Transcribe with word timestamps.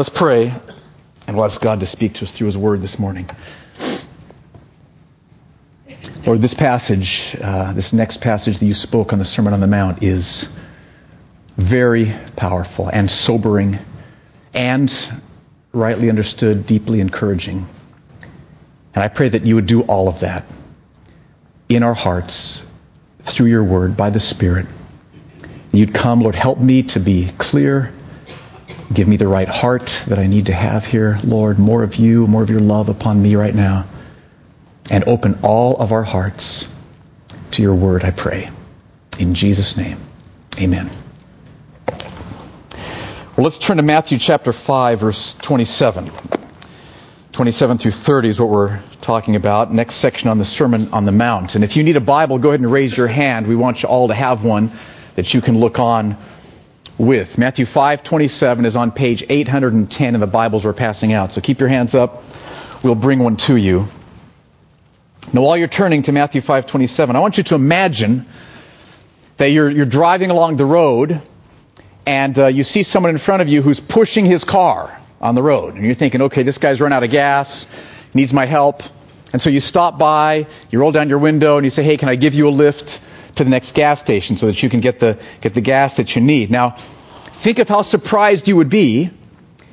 let's 0.00 0.08
pray 0.08 0.50
and 1.26 1.36
we'll 1.36 1.44
ask 1.44 1.60
God 1.60 1.80
to 1.80 1.86
speak 1.86 2.14
to 2.14 2.24
us 2.24 2.32
through 2.32 2.46
His 2.46 2.56
Word 2.56 2.80
this 2.80 2.98
morning. 2.98 3.28
Lord, 6.24 6.40
this 6.40 6.54
passage, 6.54 7.36
uh, 7.38 7.74
this 7.74 7.92
next 7.92 8.22
passage 8.22 8.60
that 8.60 8.64
you 8.64 8.72
spoke 8.72 9.12
on 9.12 9.18
the 9.18 9.26
Sermon 9.26 9.52
on 9.52 9.60
the 9.60 9.66
Mount 9.66 10.02
is 10.02 10.48
very 11.58 12.16
powerful 12.34 12.88
and 12.88 13.10
sobering 13.10 13.78
and, 14.54 14.90
rightly 15.70 16.08
understood, 16.08 16.66
deeply 16.66 17.00
encouraging. 17.00 17.68
And 18.94 19.04
I 19.04 19.08
pray 19.08 19.28
that 19.28 19.44
you 19.44 19.56
would 19.56 19.66
do 19.66 19.82
all 19.82 20.08
of 20.08 20.20
that 20.20 20.46
in 21.68 21.82
our 21.82 21.92
hearts 21.92 22.62
through 23.24 23.48
your 23.48 23.64
word 23.64 23.98
by 23.98 24.08
the 24.08 24.20
Spirit. 24.20 24.64
You'd 25.72 25.92
come, 25.92 26.22
Lord, 26.22 26.36
help 26.36 26.58
me 26.58 26.84
to 26.84 27.00
be 27.00 27.30
clear. 27.36 27.92
Give 28.92 29.06
me 29.06 29.16
the 29.16 29.28
right 29.28 29.48
heart 29.48 30.02
that 30.08 30.18
I 30.18 30.26
need 30.26 30.46
to 30.46 30.52
have 30.52 30.84
here, 30.84 31.20
Lord. 31.22 31.58
More 31.58 31.82
of 31.84 31.96
you, 31.96 32.26
more 32.26 32.42
of 32.42 32.50
your 32.50 32.60
love 32.60 32.88
upon 32.88 33.22
me 33.22 33.36
right 33.36 33.54
now. 33.54 33.86
And 34.90 35.04
open 35.04 35.40
all 35.42 35.76
of 35.76 35.92
our 35.92 36.02
hearts 36.02 36.68
to 37.52 37.62
your 37.62 37.74
word, 37.74 38.04
I 38.04 38.10
pray. 38.10 38.50
In 39.18 39.34
Jesus' 39.34 39.76
name, 39.76 39.98
amen. 40.58 40.90
Well, 43.36 43.44
let's 43.44 43.58
turn 43.58 43.76
to 43.76 43.82
Matthew 43.84 44.18
chapter 44.18 44.52
5, 44.52 45.00
verse 45.00 45.34
27. 45.34 46.10
27 47.32 47.78
through 47.78 47.92
30 47.92 48.28
is 48.28 48.40
what 48.40 48.50
we're 48.50 48.82
talking 49.00 49.36
about. 49.36 49.72
Next 49.72 49.94
section 49.94 50.28
on 50.30 50.38
the 50.38 50.44
Sermon 50.44 50.92
on 50.92 51.04
the 51.04 51.12
Mount. 51.12 51.54
And 51.54 51.62
if 51.62 51.76
you 51.76 51.84
need 51.84 51.96
a 51.96 52.00
Bible, 52.00 52.38
go 52.38 52.48
ahead 52.48 52.60
and 52.60 52.70
raise 52.70 52.96
your 52.96 53.06
hand. 53.06 53.46
We 53.46 53.54
want 53.54 53.82
you 53.82 53.88
all 53.88 54.08
to 54.08 54.14
have 54.14 54.44
one 54.44 54.72
that 55.14 55.32
you 55.32 55.40
can 55.40 55.58
look 55.58 55.78
on 55.78 56.16
with. 57.00 57.38
Matthew 57.38 57.64
5:27 57.64 58.66
is 58.66 58.76
on 58.76 58.92
page 58.92 59.24
810 59.28 60.14
in 60.14 60.20
the 60.20 60.26
Bibles 60.26 60.64
we're 60.64 60.74
passing 60.74 61.12
out. 61.12 61.32
So 61.32 61.40
keep 61.40 61.58
your 61.58 61.68
hands 61.68 61.94
up. 61.94 62.22
We'll 62.82 62.94
bring 62.94 63.18
one 63.20 63.36
to 63.36 63.56
you. 63.56 63.88
Now, 65.32 65.42
while 65.42 65.56
you're 65.56 65.68
turning 65.68 66.02
to 66.02 66.12
Matthew 66.12 66.42
5:27, 66.42 67.16
I 67.16 67.20
want 67.20 67.38
you 67.38 67.44
to 67.44 67.54
imagine 67.54 68.26
that 69.38 69.46
you're, 69.46 69.70
you're 69.70 69.86
driving 69.86 70.30
along 70.30 70.56
the 70.56 70.66
road 70.66 71.22
and 72.04 72.38
uh, 72.38 72.46
you 72.48 72.64
see 72.64 72.82
someone 72.82 73.10
in 73.10 73.18
front 73.18 73.40
of 73.40 73.48
you 73.48 73.62
who's 73.62 73.80
pushing 73.80 74.26
his 74.26 74.44
car 74.44 74.98
on 75.20 75.34
the 75.34 75.42
road. 75.42 75.74
And 75.74 75.84
you're 75.84 75.94
thinking, 75.94 76.22
okay, 76.22 76.42
this 76.42 76.58
guy's 76.58 76.80
run 76.80 76.92
out 76.92 77.02
of 77.02 77.10
gas, 77.10 77.66
needs 78.12 78.32
my 78.32 78.44
help. 78.44 78.82
And 79.32 79.40
so 79.40 79.48
you 79.48 79.60
stop 79.60 79.98
by, 79.98 80.46
you 80.70 80.78
roll 80.78 80.92
down 80.92 81.08
your 81.08 81.18
window, 81.18 81.56
and 81.56 81.64
you 81.64 81.70
say, 81.70 81.82
hey, 81.82 81.96
can 81.96 82.08
I 82.08 82.16
give 82.16 82.34
you 82.34 82.48
a 82.48 82.50
lift 82.50 83.00
to 83.36 83.44
the 83.44 83.50
next 83.50 83.74
gas 83.74 84.00
station 84.00 84.36
so 84.36 84.46
that 84.46 84.62
you 84.62 84.68
can 84.68 84.80
get 84.80 85.00
the, 85.00 85.18
get 85.40 85.54
the 85.54 85.60
gas 85.60 85.94
that 85.94 86.14
you 86.14 86.22
need? 86.22 86.50
Now, 86.50 86.76
think 87.32 87.58
of 87.58 87.68
how 87.68 87.82
surprised 87.82 88.48
you 88.48 88.56
would 88.56 88.70
be 88.70 89.10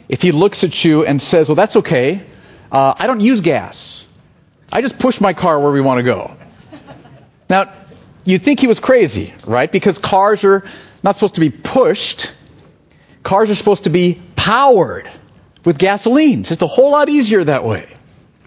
if 0.10 0.22
he 0.22 0.32
looks 0.32 0.64
at 0.64 0.84
you 0.86 1.06
and 1.06 1.22
says, 1.22 1.50
well, 1.50 1.56
that's 1.56 1.78
okay. 1.78 2.26
Uh, 2.72 2.94
I 2.98 3.08
don't 3.08 3.22
use 3.22 3.42
gas. 3.42 4.06
I 4.72 4.82
just 4.82 5.00
push 5.00 5.22
my 5.22 5.34
car 5.34 5.60
where 5.60 5.72
we 5.72 5.82
want 5.82 6.00
to 6.00 6.04
go. 6.04 6.36
Now, 7.50 7.74
you'd 8.26 8.44
think 8.44 8.60
he 8.60 8.68
was 8.68 8.80
crazy, 8.80 9.34
right? 9.46 9.72
Because 9.72 9.98
cars 10.00 10.44
are 10.44 10.66
not 11.04 11.16
supposed 11.16 11.36
to 11.36 11.42
be 11.42 11.50
pushed. 11.50 12.32
Cars 13.24 13.50
are 13.50 13.56
supposed 13.56 13.86
to 13.86 13.90
be 13.90 14.22
powered 14.36 15.10
with 15.64 15.78
gasoline. 15.78 16.42
It's 16.42 16.50
just 16.50 16.62
a 16.62 16.68
whole 16.68 16.92
lot 16.92 17.10
easier 17.10 17.44
that 17.44 17.64
way. 17.64 17.88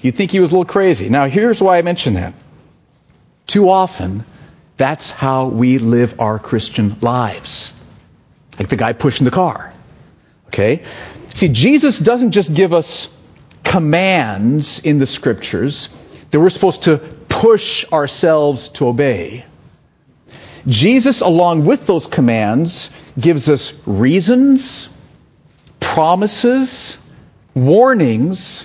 You'd 0.03 0.17
think 0.17 0.31
he 0.31 0.41
was 0.41 0.51
a 0.51 0.55
little 0.55 0.71
crazy. 0.71 1.09
Now, 1.09 1.29
here's 1.29 1.63
why 1.63 1.79
I 1.79 1.83
mention 1.83 2.15
that. 2.15 2.35
Too 3.47 3.69
often, 3.69 4.25
that's 4.81 5.11
how 5.11 5.49
we 5.49 5.77
live 5.77 6.21
our 6.21 6.39
Christian 6.39 6.97
lives. 7.01 7.71
Like 8.59 8.71
the 8.71 8.77
guy 8.77 8.95
pushing 8.95 9.27
the 9.27 9.31
car. 9.31 9.75
Okay? 10.47 10.85
See, 11.35 11.49
Jesus 11.49 11.99
doesn't 11.99 12.31
just 12.31 12.55
give 12.55 12.73
us 12.73 13.09
commands 13.63 14.81
in 14.81 14.99
the 14.99 15.05
scriptures 15.05 15.91
that 16.31 16.41
we're 16.41 16.49
supposed 16.49 16.85
to 16.85 16.97
push 16.97 17.85
ourselves 17.93 18.69
to 18.69 18.89
obey. 18.89 19.45
Jesus, 20.67 21.21
along 21.21 21.67
with 21.67 21.87
those 21.87 22.07
commands, 22.07 22.89
gives 23.19 23.51
us 23.51 23.79
reasons, 23.87 24.89
promises, 25.79 26.97
warnings 27.55 28.65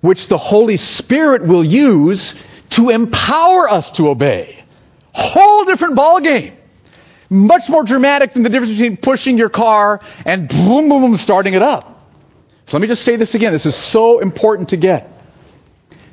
which 0.00 0.26
the 0.26 0.38
Holy 0.38 0.78
Spirit 0.78 1.46
will 1.46 1.64
use 1.64 2.34
to 2.70 2.90
empower 2.90 3.70
us 3.70 3.92
to 3.92 4.08
obey. 4.08 4.63
Whole 5.14 5.64
different 5.64 5.96
ballgame. 5.96 6.54
Much 7.30 7.68
more 7.68 7.84
dramatic 7.84 8.32
than 8.34 8.42
the 8.42 8.50
difference 8.50 8.72
between 8.72 8.96
pushing 8.96 9.38
your 9.38 9.48
car 9.48 10.00
and 10.24 10.48
boom, 10.48 10.88
boom, 10.88 11.02
boom, 11.02 11.16
starting 11.16 11.54
it 11.54 11.62
up. 11.62 11.90
So 12.66 12.76
let 12.76 12.82
me 12.82 12.88
just 12.88 13.02
say 13.02 13.16
this 13.16 13.34
again. 13.34 13.52
This 13.52 13.66
is 13.66 13.76
so 13.76 14.18
important 14.18 14.70
to 14.70 14.76
get. 14.76 15.10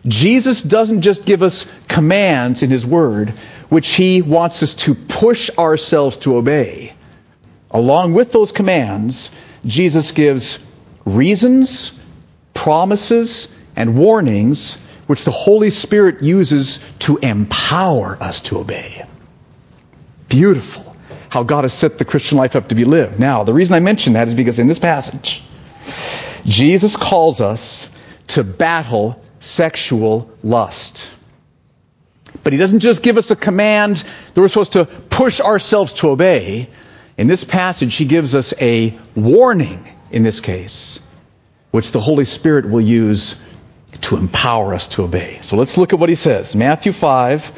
Jesus 0.05 0.61
doesn't 0.61 1.01
just 1.01 1.25
give 1.25 1.43
us 1.43 1.71
commands 1.87 2.63
in 2.63 2.69
His 2.69 2.85
Word, 2.85 3.31
which 3.69 3.93
He 3.93 4.21
wants 4.21 4.63
us 4.63 4.73
to 4.75 4.95
push 4.95 5.49
ourselves 5.57 6.17
to 6.17 6.37
obey. 6.37 6.93
Along 7.69 8.13
with 8.13 8.31
those 8.31 8.51
commands, 8.51 9.31
Jesus 9.65 10.11
gives 10.11 10.59
reasons, 11.05 11.97
promises, 12.53 13.53
and 13.75 13.97
warnings 13.97 14.77
which 15.11 15.25
the 15.25 15.31
Holy 15.31 15.71
Spirit 15.71 16.23
uses 16.23 16.79
to 16.99 17.17
empower 17.17 18.17
us 18.23 18.39
to 18.43 18.57
obey. 18.57 19.05
Beautiful 20.29 20.95
how 21.27 21.43
God 21.43 21.65
has 21.65 21.73
set 21.73 21.97
the 21.97 22.05
Christian 22.05 22.37
life 22.37 22.55
up 22.55 22.69
to 22.69 22.75
be 22.75 22.85
lived. 22.85 23.19
Now, 23.19 23.43
the 23.43 23.53
reason 23.53 23.73
I 23.73 23.81
mention 23.81 24.13
that 24.13 24.29
is 24.29 24.33
because 24.33 24.57
in 24.57 24.69
this 24.69 24.79
passage, 24.79 25.43
Jesus 26.45 26.95
calls 26.95 27.41
us 27.41 27.89
to 28.27 28.45
battle 28.45 29.21
sexual 29.41 30.31
lust. 30.43 31.09
But 32.41 32.53
he 32.53 32.59
doesn't 32.59 32.79
just 32.79 33.03
give 33.03 33.17
us 33.17 33.31
a 33.31 33.35
command 33.35 33.97
that 33.97 34.39
we're 34.39 34.47
supposed 34.47 34.73
to 34.73 34.85
push 34.85 35.41
ourselves 35.41 35.91
to 35.95 36.11
obey. 36.11 36.69
In 37.17 37.27
this 37.27 37.43
passage, 37.43 37.97
he 37.97 38.05
gives 38.05 38.33
us 38.33 38.53
a 38.61 38.97
warning 39.13 39.93
in 40.09 40.23
this 40.23 40.39
case, 40.39 41.01
which 41.71 41.91
the 41.91 41.99
Holy 41.99 42.23
Spirit 42.23 42.69
will 42.69 42.79
use 42.79 43.35
to 44.01 44.17
empower 44.17 44.73
us 44.73 44.87
to 44.89 45.03
obey. 45.03 45.39
So 45.41 45.55
let's 45.55 45.77
look 45.77 45.93
at 45.93 45.99
what 45.99 46.09
he 46.09 46.15
says. 46.15 46.55
Matthew 46.55 46.91
5, 46.91 47.51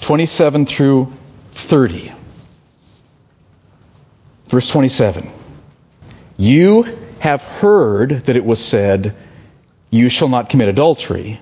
27 0.00 0.66
through 0.66 1.12
30. 1.52 2.12
Verse 4.46 4.68
27. 4.68 5.30
You 6.36 6.82
have 7.20 7.42
heard 7.42 8.10
that 8.10 8.36
it 8.36 8.44
was 8.44 8.64
said, 8.64 9.16
You 9.90 10.08
shall 10.08 10.28
not 10.28 10.50
commit 10.50 10.68
adultery. 10.68 11.40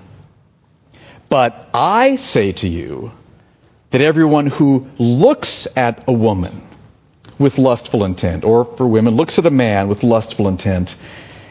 But 1.29 1.69
I 1.73 2.15
say 2.15 2.51
to 2.53 2.67
you 2.67 3.11
that 3.89 4.01
everyone 4.01 4.47
who 4.47 4.87
looks 4.97 5.67
at 5.75 6.03
a 6.07 6.13
woman 6.13 6.61
with 7.39 7.57
lustful 7.57 8.05
intent, 8.05 8.45
or 8.45 8.65
for 8.65 8.87
women, 8.87 9.15
looks 9.15 9.39
at 9.39 9.45
a 9.45 9.51
man 9.51 9.87
with 9.87 10.03
lustful 10.03 10.47
intent, 10.47 10.95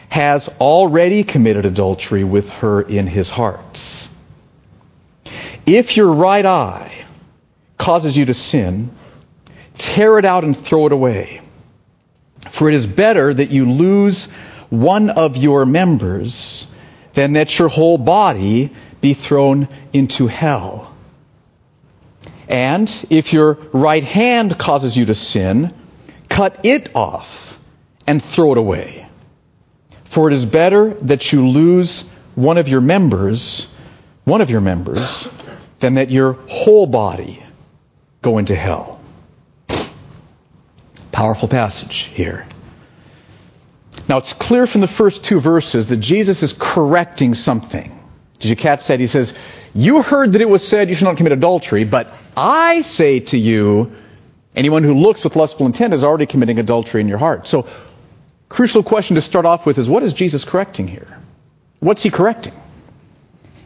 has 0.09 0.49
already 0.59 1.23
committed 1.23 1.65
adultery 1.65 2.23
with 2.23 2.49
her 2.51 2.81
in 2.81 3.07
his 3.07 3.29
heart. 3.29 4.07
If 5.65 5.97
your 5.97 6.13
right 6.13 6.45
eye 6.45 7.05
causes 7.77 8.15
you 8.15 8.25
to 8.25 8.33
sin, 8.33 8.91
tear 9.73 10.19
it 10.19 10.25
out 10.25 10.43
and 10.43 10.55
throw 10.55 10.85
it 10.85 10.91
away. 10.91 11.41
For 12.49 12.69
it 12.69 12.75
is 12.75 12.85
better 12.85 13.33
that 13.33 13.51
you 13.51 13.69
lose 13.69 14.31
one 14.69 15.09
of 15.09 15.37
your 15.37 15.65
members 15.65 16.67
than 17.13 17.33
that 17.33 17.57
your 17.57 17.69
whole 17.69 17.97
body 17.97 18.71
be 19.01 19.13
thrown 19.13 19.67
into 19.93 20.27
hell. 20.27 20.93
And 22.47 22.89
if 23.09 23.33
your 23.33 23.53
right 23.71 24.03
hand 24.03 24.57
causes 24.57 24.97
you 24.97 25.05
to 25.05 25.15
sin, 25.15 25.73
cut 26.29 26.65
it 26.65 26.95
off 26.95 27.59
and 28.05 28.23
throw 28.23 28.51
it 28.51 28.57
away. 28.57 29.02
For 30.13 30.27
it 30.27 30.35
is 30.35 30.45
better 30.45 30.93
that 31.05 31.33
you 31.33 31.47
lose 31.47 32.07
one 32.35 32.59
of 32.59 32.67
your 32.67 32.81
members, 32.81 33.67
one 34.25 34.41
of 34.41 34.51
your 34.51 34.61
members, 34.61 35.27
than 35.79 35.95
that 35.95 36.11
your 36.11 36.33
whole 36.47 36.85
body 36.85 37.43
go 38.21 38.37
into 38.37 38.53
hell. 38.53 39.01
Powerful 41.11 41.47
passage 41.47 42.11
here. 42.13 42.45
Now 44.07 44.17
it's 44.17 44.33
clear 44.33 44.67
from 44.67 44.81
the 44.81 44.87
first 44.87 45.23
two 45.23 45.39
verses 45.39 45.87
that 45.87 45.97
Jesus 45.97 46.43
is 46.43 46.53
correcting 46.53 47.33
something. 47.33 47.99
Did 48.39 48.49
you 48.49 48.55
catch 48.55 48.85
that? 48.89 48.99
He 48.99 49.07
says, 49.07 49.33
You 49.73 50.03
heard 50.03 50.33
that 50.33 50.41
it 50.43 50.47
was 50.47 50.67
said 50.67 50.89
you 50.89 50.95
should 50.95 51.05
not 51.05 51.17
commit 51.17 51.33
adultery, 51.33 51.85
but 51.85 52.15
I 52.37 52.83
say 52.83 53.21
to 53.21 53.37
you, 53.39 53.95
anyone 54.55 54.83
who 54.83 54.93
looks 54.93 55.23
with 55.23 55.35
lustful 55.35 55.65
intent 55.65 55.95
is 55.95 56.03
already 56.03 56.27
committing 56.27 56.59
adultery 56.59 57.01
in 57.01 57.07
your 57.07 57.17
heart. 57.17 57.47
So, 57.47 57.67
crucial 58.53 58.83
question 58.83 59.15
to 59.15 59.21
start 59.21 59.45
off 59.45 59.65
with 59.65 59.79
is 59.79 59.89
what 59.89 60.03
is 60.03 60.13
Jesus 60.13 60.45
correcting 60.45 60.87
here? 60.87 61.07
What's 61.79 62.03
he 62.03 62.11
correcting? 62.11 62.53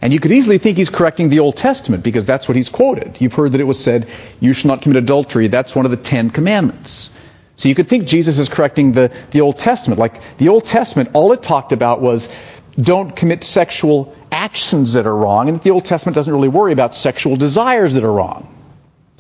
And 0.02 0.14
you 0.14 0.20
could 0.22 0.32
easily 0.32 0.60
think 0.60 0.78
he's 0.78 0.90
correcting 0.90 1.28
the 1.28 1.40
Old 1.40 1.58
Testament 1.58 2.04
because 2.04 2.26
that's 2.26 2.48
what 2.48 2.56
he's 2.56 2.70
quoted. 2.70 3.20
You've 3.20 3.34
heard 3.34 3.52
that 3.52 3.60
it 3.60 3.66
was 3.66 3.84
said, 3.84 4.08
You 4.40 4.54
shall 4.54 4.70
not 4.70 4.82
commit 4.82 4.96
adultery. 4.96 5.50
That's 5.50 5.76
one 5.76 5.84
of 5.84 5.92
the 5.92 5.98
Ten 5.98 6.30
Commandments. 6.30 7.10
So 7.58 7.68
you 7.68 7.76
could 7.76 7.90
think 7.90 8.08
Jesus 8.08 8.40
is 8.40 8.48
correcting 8.48 8.94
the, 8.94 9.12
the 9.32 9.42
Old 9.42 9.58
Testament. 9.58 10.00
Like 10.00 10.38
the 10.38 10.48
Old 10.50 10.64
Testament, 10.64 11.10
all 11.14 11.34
it 11.34 11.44
talked 11.44 11.74
about 11.74 12.02
was 12.02 12.30
don't 12.80 13.14
commit 13.14 13.44
sexual 13.44 14.16
actions 14.32 14.94
that 14.94 15.06
are 15.06 15.16
wrong, 15.16 15.50
and 15.50 15.62
the 15.62 15.72
Old 15.72 15.84
Testament 15.84 16.16
doesn't 16.16 16.34
really 16.34 16.48
worry 16.48 16.72
about 16.72 16.96
sexual 16.96 17.36
desires 17.36 17.96
that 17.96 18.06
are 18.06 18.14
wrong. 18.14 18.48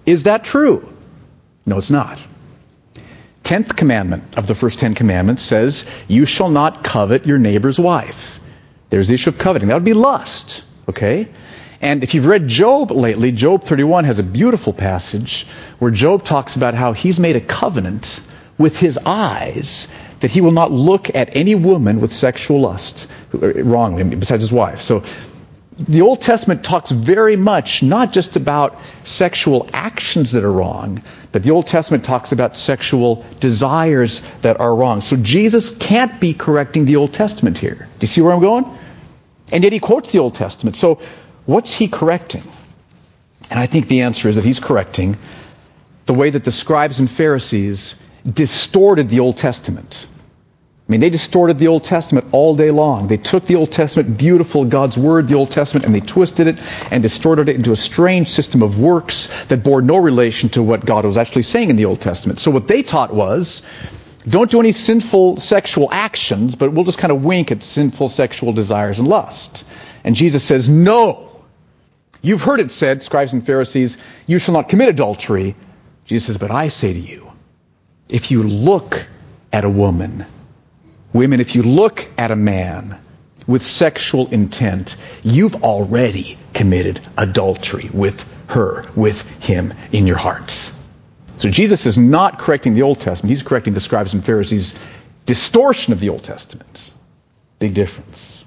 Is 0.05 0.23
that 0.23 0.45
true? 0.45 0.87
No, 1.65 1.77
it's 1.77 1.91
not. 1.91 2.19
Tenth 3.47 3.77
commandment 3.77 4.37
of 4.37 4.45
the 4.45 4.53
first 4.53 4.77
Ten 4.77 4.93
Commandments 4.93 5.41
says, 5.41 5.85
You 6.09 6.25
shall 6.25 6.49
not 6.49 6.83
covet 6.83 7.25
your 7.25 7.37
neighbor's 7.37 7.79
wife. 7.79 8.41
There's 8.89 9.07
the 9.07 9.13
issue 9.13 9.29
of 9.29 9.37
coveting. 9.37 9.69
That 9.69 9.75
would 9.75 9.85
be 9.85 9.93
lust. 9.93 10.63
Okay? 10.89 11.29
And 11.79 12.03
if 12.03 12.13
you've 12.13 12.25
read 12.25 12.49
Job 12.49 12.91
lately, 12.91 13.31
Job 13.31 13.63
31 13.63 14.03
has 14.03 14.19
a 14.19 14.23
beautiful 14.23 14.73
passage 14.73 15.47
where 15.79 15.91
Job 15.91 16.25
talks 16.25 16.57
about 16.57 16.73
how 16.73 16.91
he's 16.91 17.19
made 17.19 17.37
a 17.37 17.39
covenant 17.39 18.19
with 18.57 18.77
his 18.77 18.99
eyes 19.05 19.87
that 20.19 20.29
he 20.29 20.41
will 20.41 20.51
not 20.51 20.73
look 20.73 21.15
at 21.15 21.37
any 21.37 21.55
woman 21.55 22.01
with 22.01 22.11
sexual 22.11 22.59
lust 22.59 23.07
wrongly 23.31 24.03
besides 24.03 24.43
his 24.43 24.51
wife. 24.51 24.81
So 24.81 25.03
the 25.79 26.01
Old 26.01 26.21
Testament 26.21 26.63
talks 26.63 26.89
very 26.89 27.35
much 27.35 27.83
not 27.83 28.11
just 28.11 28.35
about 28.35 28.79
sexual 29.03 29.69
actions 29.73 30.31
that 30.31 30.43
are 30.43 30.51
wrong, 30.51 31.03
but 31.31 31.43
the 31.43 31.51
Old 31.51 31.67
Testament 31.67 32.03
talks 32.03 32.31
about 32.31 32.57
sexual 32.57 33.25
desires 33.39 34.21
that 34.41 34.59
are 34.59 34.75
wrong. 34.75 35.01
So 35.01 35.17
Jesus 35.17 35.75
can't 35.75 36.19
be 36.19 36.33
correcting 36.33 36.85
the 36.85 36.95
Old 36.95 37.13
Testament 37.13 37.57
here. 37.57 37.75
Do 37.75 38.01
you 38.01 38.07
see 38.07 38.21
where 38.21 38.33
I'm 38.33 38.41
going? 38.41 38.65
And 39.51 39.63
yet 39.63 39.71
he 39.71 39.79
quotes 39.79 40.11
the 40.11 40.19
Old 40.19 40.33
Testament. 40.33 40.75
So 40.75 40.99
what's 41.45 41.73
he 41.73 41.87
correcting? 41.87 42.43
And 43.51 43.59
I 43.59 43.67
think 43.67 43.87
the 43.87 44.01
answer 44.01 44.29
is 44.29 44.35
that 44.37 44.45
he's 44.45 44.59
correcting 44.59 45.15
the 46.05 46.13
way 46.13 46.29
that 46.29 46.43
the 46.43 46.51
scribes 46.51 46.99
and 46.99 47.09
Pharisees 47.09 47.95
distorted 48.27 49.09
the 49.09 49.19
Old 49.19 49.37
Testament. 49.37 50.07
I 50.87 50.91
mean, 50.91 51.01
they 51.01 51.09
distorted 51.09 51.59
the 51.59 51.67
Old 51.67 51.83
Testament 51.83 52.27
all 52.31 52.55
day 52.55 52.71
long. 52.71 53.07
They 53.07 53.17
took 53.17 53.45
the 53.45 53.55
Old 53.55 53.73
Testament, 53.73 54.17
beautiful 54.17 54.63
God's 54.63 54.97
Word, 54.97 55.27
the 55.27 55.35
Old 55.35 55.51
Testament, 55.51 55.85
and 55.85 55.93
they 55.93 55.99
twisted 55.99 56.47
it 56.47 56.59
and 56.89 57.03
distorted 57.03 57.49
it 57.49 57.57
into 57.57 57.73
a 57.73 57.75
strange 57.75 58.29
system 58.29 58.63
of 58.63 58.79
works 58.79 59.27
that 59.47 59.63
bore 59.63 59.81
no 59.81 59.97
relation 59.97 60.47
to 60.49 60.63
what 60.63 60.85
God 60.85 61.03
was 61.03 61.17
actually 61.17 61.41
saying 61.41 61.69
in 61.69 61.75
the 61.75 61.85
Old 61.85 61.99
Testament. 61.99 62.39
So 62.39 62.51
what 62.51 62.69
they 62.69 62.83
taught 62.83 63.13
was, 63.13 63.63
don't 64.25 64.49
do 64.49 64.61
any 64.61 64.71
sinful 64.71 65.37
sexual 65.37 65.89
actions, 65.91 66.55
but 66.55 66.71
we'll 66.71 66.85
just 66.85 66.99
kind 66.99 67.11
of 67.11 67.21
wink 67.21 67.51
at 67.51 67.63
sinful 67.63 68.07
sexual 68.07 68.53
desires 68.53 68.99
and 68.99 69.09
lust. 69.09 69.65
And 70.05 70.15
Jesus 70.15 70.41
says, 70.41 70.69
no. 70.69 71.43
You've 72.21 72.43
heard 72.43 72.61
it 72.61 72.71
said, 72.71 73.03
scribes 73.03 73.33
and 73.33 73.45
Pharisees, 73.45 73.97
you 74.25 74.39
shall 74.39 74.53
not 74.53 74.69
commit 74.69 74.87
adultery. 74.87 75.55
Jesus 76.05 76.27
says, 76.27 76.37
but 76.37 76.49
I 76.49 76.69
say 76.69 76.93
to 76.93 76.99
you, 76.99 77.29
if 78.07 78.31
you 78.31 78.43
look 78.43 79.05
at 79.51 79.65
a 79.65 79.69
woman, 79.69 80.25
Women, 81.13 81.39
if 81.39 81.55
you 81.55 81.63
look 81.63 82.07
at 82.17 82.31
a 82.31 82.35
man 82.35 82.99
with 83.47 83.63
sexual 83.63 84.27
intent, 84.27 84.97
you've 85.23 85.63
already 85.63 86.37
committed 86.53 86.99
adultery 87.17 87.89
with 87.93 88.27
her, 88.47 88.85
with 88.95 89.21
him 89.41 89.73
in 89.91 90.07
your 90.07 90.17
heart. 90.17 90.71
So 91.37 91.49
Jesus 91.49 91.85
is 91.85 91.97
not 91.97 92.39
correcting 92.39 92.73
the 92.73 92.81
Old 92.81 92.99
Testament. 92.99 93.29
He's 93.29 93.43
correcting 93.43 93.73
the 93.73 93.79
scribes 93.79 94.13
and 94.13 94.23
Pharisees' 94.23 94.75
distortion 95.25 95.93
of 95.93 95.99
the 95.99 96.09
Old 96.09 96.23
Testament. 96.23 96.91
Big 97.59 97.73
difference. 97.73 98.43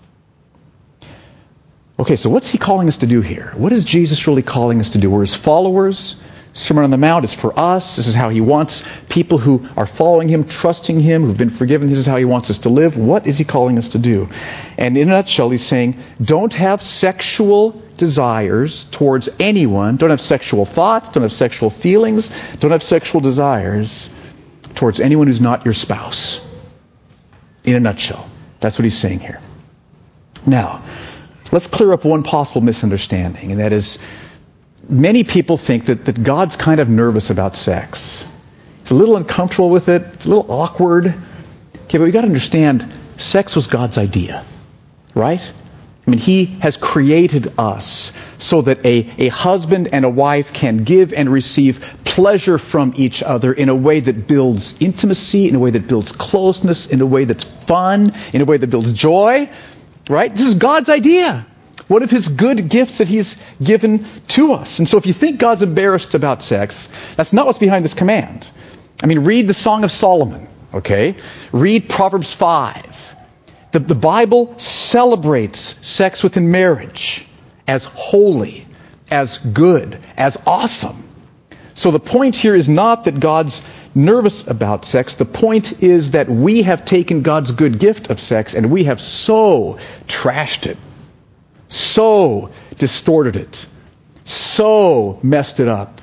Okay, 1.98 2.16
so 2.16 2.30
what's 2.30 2.50
he 2.50 2.58
calling 2.58 2.88
us 2.88 2.98
to 2.98 3.06
do 3.06 3.20
here? 3.20 3.52
What 3.56 3.72
is 3.72 3.84
Jesus 3.84 4.26
really 4.26 4.42
calling 4.42 4.80
us 4.80 4.90
to 4.90 4.98
do? 4.98 5.10
We're 5.10 5.20
his 5.20 5.34
followers. 5.34 6.20
Sermon 6.52 6.84
on 6.84 6.90
the 6.90 6.96
Mount 6.96 7.24
is 7.24 7.32
for 7.32 7.56
us. 7.58 7.96
This 7.96 8.08
is 8.08 8.14
how 8.14 8.28
he 8.28 8.40
wants 8.40 8.84
people 9.08 9.38
who 9.38 9.68
are 9.76 9.86
following 9.86 10.28
him, 10.28 10.44
trusting 10.44 10.98
him, 10.98 11.22
who've 11.22 11.36
been 11.36 11.50
forgiven. 11.50 11.88
This 11.88 11.98
is 11.98 12.06
how 12.06 12.16
he 12.16 12.24
wants 12.24 12.50
us 12.50 12.58
to 12.60 12.68
live. 12.68 12.96
What 12.96 13.26
is 13.26 13.38
he 13.38 13.44
calling 13.44 13.78
us 13.78 13.90
to 13.90 13.98
do? 13.98 14.28
And 14.76 14.96
in 14.96 15.08
a 15.08 15.12
nutshell, 15.12 15.50
he's 15.50 15.64
saying, 15.64 16.02
don't 16.20 16.52
have 16.54 16.82
sexual 16.82 17.80
desires 17.96 18.84
towards 18.84 19.28
anyone. 19.38 19.96
Don't 19.96 20.10
have 20.10 20.20
sexual 20.20 20.64
thoughts. 20.64 21.10
Don't 21.10 21.22
have 21.22 21.32
sexual 21.32 21.70
feelings. 21.70 22.30
Don't 22.56 22.72
have 22.72 22.82
sexual 22.82 23.20
desires 23.20 24.10
towards 24.74 25.00
anyone 25.00 25.28
who's 25.28 25.40
not 25.40 25.64
your 25.64 25.74
spouse. 25.74 26.44
In 27.62 27.76
a 27.76 27.80
nutshell. 27.80 28.28
That's 28.58 28.78
what 28.78 28.84
he's 28.84 28.98
saying 28.98 29.20
here. 29.20 29.40
Now, 30.46 30.82
let's 31.52 31.66
clear 31.66 31.92
up 31.92 32.04
one 32.04 32.22
possible 32.22 32.60
misunderstanding, 32.62 33.52
and 33.52 33.60
that 33.60 33.72
is 33.72 33.98
many 34.88 35.24
people 35.24 35.56
think 35.56 35.86
that, 35.86 36.04
that 36.06 36.22
God's 36.22 36.56
kind 36.56 36.80
of 36.80 36.88
nervous 36.88 37.30
about 37.30 37.56
sex. 37.56 38.26
He's 38.80 38.90
a 38.90 38.94
little 38.94 39.16
uncomfortable 39.16 39.70
with 39.70 39.88
it. 39.88 40.02
It's 40.14 40.26
a 40.26 40.28
little 40.28 40.50
awkward. 40.50 41.06
Okay, 41.06 41.98
but 41.98 42.00
we've 42.00 42.12
got 42.12 42.22
to 42.22 42.28
understand, 42.28 42.86
sex 43.16 43.56
was 43.56 43.66
God's 43.66 43.98
idea, 43.98 44.44
right? 45.14 45.40
I 46.06 46.10
mean, 46.10 46.18
He 46.18 46.44
has 46.44 46.76
created 46.76 47.52
us 47.58 48.12
so 48.38 48.62
that 48.62 48.84
a, 48.86 49.10
a 49.18 49.28
husband 49.28 49.88
and 49.92 50.04
a 50.04 50.08
wife 50.08 50.52
can 50.52 50.84
give 50.84 51.12
and 51.12 51.30
receive 51.30 51.80
pleasure 52.04 52.58
from 52.58 52.94
each 52.96 53.22
other 53.22 53.52
in 53.52 53.68
a 53.68 53.74
way 53.74 54.00
that 54.00 54.26
builds 54.26 54.80
intimacy, 54.80 55.48
in 55.48 55.54
a 55.54 55.58
way 55.58 55.70
that 55.70 55.86
builds 55.86 56.12
closeness, 56.12 56.86
in 56.86 57.00
a 57.00 57.06
way 57.06 57.24
that's 57.24 57.44
fun, 57.44 58.14
in 58.32 58.40
a 58.40 58.44
way 58.44 58.56
that 58.56 58.68
builds 58.68 58.92
joy, 58.92 59.50
right? 60.08 60.34
This 60.34 60.46
is 60.46 60.54
God's 60.54 60.88
idea. 60.88 61.46
One 61.86 62.02
of 62.02 62.10
his 62.10 62.28
good 62.28 62.68
gifts 62.68 62.98
that 62.98 63.08
he's 63.08 63.36
given 63.62 64.06
to 64.28 64.54
us. 64.54 64.78
And 64.78 64.88
so 64.88 64.96
if 64.98 65.06
you 65.06 65.12
think 65.12 65.38
God's 65.38 65.62
embarrassed 65.62 66.14
about 66.14 66.42
sex, 66.42 66.88
that's 67.16 67.32
not 67.32 67.46
what's 67.46 67.58
behind 67.58 67.84
this 67.84 67.94
command. 67.94 68.48
I 69.02 69.06
mean, 69.06 69.20
read 69.20 69.46
the 69.46 69.54
Song 69.54 69.84
of 69.84 69.90
Solomon, 69.90 70.48
okay? 70.74 71.16
Read 71.52 71.88
Proverbs 71.88 72.32
5. 72.32 73.16
The, 73.72 73.78
the 73.78 73.94
Bible 73.94 74.58
celebrates 74.58 75.60
sex 75.86 76.22
within 76.22 76.50
marriage 76.50 77.26
as 77.66 77.84
holy, 77.84 78.66
as 79.10 79.38
good, 79.38 79.98
as 80.16 80.36
awesome. 80.46 81.04
So 81.74 81.90
the 81.90 82.00
point 82.00 82.36
here 82.36 82.54
is 82.54 82.68
not 82.68 83.04
that 83.04 83.20
God's 83.20 83.62
nervous 83.94 84.46
about 84.46 84.84
sex. 84.84 85.14
The 85.14 85.24
point 85.24 85.82
is 85.82 86.12
that 86.12 86.28
we 86.28 86.62
have 86.62 86.84
taken 86.84 87.22
God's 87.22 87.52
good 87.52 87.78
gift 87.78 88.10
of 88.10 88.20
sex 88.20 88.54
and 88.54 88.70
we 88.70 88.84
have 88.84 89.00
so 89.00 89.78
trashed 90.06 90.66
it 90.66 90.76
so 91.70 92.50
distorted 92.78 93.36
it, 93.36 93.66
so 94.24 95.18
messed 95.22 95.60
it 95.60 95.68
up. 95.68 96.00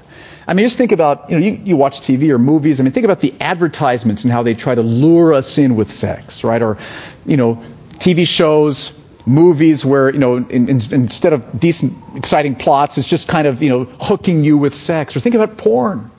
I 0.47 0.53
mean, 0.53 0.65
just 0.65 0.77
think 0.77 0.93
about, 0.93 1.29
you 1.29 1.37
know, 1.37 1.45
you, 1.45 1.51
you, 1.65 1.77
watch 1.77 1.99
TV 1.99 2.29
or 2.29 2.39
movies. 2.39 2.79
I 2.79 2.83
mean, 2.83 2.93
think 2.93 3.03
about 3.03 3.19
the 3.19 3.33
advertisements 3.41 4.23
and 4.23 4.31
how 4.31 4.43
they 4.43 4.53
try 4.53 4.73
to 4.73 4.81
lure 4.81 5.33
us 5.33 5.57
in 5.57 5.75
with 5.75 5.91
sex, 5.91 6.45
right? 6.45 6.61
Or, 6.61 6.77
you 7.25 7.35
know, 7.35 7.61
TV 7.95 8.25
shows, 8.25 8.97
movies 9.25 9.83
where, 9.83 10.09
you 10.09 10.19
know, 10.19 10.37
in, 10.37 10.69
in, 10.69 10.81
instead 10.93 11.33
of 11.33 11.59
decent, 11.59 11.93
exciting 12.15 12.55
plots, 12.55 12.97
it's 12.97 13.07
just 13.07 13.27
kind 13.27 13.45
of, 13.45 13.61
you 13.61 13.67
know, 13.67 13.83
hooking 13.83 14.45
you 14.45 14.57
with 14.57 14.73
sex. 14.73 15.17
Or 15.17 15.19
think 15.19 15.35
about 15.35 15.57
porn. 15.57 16.09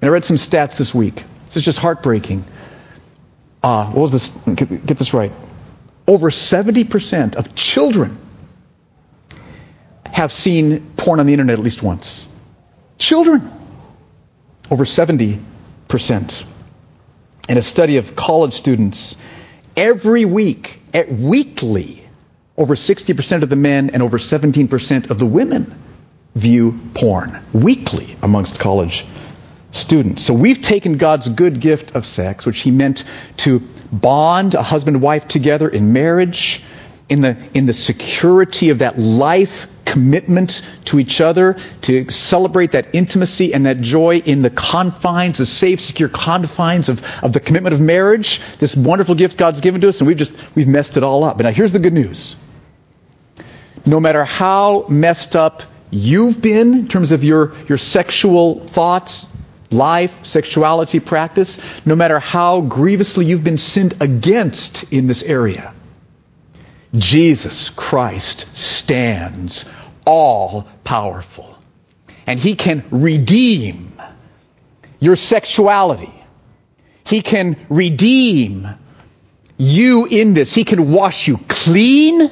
And 0.00 0.08
I 0.08 0.12
read 0.12 0.24
some 0.24 0.36
stats 0.36 0.76
this 0.76 0.94
week. 0.94 1.24
This 1.46 1.56
is 1.56 1.64
just 1.64 1.80
heartbreaking. 1.80 2.44
Uh, 3.60 3.86
what 3.86 4.02
was 4.02 4.12
this? 4.12 4.28
Get, 4.54 4.86
get 4.86 4.98
this 4.98 5.12
right. 5.12 5.32
Over 6.06 6.30
70% 6.30 7.34
of 7.34 7.56
children 7.56 8.18
have 10.18 10.32
seen 10.32 10.84
porn 10.96 11.20
on 11.20 11.26
the 11.26 11.32
internet 11.32 11.60
at 11.60 11.64
least 11.64 11.80
once. 11.80 12.26
Children, 12.98 13.52
over 14.68 14.84
70%. 14.84 15.38
In 17.48 17.56
a 17.56 17.62
study 17.62 17.98
of 17.98 18.16
college 18.16 18.54
students, 18.54 19.16
every 19.76 20.24
week, 20.24 20.80
at 20.92 21.08
weekly, 21.08 22.04
over 22.56 22.74
60% 22.74 23.42
of 23.44 23.48
the 23.48 23.54
men 23.54 23.90
and 23.90 24.02
over 24.02 24.18
17% 24.18 25.08
of 25.08 25.20
the 25.20 25.24
women 25.24 25.72
view 26.34 26.80
porn 26.94 27.40
weekly 27.52 28.16
amongst 28.20 28.58
college 28.58 29.06
students. 29.70 30.24
So 30.24 30.34
we've 30.34 30.60
taken 30.60 30.98
God's 30.98 31.28
good 31.28 31.60
gift 31.60 31.94
of 31.94 32.04
sex, 32.04 32.44
which 32.44 32.58
He 32.58 32.72
meant 32.72 33.04
to 33.38 33.60
bond 33.92 34.56
a 34.56 34.64
husband 34.64 34.96
and 34.96 35.02
wife 35.02 35.28
together 35.28 35.68
in 35.68 35.92
marriage, 35.92 36.60
in 37.08 37.20
the, 37.20 37.36
in 37.54 37.66
the 37.66 37.72
security 37.72 38.70
of 38.70 38.80
that 38.80 38.98
life 38.98 39.68
commitment 39.92 40.62
to 40.84 40.98
each 40.98 41.20
other, 41.20 41.56
to 41.82 42.10
celebrate 42.10 42.72
that 42.72 42.94
intimacy 42.94 43.54
and 43.54 43.66
that 43.66 43.80
joy 43.80 44.18
in 44.18 44.42
the 44.42 44.50
confines, 44.50 45.38
the 45.38 45.46
safe, 45.46 45.80
secure 45.80 46.08
confines 46.08 46.88
of, 46.88 47.04
of 47.22 47.32
the 47.32 47.40
commitment 47.40 47.74
of 47.74 47.80
marriage, 47.80 48.40
this 48.58 48.76
wonderful 48.76 49.14
gift 49.14 49.38
God's 49.38 49.60
given 49.60 49.80
to 49.80 49.88
us, 49.88 50.00
and 50.00 50.08
we've 50.08 50.16
just, 50.16 50.32
we've 50.54 50.68
messed 50.68 50.96
it 50.96 51.02
all 51.02 51.24
up. 51.24 51.36
But 51.36 51.44
now 51.44 51.52
here's 51.52 51.72
the 51.72 51.78
good 51.78 51.92
news. 51.92 52.36
No 53.86 54.00
matter 54.00 54.24
how 54.24 54.86
messed 54.88 55.34
up 55.36 55.62
you've 55.90 56.42
been 56.42 56.74
in 56.74 56.88
terms 56.88 57.12
of 57.12 57.24
your, 57.24 57.54
your 57.68 57.78
sexual 57.78 58.60
thoughts, 58.60 59.26
life, 59.70 60.24
sexuality, 60.24 61.00
practice, 61.00 61.58
no 61.86 61.96
matter 61.96 62.18
how 62.18 62.60
grievously 62.60 63.24
you've 63.24 63.44
been 63.44 63.58
sinned 63.58 63.94
against 64.00 64.92
in 64.92 65.06
this 65.06 65.22
area, 65.22 65.72
Jesus 66.94 67.70
Christ 67.70 68.56
stands 68.56 69.64
all 70.08 70.66
powerful. 70.84 71.54
And 72.26 72.40
he 72.40 72.54
can 72.54 72.82
redeem 72.90 73.92
your 75.00 75.16
sexuality, 75.16 76.12
He 77.04 77.22
can 77.22 77.56
redeem 77.68 78.68
you 79.58 80.06
in 80.06 80.34
this. 80.34 80.54
He 80.54 80.64
can 80.64 80.90
wash 80.92 81.28
you 81.28 81.38
clean. 81.48 82.30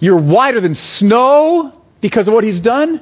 You're 0.00 0.18
whiter 0.18 0.60
than 0.60 0.74
snow 0.74 1.80
because 2.00 2.28
of 2.28 2.34
what 2.34 2.44
He's 2.44 2.60
done. 2.60 3.00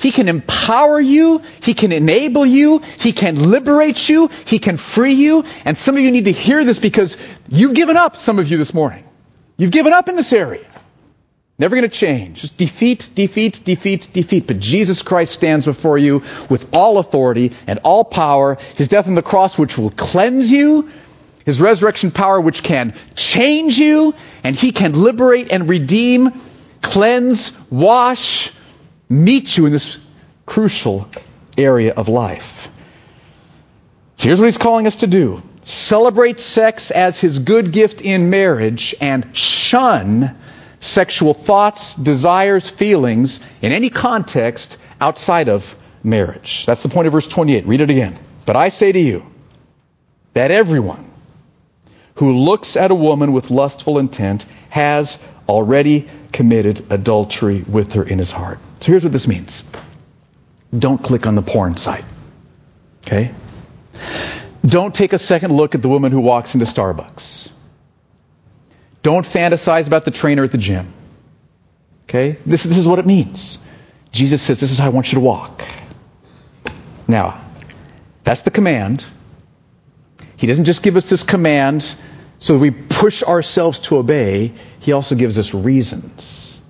He 0.00 0.10
can 0.10 0.28
empower 0.28 1.00
you. 1.00 1.42
He 1.62 1.74
can 1.74 1.92
enable 1.92 2.44
you. 2.44 2.80
He 2.98 3.12
can 3.12 3.38
liberate 3.50 4.08
you. 4.08 4.30
He 4.46 4.58
can 4.58 4.76
free 4.76 5.14
you. 5.14 5.44
And 5.64 5.78
some 5.78 5.96
of 5.96 6.02
you 6.02 6.10
need 6.10 6.24
to 6.24 6.32
hear 6.32 6.64
this 6.64 6.80
because 6.80 7.16
you've 7.48 7.74
given 7.74 7.96
up, 7.96 8.16
some 8.16 8.40
of 8.40 8.48
you 8.48 8.58
this 8.58 8.74
morning. 8.74 9.04
You've 9.56 9.70
given 9.70 9.92
up 9.92 10.08
in 10.08 10.16
this 10.16 10.32
area. 10.32 10.66
Never 11.58 11.76
going 11.76 11.88
to 11.88 11.94
change. 11.94 12.40
Just 12.40 12.56
defeat, 12.56 13.08
defeat, 13.14 13.60
defeat, 13.64 14.08
defeat. 14.12 14.46
But 14.46 14.58
Jesus 14.58 15.02
Christ 15.02 15.34
stands 15.34 15.66
before 15.66 15.98
you 15.98 16.22
with 16.48 16.68
all 16.72 16.98
authority 16.98 17.52
and 17.66 17.78
all 17.84 18.04
power. 18.04 18.56
His 18.76 18.88
death 18.88 19.06
on 19.06 19.14
the 19.14 19.22
cross, 19.22 19.58
which 19.58 19.76
will 19.76 19.90
cleanse 19.90 20.50
you. 20.50 20.90
His 21.44 21.60
resurrection 21.60 22.10
power, 22.10 22.40
which 22.40 22.62
can 22.62 22.94
change 23.14 23.78
you. 23.78 24.14
And 24.42 24.56
He 24.56 24.72
can 24.72 24.92
liberate 24.92 25.52
and 25.52 25.68
redeem, 25.68 26.40
cleanse, 26.80 27.52
wash, 27.70 28.50
meet 29.08 29.56
you 29.56 29.66
in 29.66 29.72
this 29.72 29.98
crucial 30.46 31.08
area 31.58 31.92
of 31.92 32.08
life. 32.08 32.68
So 34.16 34.28
here's 34.28 34.40
what 34.40 34.46
He's 34.46 34.58
calling 34.58 34.86
us 34.86 34.96
to 34.96 35.06
do 35.06 35.42
celebrate 35.62 36.40
sex 36.40 36.90
as 36.90 37.20
His 37.20 37.38
good 37.38 37.72
gift 37.72 38.00
in 38.00 38.30
marriage 38.30 38.94
and 39.00 39.36
shun 39.36 40.36
sexual 40.82 41.32
thoughts, 41.32 41.94
desires, 41.94 42.68
feelings 42.68 43.38
in 43.62 43.70
any 43.70 43.88
context 43.88 44.76
outside 45.00 45.48
of 45.48 45.76
marriage. 46.02 46.66
That's 46.66 46.82
the 46.82 46.88
point 46.88 47.06
of 47.06 47.12
verse 47.12 47.28
28. 47.28 47.66
Read 47.66 47.80
it 47.80 47.90
again. 47.90 48.16
But 48.44 48.56
I 48.56 48.68
say 48.68 48.90
to 48.90 48.98
you 48.98 49.24
that 50.34 50.50
everyone 50.50 51.08
who 52.16 52.32
looks 52.32 52.76
at 52.76 52.90
a 52.90 52.96
woman 52.96 53.32
with 53.32 53.50
lustful 53.50 54.00
intent 54.00 54.44
has 54.70 55.22
already 55.48 56.08
committed 56.32 56.84
adultery 56.90 57.62
with 57.62 57.92
her 57.92 58.02
in 58.02 58.18
his 58.18 58.32
heart. 58.32 58.58
So 58.80 58.90
here's 58.90 59.04
what 59.04 59.12
this 59.12 59.28
means. 59.28 59.62
Don't 60.76 61.00
click 61.00 61.26
on 61.26 61.36
the 61.36 61.42
porn 61.42 61.76
site. 61.76 62.04
Okay? 63.06 63.30
Don't 64.66 64.92
take 64.92 65.12
a 65.12 65.18
second 65.18 65.52
look 65.52 65.76
at 65.76 65.82
the 65.82 65.88
woman 65.88 66.10
who 66.10 66.20
walks 66.20 66.54
into 66.54 66.66
Starbucks. 66.66 67.50
Don't 69.02 69.26
fantasize 69.26 69.86
about 69.86 70.04
the 70.04 70.10
trainer 70.10 70.44
at 70.44 70.52
the 70.52 70.58
gym. 70.58 70.92
Okay? 72.04 72.38
This, 72.46 72.62
this 72.62 72.78
is 72.78 72.86
what 72.86 72.98
it 72.98 73.06
means. 73.06 73.58
Jesus 74.12 74.42
says, 74.42 74.60
This 74.60 74.70
is 74.70 74.78
how 74.78 74.86
I 74.86 74.90
want 74.90 75.12
you 75.12 75.16
to 75.16 75.20
walk. 75.20 75.64
Now, 77.08 77.40
that's 78.24 78.42
the 78.42 78.50
command. 78.50 79.04
He 80.36 80.46
doesn't 80.46 80.64
just 80.64 80.82
give 80.82 80.96
us 80.96 81.08
this 81.08 81.22
command 81.22 81.82
so 82.38 82.54
that 82.54 82.58
we 82.58 82.70
push 82.70 83.22
ourselves 83.22 83.78
to 83.80 83.98
obey, 83.98 84.52
He 84.80 84.92
also 84.92 85.14
gives 85.14 85.38
us 85.38 85.54
reasons. 85.54 86.60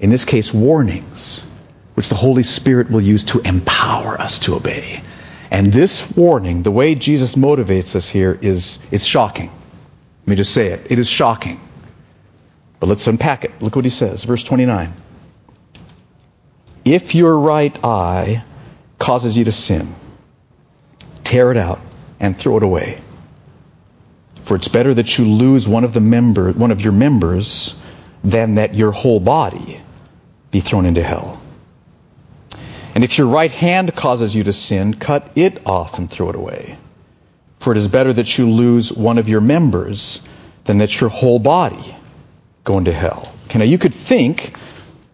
In 0.00 0.10
this 0.10 0.24
case, 0.24 0.52
warnings, 0.52 1.40
which 1.94 2.08
the 2.08 2.16
Holy 2.16 2.42
Spirit 2.42 2.90
will 2.90 3.00
use 3.00 3.24
to 3.24 3.40
empower 3.40 4.20
us 4.20 4.40
to 4.40 4.56
obey. 4.56 5.02
And 5.50 5.72
this 5.72 6.10
warning, 6.16 6.62
the 6.64 6.72
way 6.72 6.96
Jesus 6.96 7.36
motivates 7.36 7.94
us 7.94 8.08
here, 8.08 8.36
is 8.40 8.78
it's 8.90 9.04
shocking. 9.04 9.50
Let 10.24 10.28
me 10.28 10.36
just 10.36 10.54
say 10.54 10.68
it. 10.68 10.90
It 10.90 10.98
is 10.98 11.06
shocking. 11.06 11.60
But 12.80 12.88
let's 12.88 13.06
unpack 13.06 13.44
it. 13.44 13.60
Look 13.60 13.76
what 13.76 13.84
he 13.84 13.90
says. 13.90 14.24
Verse 14.24 14.42
29. 14.42 14.92
If 16.86 17.14
your 17.14 17.38
right 17.38 17.84
eye 17.84 18.42
causes 18.98 19.36
you 19.36 19.44
to 19.44 19.52
sin, 19.52 19.94
tear 21.24 21.50
it 21.50 21.58
out 21.58 21.80
and 22.20 22.38
throw 22.38 22.56
it 22.56 22.62
away. 22.62 23.02
For 24.44 24.56
it's 24.56 24.68
better 24.68 24.94
that 24.94 25.18
you 25.18 25.26
lose 25.26 25.68
one 25.68 25.84
of 25.84 25.92
the 25.92 26.00
member, 26.00 26.52
one 26.52 26.70
of 26.70 26.80
your 26.80 26.92
members 26.92 27.78
than 28.22 28.54
that 28.54 28.74
your 28.74 28.92
whole 28.92 29.20
body 29.20 29.80
be 30.50 30.60
thrown 30.60 30.86
into 30.86 31.02
hell. 31.02 31.40
And 32.94 33.04
if 33.04 33.18
your 33.18 33.26
right 33.26 33.50
hand 33.50 33.94
causes 33.94 34.34
you 34.34 34.44
to 34.44 34.52
sin, 34.52 34.94
cut 34.94 35.32
it 35.34 35.66
off 35.66 35.98
and 35.98 36.10
throw 36.10 36.30
it 36.30 36.36
away. 36.36 36.78
For 37.64 37.72
it 37.72 37.78
is 37.78 37.88
better 37.88 38.12
that 38.12 38.36
you 38.36 38.50
lose 38.50 38.92
one 38.92 39.16
of 39.16 39.26
your 39.26 39.40
members 39.40 40.20
than 40.64 40.76
that 40.78 41.00
your 41.00 41.08
whole 41.08 41.38
body 41.38 41.96
go 42.62 42.76
into 42.76 42.92
hell. 42.92 43.32
Okay, 43.46 43.58
now 43.58 43.64
you 43.64 43.78
could 43.78 43.94
think 43.94 44.54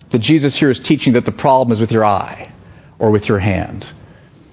that 0.09 0.19
Jesus 0.19 0.57
here 0.57 0.69
is 0.69 0.81
teaching 0.81 1.13
that 1.13 1.25
the 1.25 1.31
problem 1.31 1.71
is 1.71 1.79
with 1.79 1.93
your 1.93 2.05
eye 2.05 2.51
or 2.99 3.13
with 3.13 3.29
your 3.29 3.39
hand. 3.39 3.87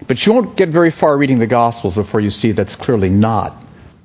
But 0.06 0.24
you 0.24 0.34
won't 0.34 0.56
get 0.56 0.70
very 0.70 0.92
far 0.92 1.18
reading 1.18 1.39
the 1.39 1.48
Gospels 1.48 1.96
before 1.96 2.20
you 2.20 2.30
see 2.30 2.51
that's 2.51 2.75
clearly 2.75 3.10
not 3.10 3.56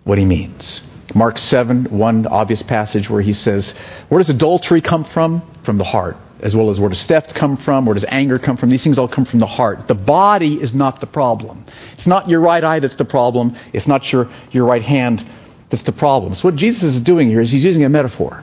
what 0.05 0.17
he 0.17 0.25
means. 0.25 0.81
Mark 1.15 1.37
7, 1.37 1.85
one 1.99 2.27
obvious 2.27 2.63
passage 2.63 3.11
where 3.11 3.21
he 3.21 3.35
says, 3.35 3.73
Where 4.09 4.21
does 4.21 4.31
adultery 4.31 4.81
come 4.81 5.05
from? 5.05 5.43
From 5.65 5.77
the 5.77 5.85
heart. 5.85 6.17
As 6.43 6.57
well 6.57 6.71
as 6.71 6.81
where 6.81 6.89
does 6.89 7.05
theft 7.05 7.37
come 7.37 7.57
from? 7.57 7.87
Where 7.87 7.95
does 7.95 8.05
anger 8.07 8.39
come 8.39 8.57
from? 8.57 8.69
These 8.69 8.83
things 8.83 8.99
all 8.99 9.09
come 9.09 9.25
from 9.25 9.39
the 9.39 9.47
heart. 9.47 9.87
The 9.87 9.95
body 9.95 10.61
is 10.61 10.75
not 10.75 11.01
the 11.01 11.07
problem. 11.07 11.65
It's 11.93 12.09
not 12.09 12.29
your 12.29 12.41
right 12.41 12.63
eye 12.63 12.81
that's 12.81 12.97
the 12.97 13.05
problem. 13.05 13.55
It's 13.73 13.87
not 13.87 14.13
your, 14.13 14.29
your 14.51 14.67
right 14.67 14.83
hand 14.83 15.25
that's 15.71 15.85
the 15.85 15.93
problem. 15.93 16.35
So 16.35 16.49
what 16.49 16.57
Jesus 16.57 16.83
is 16.83 17.01
doing 17.01 17.29
here 17.29 17.41
is 17.41 17.51
he's 17.51 17.65
using 17.65 17.85
a 17.85 17.89
metaphor. 17.89 18.43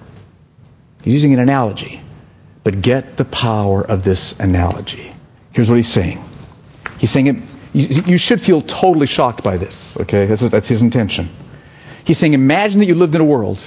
He's 1.03 1.13
using 1.13 1.33
an 1.33 1.39
analogy. 1.39 2.01
But 2.63 2.81
get 2.81 3.17
the 3.17 3.25
power 3.25 3.81
of 3.81 4.03
this 4.03 4.39
analogy. 4.39 5.13
Here's 5.53 5.69
what 5.69 5.75
he's 5.75 5.87
saying. 5.87 6.23
He's 6.99 7.11
saying 7.11 7.27
it, 7.27 7.43
you 7.73 8.17
should 8.17 8.41
feel 8.41 8.61
totally 8.61 9.07
shocked 9.07 9.43
by 9.43 9.57
this, 9.57 9.95
okay? 9.97 10.25
That's, 10.25 10.41
that's 10.41 10.67
his 10.67 10.81
intention. 10.81 11.29
He's 12.03 12.17
saying, 12.17 12.33
imagine 12.33 12.79
that 12.79 12.87
you 12.87 12.95
lived 12.95 13.15
in 13.15 13.21
a 13.21 13.25
world 13.25 13.61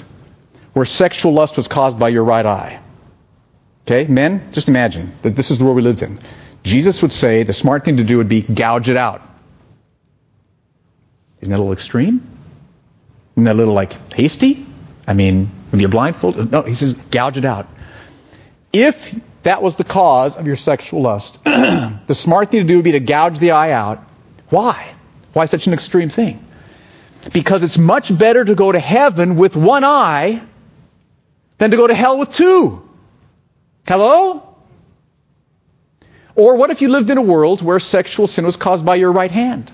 where 0.72 0.84
sexual 0.84 1.32
lust 1.32 1.56
was 1.56 1.68
caused 1.68 1.98
by 1.98 2.08
your 2.08 2.24
right 2.24 2.44
eye. 2.44 2.81
Okay, 3.86 4.06
men, 4.10 4.52
just 4.52 4.68
imagine 4.68 5.12
that 5.22 5.34
this 5.34 5.50
is 5.50 5.58
the 5.58 5.64
world 5.64 5.76
we 5.76 5.82
lived 5.82 6.02
in. 6.02 6.18
Jesus 6.62 7.02
would 7.02 7.12
say 7.12 7.42
the 7.42 7.52
smart 7.52 7.84
thing 7.84 7.96
to 7.96 8.04
do 8.04 8.18
would 8.18 8.28
be 8.28 8.40
gouge 8.42 8.88
it 8.88 8.96
out. 8.96 9.22
Isn't 11.40 11.50
that 11.50 11.56
a 11.56 11.58
little 11.58 11.72
extreme? 11.72 12.24
Isn't 13.34 13.44
that 13.44 13.54
a 13.54 13.58
little 13.58 13.74
like 13.74 14.12
hasty? 14.12 14.64
I 15.06 15.14
mean, 15.14 15.50
would 15.72 15.78
be 15.78 15.84
a 15.84 15.88
blindfold? 15.88 16.52
No, 16.52 16.62
he 16.62 16.74
says 16.74 16.92
gouge 16.92 17.38
it 17.38 17.44
out. 17.44 17.66
If 18.72 19.18
that 19.42 19.60
was 19.60 19.74
the 19.74 19.84
cause 19.84 20.36
of 20.36 20.46
your 20.46 20.54
sexual 20.54 21.02
lust, 21.02 21.42
the 21.44 22.14
smart 22.14 22.50
thing 22.50 22.60
to 22.60 22.66
do 22.66 22.76
would 22.76 22.84
be 22.84 22.92
to 22.92 23.00
gouge 23.00 23.40
the 23.40 23.50
eye 23.50 23.72
out. 23.72 24.04
Why? 24.48 24.94
Why 25.32 25.46
such 25.46 25.66
an 25.66 25.72
extreme 25.72 26.08
thing? 26.08 26.44
Because 27.32 27.64
it's 27.64 27.78
much 27.78 28.16
better 28.16 28.44
to 28.44 28.54
go 28.54 28.70
to 28.70 28.78
heaven 28.78 29.36
with 29.36 29.56
one 29.56 29.82
eye 29.82 30.42
than 31.58 31.72
to 31.72 31.76
go 31.76 31.86
to 31.86 31.94
hell 31.94 32.18
with 32.18 32.32
two. 32.32 32.88
Hello? 33.86 34.56
Or 36.34 36.56
what 36.56 36.70
if 36.70 36.80
you 36.80 36.88
lived 36.88 37.10
in 37.10 37.18
a 37.18 37.22
world 37.22 37.62
where 37.62 37.78
sexual 37.80 38.26
sin 38.26 38.46
was 38.46 38.56
caused 38.56 38.84
by 38.84 38.94
your 38.96 39.12
right 39.12 39.30
hand? 39.30 39.70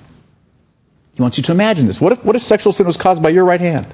He 1.15 1.23
wants 1.23 1.37
you 1.37 1.45
to 1.45 1.53
imagine 1.53 1.87
this. 1.87 2.01
What 2.01 2.13
if, 2.13 2.25
what 2.25 2.37
if 2.37 2.43
sexual 2.43 2.73
sin 2.73 2.87
was 2.87 2.97
caused 2.97 3.23
by 3.23 3.31
your 3.31 3.45
right 3.45 3.61
hand? 3.61 3.87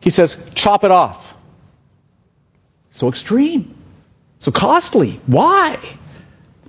He 0.00 0.10
says, 0.10 0.42
chop 0.54 0.84
it 0.84 0.90
off. 0.90 1.34
So 2.90 3.08
extreme. 3.08 3.74
So 4.38 4.52
costly. 4.52 5.20
Why? 5.26 5.78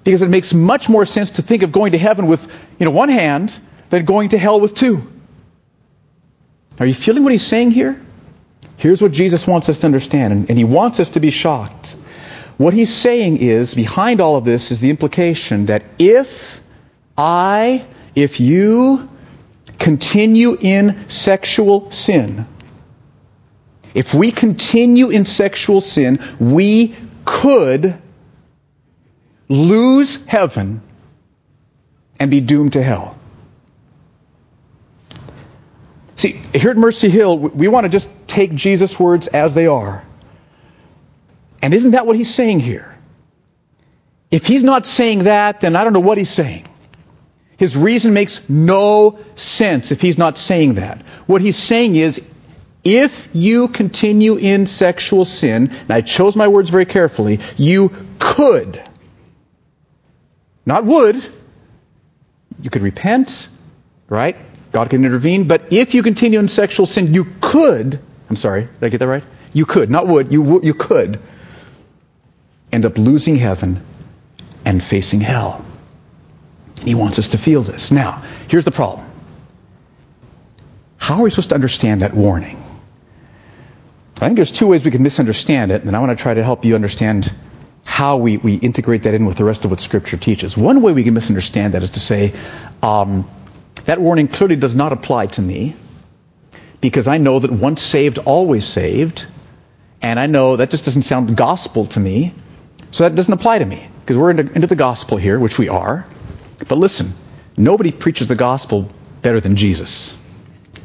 Because 0.03 0.21
it 0.21 0.29
makes 0.29 0.53
much 0.53 0.89
more 0.89 1.05
sense 1.05 1.31
to 1.31 1.41
think 1.41 1.63
of 1.63 1.71
going 1.71 1.91
to 1.91 1.97
heaven 1.97 2.27
with, 2.27 2.43
you 2.79 2.85
know, 2.85 2.91
one 2.91 3.09
hand 3.09 3.57
than 3.89 4.05
going 4.05 4.29
to 4.29 4.37
hell 4.37 4.59
with 4.59 4.75
two. 4.75 5.07
Are 6.79 6.85
you 6.85 6.93
feeling 6.93 7.23
what 7.23 7.31
he's 7.31 7.45
saying 7.45 7.71
here? 7.71 7.99
Here's 8.77 9.01
what 9.01 9.11
Jesus 9.11 9.45
wants 9.45 9.67
us 9.67 9.79
to 9.79 9.87
understand, 9.87 10.31
and, 10.31 10.49
and 10.49 10.57
he 10.57 10.63
wants 10.63 11.01
us 11.01 11.11
to 11.11 11.19
be 11.19 11.31
shocked. 11.31 11.95
What 12.59 12.73
he's 12.73 12.93
saying 12.93 13.37
is, 13.37 13.73
behind 13.73 14.19
all 14.19 14.35
of 14.35 14.43
this 14.43 14.71
is 14.71 14.81
the 14.81 14.89
implication 14.89 15.67
that 15.67 15.85
if 15.97 16.59
I, 17.17 17.85
if 18.15 18.41
you 18.41 19.09
continue 19.77 20.57
in 20.59 21.09
sexual 21.09 21.89
sin, 21.89 22.45
if 23.95 24.13
we 24.13 24.31
continue 24.31 25.09
in 25.09 25.23
sexual 25.23 25.79
sin, 25.79 26.19
we 26.37 26.97
could 27.23 27.97
lose 29.47 30.25
heaven 30.25 30.81
and 32.19 32.29
be 32.29 32.41
doomed 32.41 32.73
to 32.73 32.83
hell. 32.83 33.17
See, 36.17 36.33
here 36.53 36.71
at 36.71 36.77
Mercy 36.77 37.07
Hill, 37.07 37.37
we 37.37 37.69
want 37.69 37.85
to 37.85 37.89
just 37.89 38.09
take 38.27 38.53
Jesus' 38.53 38.99
words 38.99 39.27
as 39.27 39.53
they 39.53 39.67
are. 39.67 40.03
And 41.61 41.73
isn't 41.73 41.91
that 41.91 42.05
what 42.05 42.15
he's 42.15 42.33
saying 42.33 42.59
here? 42.59 42.95
If 44.31 44.45
he's 44.45 44.63
not 44.63 44.85
saying 44.85 45.23
that, 45.23 45.61
then 45.61 45.75
I 45.75 45.83
don't 45.83 45.93
know 45.93 45.99
what 45.99 46.17
he's 46.17 46.29
saying. 46.29 46.65
His 47.57 47.75
reason 47.75 48.13
makes 48.13 48.49
no 48.49 49.19
sense 49.35 49.91
if 49.91 50.01
he's 50.01 50.17
not 50.17 50.37
saying 50.37 50.75
that. 50.75 51.01
What 51.25 51.41
he's 51.41 51.57
saying 51.57 51.95
is, 51.95 52.25
if 52.83 53.27
you 53.33 53.67
continue 53.67 54.37
in 54.37 54.65
sexual 54.65 55.25
sin, 55.25 55.69
and 55.69 55.91
I 55.91 55.99
chose 56.01 56.37
my 56.37 56.47
words 56.47 56.69
very 56.69 56.85
carefully, 56.85 57.41
you 57.57 57.93
could, 58.19 58.81
not 60.65 60.85
would, 60.85 61.21
you 62.61 62.69
could 62.69 62.83
repent, 62.83 63.49
right? 64.07 64.37
God 64.71 64.89
can 64.89 65.03
intervene. 65.03 65.47
But 65.47 65.73
if 65.73 65.93
you 65.93 66.03
continue 66.03 66.39
in 66.39 66.47
sexual 66.47 66.85
sin, 66.85 67.13
you 67.13 67.25
could, 67.41 67.99
I'm 68.29 68.35
sorry, 68.37 68.61
did 68.61 68.83
I 68.83 68.89
get 68.89 68.99
that 68.99 69.07
right? 69.07 69.23
You 69.51 69.65
could, 69.65 69.89
not 69.89 70.07
would, 70.07 70.31
you, 70.31 70.61
you 70.61 70.73
could 70.73 71.19
end 72.71 72.85
up 72.85 72.97
losing 72.97 73.35
heaven 73.35 73.83
and 74.65 74.83
facing 74.83 75.21
hell. 75.21 75.65
He 76.81 76.95
wants 76.95 77.19
us 77.19 77.29
to 77.29 77.37
feel 77.37 77.61
this. 77.61 77.91
Now, 77.91 78.23
here's 78.47 78.65
the 78.65 78.71
problem. 78.71 79.05
How 80.97 81.15
are 81.19 81.23
we 81.23 81.29
supposed 81.29 81.49
to 81.49 81.55
understand 81.55 82.01
that 82.01 82.13
warning? 82.13 82.63
I 84.17 84.25
think 84.25 84.35
there's 84.35 84.51
two 84.51 84.67
ways 84.67 84.83
we 84.83 84.91
can 84.91 85.01
misunderstand 85.01 85.71
it, 85.71 85.83
and 85.83 85.95
I 85.95 85.99
want 85.99 86.17
to 86.17 86.21
try 86.21 86.33
to 86.33 86.43
help 86.43 86.65
you 86.65 86.75
understand 86.75 87.33
how 87.85 88.17
we, 88.17 88.37
we 88.37 88.55
integrate 88.55 89.03
that 89.03 89.13
in 89.13 89.25
with 89.25 89.37
the 89.37 89.43
rest 89.43 89.65
of 89.65 89.71
what 89.71 89.79
Scripture 89.79 90.17
teaches. 90.17 90.57
One 90.57 90.81
way 90.81 90.91
we 90.91 91.03
can 91.03 91.13
misunderstand 91.13 91.73
that 91.73 91.83
is 91.83 91.91
to 91.91 91.99
say, 91.99 92.33
um, 92.83 93.29
that 93.85 93.99
warning 93.99 94.27
clearly 94.27 94.57
does 94.57 94.75
not 94.75 94.93
apply 94.93 95.27
to 95.27 95.41
me 95.41 95.75
because 96.81 97.07
I 97.07 97.17
know 97.17 97.39
that 97.39 97.51
once 97.51 97.81
saved, 97.81 98.19
always 98.19 98.65
saved, 98.65 99.25
and 100.01 100.19
I 100.19 100.27
know 100.27 100.57
that 100.57 100.69
just 100.69 100.85
doesn't 100.85 101.03
sound 101.03 101.35
gospel 101.35 101.85
to 101.87 101.99
me, 101.99 102.33
so 102.91 103.03
that 103.03 103.15
doesn't 103.15 103.33
apply 103.33 103.59
to 103.59 103.65
me 103.65 103.85
because 104.01 104.17
we're 104.17 104.31
into, 104.31 104.51
into 104.53 104.67
the 104.67 104.75
gospel 104.75 105.17
here, 105.17 105.39
which 105.39 105.57
we 105.57 105.69
are. 105.69 106.05
But 106.67 106.77
listen, 106.77 107.13
nobody 107.55 107.91
preaches 107.91 108.27
the 108.27 108.35
gospel 108.35 108.89
better 109.21 109.39
than 109.39 109.55
Jesus. 109.55 110.17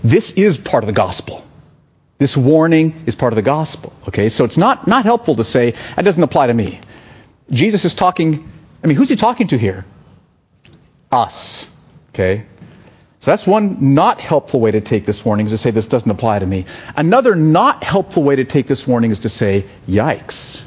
This 0.03 0.33
is 0.33 0.59
part 0.59 0.85
of 0.85 0.87
the 0.87 0.93
gospel. 0.93 1.45
This 2.19 2.37
warning 2.37 3.05
is 3.07 3.15
part 3.15 3.33
of 3.33 3.37
the 3.37 3.43
gospel. 3.43 3.93
Okay, 4.09 4.29
so 4.29 4.45
it's 4.45 4.57
not, 4.57 4.87
not 4.87 5.05
helpful 5.05 5.35
to 5.37 5.45
say, 5.45 5.73
that 5.97 6.05
doesn't 6.05 6.23
apply 6.23 6.47
to 6.47 6.55
me. 6.55 6.81
Jesus 7.51 7.85
is 7.85 7.95
talking, 7.95 8.51
I 8.83 8.87
mean, 8.87 8.97
who's 8.97 9.09
he 9.09 9.17
talking 9.17 9.49
to 9.49 9.59
here? 9.59 9.85
Us. 11.11 11.71
Okay? 12.11 12.47
So 13.21 13.31
that's 13.31 13.47
one 13.47 13.95
not 13.95 14.21
helpful 14.21 14.61
way 14.61 14.71
to 14.71 14.83
take 14.83 15.07
this 15.07 15.25
warning 15.25 15.47
is 15.47 15.53
to 15.53 15.59
say 15.59 15.71
this 15.71 15.87
doesn't 15.87 16.11
apply 16.11 16.41
to 16.41 16.47
me. 16.47 16.67
Another 16.95 17.35
not 17.35 17.83
helpful 17.83 18.23
way 18.23 18.37
to 18.37 18.45
take 18.45 18.67
this 18.67 18.87
warning 18.87 19.11
is 19.11 19.21
to 19.21 19.31
say, 19.31 19.65
yikes. 19.89 20.63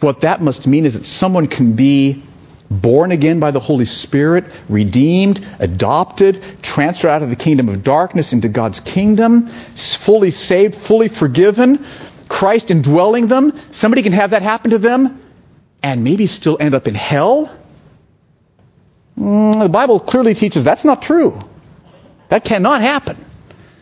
What 0.00 0.20
that 0.22 0.40
must 0.42 0.66
mean 0.66 0.84
is 0.86 0.94
that 0.94 1.06
someone 1.06 1.46
can 1.46 1.74
be 1.74 2.22
born 2.70 3.12
again 3.12 3.40
by 3.40 3.50
the 3.50 3.60
Holy 3.60 3.84
Spirit, 3.84 4.44
redeemed, 4.68 5.44
adopted, 5.58 6.42
transferred 6.62 7.10
out 7.10 7.22
of 7.22 7.30
the 7.30 7.36
kingdom 7.36 7.68
of 7.68 7.82
darkness 7.82 8.32
into 8.32 8.48
God's 8.48 8.80
kingdom, 8.80 9.46
fully 9.46 10.30
saved, 10.30 10.74
fully 10.74 11.08
forgiven, 11.08 11.86
Christ 12.28 12.70
indwelling 12.70 13.28
them. 13.28 13.58
Somebody 13.70 14.02
can 14.02 14.12
have 14.12 14.30
that 14.30 14.42
happen 14.42 14.72
to 14.72 14.78
them 14.78 15.22
and 15.82 16.02
maybe 16.02 16.26
still 16.26 16.56
end 16.58 16.74
up 16.74 16.88
in 16.88 16.94
hell. 16.94 17.54
Mm, 19.18 19.60
the 19.62 19.68
Bible 19.68 20.00
clearly 20.00 20.34
teaches 20.34 20.64
that's 20.64 20.84
not 20.84 21.02
true. 21.02 21.38
That 22.28 22.44
cannot 22.44 22.80
happen. 22.80 23.24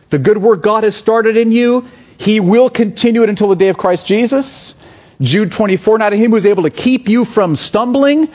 The 0.09 0.19
good 0.19 0.37
work 0.37 0.61
God 0.61 0.83
has 0.83 0.95
started 0.95 1.35
in 1.35 1.51
you, 1.51 1.87
He 2.17 2.39
will 2.39 2.69
continue 2.69 3.23
it 3.23 3.29
until 3.29 3.49
the 3.49 3.55
day 3.55 3.69
of 3.69 3.77
Christ 3.77 4.05
Jesus. 4.05 4.75
Jude 5.21 5.51
24, 5.51 5.97
now 5.99 6.09
to 6.09 6.17
him 6.17 6.31
who 6.31 6.37
is 6.37 6.45
able 6.45 6.63
to 6.63 6.69
keep 6.69 7.07
you 7.09 7.25
from 7.25 7.55
stumbling 7.55 8.29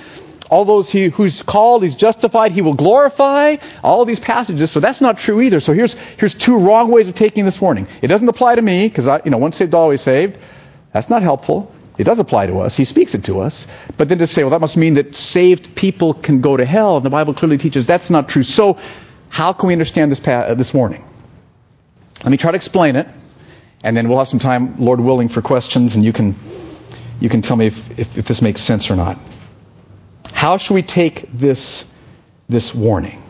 all 0.51 0.65
those 0.65 0.91
he, 0.91 1.09
who's 1.09 1.43
called, 1.43 1.85
he's 1.85 1.95
justified, 1.95 2.51
he 2.51 2.61
will 2.61 2.75
glorify. 2.75 3.57
All 3.85 4.05
these 4.05 4.19
passages. 4.19 4.71
So 4.71 4.81
that's 4.81 5.01
not 5.01 5.17
true 5.19 5.41
either. 5.41 5.61
So 5.61 5.73
here's, 5.73 5.93
here's 5.93 6.35
two 6.35 6.59
wrong 6.59 6.91
ways 6.91 7.09
of 7.09 7.15
taking 7.15 7.45
this 7.45 7.61
warning. 7.61 7.87
It 8.03 8.09
doesn't 8.09 8.29
apply 8.29 8.57
to 8.57 8.63
me, 8.63 8.89
because 8.89 9.07
I, 9.07 9.21
you 9.25 9.31
know, 9.31 9.39
once 9.39 9.57
saved, 9.57 9.75
always 9.75 10.01
saved. 10.01 10.39
That's 10.93 11.09
not 11.09 11.23
helpful. 11.23 11.73
It 11.99 12.05
does 12.05 12.19
apply 12.19 12.47
to 12.47 12.61
us. 12.61 12.77
He 12.77 12.85
speaks 12.85 13.15
it 13.15 13.25
to 13.27 13.41
us. 13.41 13.69
But 13.97 14.09
then 14.09 14.19
to 14.19 14.27
say, 14.27 14.43
well, 14.43 14.51
that 14.51 14.61
must 14.61 14.77
mean 14.77 14.95
that 14.95 15.15
saved 15.15 15.77
people 15.77 16.15
can 16.15 16.41
go 16.41 16.57
to 16.57 16.65
hell. 16.65 16.97
And 16.97 17.05
the 17.05 17.11
Bible 17.11 17.33
clearly 17.33 17.59
teaches 17.59 17.87
that's 17.87 18.11
not 18.11 18.29
true. 18.29 18.43
So 18.43 18.79
how 19.29 19.53
can 19.53 19.69
we 19.69 19.73
understand 19.73 20.11
this, 20.11 20.19
pa- 20.19 20.33
uh, 20.33 20.55
this 20.55 20.75
morning? 20.75 21.05
Let 22.25 22.31
me 22.31 22.39
try 22.39 22.51
to 22.51 22.57
explain 22.57 22.97
it. 22.97 23.07
And 23.85 23.97
then 23.97 24.09
we'll 24.09 24.19
have 24.19 24.29
some 24.29 24.41
time, 24.41 24.77
Lord 24.79 25.01
willing, 25.01 25.29
for 25.29 25.43
questions, 25.43 25.95
and 25.95 26.05
you 26.05 26.13
can, 26.13 26.37
you 27.21 27.29
can 27.29 27.43
tell 27.43 27.57
me 27.57 27.67
if, 27.67 27.99
if, 27.99 28.19
if 28.19 28.26
this 28.26 28.43
makes 28.43 28.61
sense 28.61 28.91
or 28.91 28.97
not. 28.97 29.19
How 30.33 30.56
should 30.56 30.75
we 30.75 30.83
take 30.83 31.30
this, 31.33 31.85
this 32.49 32.75
warning? 32.75 33.23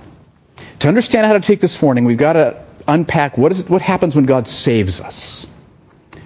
To 0.81 0.89
understand 0.89 1.27
how 1.27 1.35
to 1.35 1.41
take 1.41 1.61
this 1.61 1.81
warning, 1.83 2.05
we've 2.05 2.17
got 2.17 2.35
to 2.35 2.63
unpack 2.87 3.37
what, 3.37 3.53
is 3.53 3.69
what 3.69 3.83
happens 3.83 4.17
when 4.17 4.27
God 4.27 4.47
saves 4.49 5.01
us. 5.01 5.47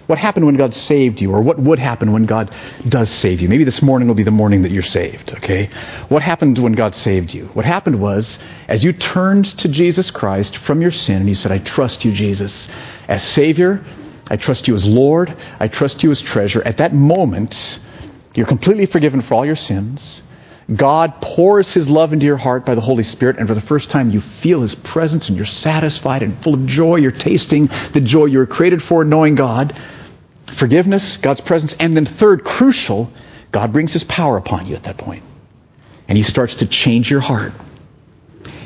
What 0.06 0.18
happened 0.18 0.44
when 0.44 0.56
God 0.56 0.74
saved 0.74 1.22
you, 1.22 1.32
or 1.32 1.40
what 1.40 1.58
would 1.58 1.78
happen 1.78 2.12
when 2.12 2.26
God 2.26 2.54
does 2.86 3.08
save 3.08 3.40
you? 3.40 3.48
Maybe 3.48 3.64
this 3.64 3.80
morning 3.80 4.06
will 4.06 4.14
be 4.14 4.22
the 4.22 4.30
morning 4.30 4.62
that 4.62 4.70
you're 4.70 4.82
saved, 4.82 5.32
okay? 5.36 5.70
What 6.08 6.20
happened 6.20 6.58
when 6.58 6.72
God 6.72 6.94
saved 6.94 7.32
you? 7.32 7.46
What 7.46 7.64
happened 7.64 7.98
was, 7.98 8.38
as 8.68 8.84
you 8.84 8.92
turned 8.92 9.46
to 9.60 9.68
Jesus 9.68 10.10
Christ 10.10 10.58
from 10.58 10.82
your 10.82 10.90
sin, 10.90 11.16
and 11.16 11.28
you 11.28 11.34
said, 11.34 11.52
I 11.52 11.58
trust 11.58 12.04
you, 12.04 12.12
Jesus, 12.12 12.68
as 13.08 13.22
Savior, 13.22 13.82
I 14.30 14.36
trust 14.36 14.68
you 14.68 14.74
as 14.74 14.86
Lord, 14.86 15.34
I 15.60 15.68
trust 15.68 16.02
you 16.02 16.10
as 16.10 16.20
treasure. 16.20 16.62
At 16.64 16.78
that 16.78 16.94
moment, 16.94 17.78
you're 18.34 18.46
completely 18.46 18.86
forgiven 18.86 19.20
for 19.20 19.34
all 19.34 19.46
your 19.46 19.56
sins. 19.56 20.22
God 20.74 21.20
pours 21.20 21.74
His 21.74 21.90
love 21.90 22.14
into 22.14 22.24
your 22.24 22.38
heart 22.38 22.64
by 22.64 22.74
the 22.74 22.80
Holy 22.80 23.02
Spirit, 23.02 23.36
and 23.38 23.46
for 23.46 23.54
the 23.54 23.60
first 23.60 23.90
time 23.90 24.10
you 24.10 24.20
feel 24.20 24.62
His 24.62 24.74
presence 24.74 25.28
and 25.28 25.36
you're 25.36 25.46
satisfied 25.46 26.22
and 26.22 26.36
full 26.36 26.54
of 26.54 26.66
joy. 26.66 26.96
You're 26.96 27.10
tasting 27.10 27.66
the 27.92 28.00
joy 28.00 28.26
you 28.26 28.38
were 28.38 28.46
created 28.46 28.82
for, 28.82 29.04
knowing 29.04 29.34
God. 29.34 29.76
Forgiveness, 30.46 31.18
God's 31.18 31.42
presence, 31.42 31.74
and 31.74 31.94
then 31.94 32.06
third, 32.06 32.44
crucial, 32.44 33.12
God 33.52 33.72
brings 33.72 33.92
His 33.92 34.04
power 34.04 34.38
upon 34.38 34.66
you 34.66 34.74
at 34.74 34.84
that 34.84 34.96
point. 34.96 35.22
And 36.08 36.16
He 36.16 36.24
starts 36.24 36.56
to 36.56 36.66
change 36.66 37.10
your 37.10 37.20
heart. 37.20 37.52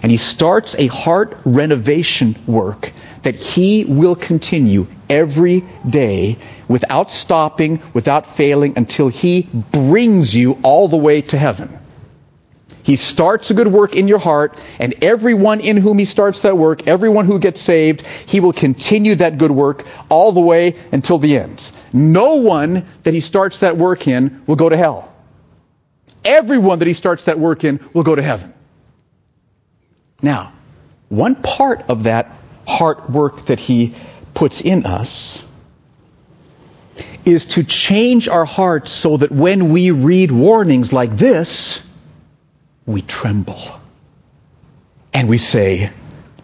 And 0.03 0.11
He 0.11 0.19
starts 0.19 0.77
a 0.77 0.87
heart 0.87 1.37
renovation 1.45 2.37
work 2.47 2.93
that 3.23 3.35
He 3.35 3.85
will 3.85 4.15
continue 4.15 4.87
every 5.09 5.65
day 5.89 6.39
without 6.69 7.11
stopping, 7.11 7.83
without 7.93 8.27
failing, 8.37 8.75
until 8.77 9.09
He 9.09 9.43
brings 9.43 10.35
you 10.35 10.59
all 10.63 10.89
the 10.89 10.97
way 10.97 11.23
to 11.23 11.39
heaven. 11.39 11.79
He 12.83 12.97
starts 12.97 13.51
a 13.51 13.55
good 13.55 13.69
work 13.69 13.97
in 13.97 14.09
your 14.09 14.19
heart, 14.19 14.57
and 14.81 15.05
everyone 15.05 15.61
in 15.61 15.77
whom 15.77 15.99
He 15.99 16.07
starts 16.07 16.41
that 16.43 16.57
work, 16.57 16.89
everyone 16.89 17.27
who 17.27 17.39
gets 17.39 17.61
saved, 17.61 18.01
He 18.27 18.41
will 18.41 18.55
continue 18.55 19.15
that 19.17 19.37
good 19.37 19.51
work 19.51 19.85
all 20.09 20.33
the 20.33 20.41
way 20.41 20.77
until 20.91 21.19
the 21.19 21.37
end. 21.37 21.71
No 21.93 22.37
one 22.37 22.87
that 23.03 23.13
He 23.13 23.21
starts 23.21 23.59
that 23.59 23.77
work 23.77 24.09
in 24.09 24.43
will 24.47 24.57
go 24.57 24.71
to 24.71 24.77
hell. 24.77 25.13
Everyone 26.25 26.79
that 26.79 26.89
He 26.89 26.95
starts 26.95 27.25
that 27.25 27.39
work 27.39 27.63
in 27.63 27.81
will 27.93 28.05
go 28.05 28.15
to 28.15 28.23
heaven. 28.23 28.55
Now, 30.23 30.53
one 31.11 31.35
part 31.37 31.91
of 31.91 32.05
that 32.05 32.33
heart 32.67 33.11
work 33.11 33.47
that 33.47 33.61
He 33.61 33.95
puts 34.39 34.61
in 34.61 34.87
us 34.87 35.43
is 37.25 37.45
to 37.45 37.65
change 37.65 38.29
our 38.29 38.45
hearts 38.45 38.93
so 38.93 39.17
that 39.17 39.33
when 39.33 39.73
we 39.73 39.91
read 39.91 40.31
warnings 40.31 40.93
like 40.93 41.17
this, 41.17 41.85
we 42.87 43.03
tremble. 43.03 43.61
And 45.13 45.29
we 45.29 45.39
say, 45.39 45.91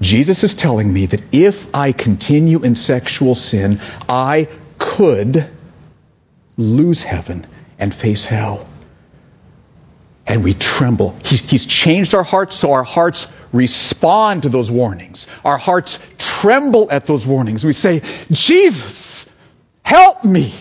Jesus 0.01 0.43
is 0.43 0.55
telling 0.55 0.93
me 0.93 1.07
that 1.07 1.23
if 1.31 1.73
I 1.73 1.93
continue 1.93 2.65
in 2.65 2.75
sexual 2.75 3.37
sin, 3.37 3.81
I 4.09 4.49
could 4.77 5.49
lose 6.57 7.01
heaven 7.01 7.47
and 7.79 7.95
face 7.95 8.27
hell. 8.27 8.67
And 10.27 10.43
we 10.43 10.55
tremble. 10.55 11.17
He's 11.25 11.67
changed 11.67 12.15
our 12.15 12.23
hearts 12.23 12.57
so 12.57 12.73
our 12.73 12.83
hearts 12.83 13.31
respond 13.53 14.45
to 14.45 14.49
those 14.49 14.71
warnings. 14.71 15.27
Our 15.45 15.59
hearts 15.59 15.99
tremble 16.19 16.91
at 16.91 17.07
those 17.07 17.27
warnings. 17.27 17.65
We 17.65 17.73
say, 17.73 18.03
Jesus, 18.31 19.27
help 19.83 20.25
me. 20.25 20.55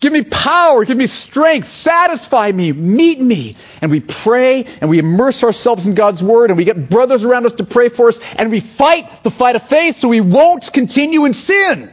Give 0.00 0.12
me 0.12 0.22
power. 0.22 0.84
Give 0.84 0.98
me 0.98 1.06
strength. 1.06 1.66
Satisfy 1.66 2.52
me. 2.52 2.72
Meet 2.72 3.20
me. 3.20 3.56
And 3.80 3.90
we 3.90 4.00
pray 4.00 4.66
and 4.82 4.90
we 4.90 4.98
immerse 4.98 5.42
ourselves 5.42 5.86
in 5.86 5.94
God's 5.94 6.22
Word 6.22 6.50
and 6.50 6.58
we 6.58 6.64
get 6.64 6.90
brothers 6.90 7.24
around 7.24 7.46
us 7.46 7.54
to 7.54 7.64
pray 7.64 7.88
for 7.88 8.08
us 8.08 8.20
and 8.36 8.50
we 8.50 8.60
fight 8.60 9.22
the 9.22 9.30
fight 9.30 9.56
of 9.56 9.66
faith 9.66 9.96
so 9.96 10.08
we 10.08 10.20
won't 10.20 10.70
continue 10.70 11.24
in 11.24 11.32
sin. 11.32 11.90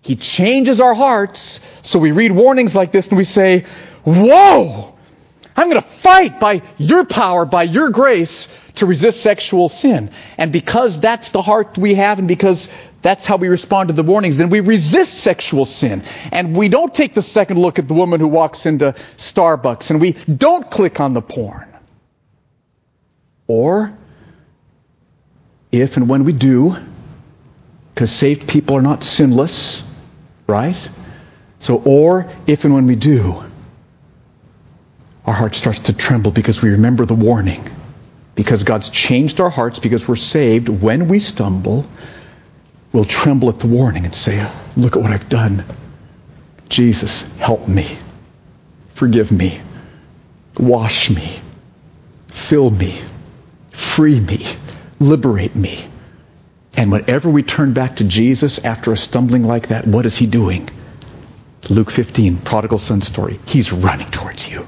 He 0.00 0.14
changes 0.14 0.80
our 0.80 0.94
hearts 0.94 1.60
so 1.82 1.98
we 1.98 2.12
read 2.12 2.30
warnings 2.30 2.76
like 2.76 2.92
this 2.92 3.08
and 3.08 3.18
we 3.18 3.24
say, 3.24 3.66
Whoa! 4.04 4.96
I'm 5.58 5.68
going 5.68 5.82
to 5.82 5.88
fight 5.88 6.38
by 6.38 6.62
your 6.78 7.04
power, 7.04 7.44
by 7.44 7.64
your 7.64 7.90
grace 7.90 8.46
to 8.76 8.86
resist 8.86 9.22
sexual 9.22 9.68
sin. 9.68 10.12
And 10.36 10.52
because 10.52 11.00
that's 11.00 11.32
the 11.32 11.42
heart 11.42 11.76
we 11.76 11.94
have 11.94 12.20
and 12.20 12.28
because 12.28 12.68
that's 13.02 13.26
how 13.26 13.38
we 13.38 13.48
respond 13.48 13.88
to 13.88 13.92
the 13.92 14.04
warnings. 14.04 14.36
Then 14.36 14.50
we 14.50 14.60
resist 14.60 15.14
sexual 15.14 15.64
sin. 15.64 16.04
And 16.30 16.56
we 16.56 16.68
don't 16.68 16.94
take 16.94 17.12
the 17.12 17.22
second 17.22 17.58
look 17.58 17.80
at 17.80 17.88
the 17.88 17.94
woman 17.94 18.20
who 18.20 18.28
walks 18.28 18.66
into 18.66 18.94
Starbucks 19.16 19.90
and 19.90 20.00
we 20.00 20.12
don't 20.12 20.70
click 20.70 21.00
on 21.00 21.12
the 21.12 21.22
porn. 21.22 21.66
Or, 23.48 23.98
if 25.72 25.96
and 25.96 26.08
when 26.08 26.22
we 26.22 26.34
do, 26.34 26.76
because 27.94 28.12
saved 28.12 28.48
people 28.48 28.76
are 28.76 28.82
not 28.82 29.02
sinless, 29.02 29.82
right? 30.46 30.88
So, 31.58 31.82
or 31.84 32.30
if 32.46 32.64
and 32.64 32.72
when 32.72 32.86
we 32.86 32.94
do, 32.94 33.47
our 35.28 35.34
heart 35.34 35.54
starts 35.54 35.80
to 35.80 35.92
tremble 35.92 36.32
because 36.32 36.62
we 36.62 36.70
remember 36.70 37.04
the 37.04 37.14
warning 37.14 37.62
because 38.34 38.62
God's 38.62 38.88
changed 38.88 39.40
our 39.40 39.50
hearts, 39.50 39.80
because 39.80 40.06
we're 40.06 40.14
saved, 40.14 40.68
when 40.68 41.08
we 41.08 41.18
stumble, 41.18 41.84
we'll 42.92 43.04
tremble 43.04 43.48
at 43.48 43.58
the 43.58 43.66
warning 43.66 44.04
and 44.04 44.14
say, 44.14 44.48
Look 44.76 44.94
at 44.96 45.02
what 45.02 45.10
I've 45.10 45.28
done. 45.28 45.64
Jesus, 46.68 47.36
help 47.38 47.66
me. 47.66 47.98
Forgive 48.94 49.32
me. 49.32 49.60
Wash 50.56 51.10
me. 51.10 51.40
Fill 52.28 52.70
me. 52.70 53.02
Free 53.72 54.20
me. 54.20 54.46
Liberate 55.00 55.56
me. 55.56 55.84
And 56.76 56.92
whenever 56.92 57.28
we 57.28 57.42
turn 57.42 57.72
back 57.72 57.96
to 57.96 58.04
Jesus 58.04 58.64
after 58.64 58.92
a 58.92 58.96
stumbling 58.96 59.42
like 59.42 59.68
that, 59.68 59.84
what 59.84 60.06
is 60.06 60.16
he 60.16 60.26
doing? 60.26 60.70
Luke 61.68 61.90
15, 61.90 62.36
prodigal 62.36 62.78
son 62.78 63.02
story. 63.02 63.40
He's 63.46 63.72
running 63.72 64.10
towards 64.12 64.48
you. 64.48 64.64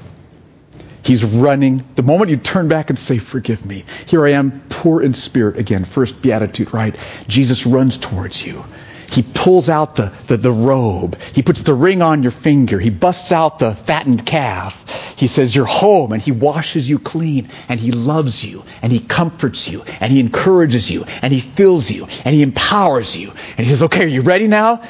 He's 1.03 1.23
running. 1.23 1.83
The 1.95 2.03
moment 2.03 2.29
you 2.29 2.37
turn 2.37 2.67
back 2.67 2.89
and 2.89 2.99
say, 2.99 3.17
Forgive 3.17 3.65
me, 3.65 3.85
here 4.05 4.25
I 4.25 4.31
am, 4.31 4.61
poor 4.69 5.01
in 5.01 5.13
spirit. 5.13 5.57
Again, 5.57 5.85
first 5.85 6.21
beatitude, 6.21 6.73
right? 6.73 6.95
Jesus 7.27 7.65
runs 7.65 7.97
towards 7.97 8.45
you. 8.45 8.63
He 9.11 9.23
pulls 9.23 9.69
out 9.69 9.97
the, 9.97 10.13
the, 10.27 10.37
the, 10.37 10.51
robe. 10.51 11.19
He 11.33 11.41
puts 11.41 11.63
the 11.63 11.73
ring 11.73 12.01
on 12.01 12.23
your 12.23 12.31
finger. 12.31 12.79
He 12.79 12.89
busts 12.89 13.33
out 13.33 13.59
the 13.59 13.75
fattened 13.75 14.25
calf. 14.25 15.17
He 15.17 15.27
says, 15.27 15.53
You're 15.53 15.65
home. 15.65 16.13
And 16.13 16.21
he 16.21 16.31
washes 16.31 16.89
you 16.89 16.97
clean. 16.97 17.49
And 17.67 17.77
he 17.77 17.91
loves 17.91 18.43
you. 18.43 18.63
And 18.81 18.89
he 18.89 18.99
comforts 18.99 19.67
you. 19.67 19.83
And 19.99 20.13
he 20.13 20.21
encourages 20.21 20.89
you. 20.89 21.05
And 21.21 21.33
he 21.33 21.41
fills 21.41 21.91
you. 21.91 22.05
And 22.23 22.33
he 22.33 22.41
empowers 22.41 23.17
you. 23.17 23.31
And 23.57 23.65
he 23.65 23.65
says, 23.65 23.83
Okay, 23.83 24.05
are 24.05 24.07
you 24.07 24.21
ready 24.21 24.47
now? 24.47 24.81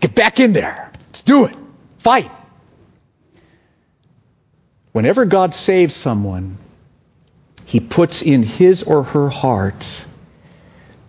Get 0.00 0.16
back 0.16 0.40
in 0.40 0.52
there. 0.52 0.90
Let's 1.08 1.22
do 1.22 1.44
it. 1.44 1.54
Fight. 1.98 2.30
Whenever 4.92 5.24
God 5.24 5.54
saves 5.54 5.94
someone, 5.94 6.58
he 7.64 7.80
puts 7.80 8.22
in 8.22 8.42
his 8.42 8.82
or 8.82 9.04
her 9.04 9.28
heart 9.28 10.04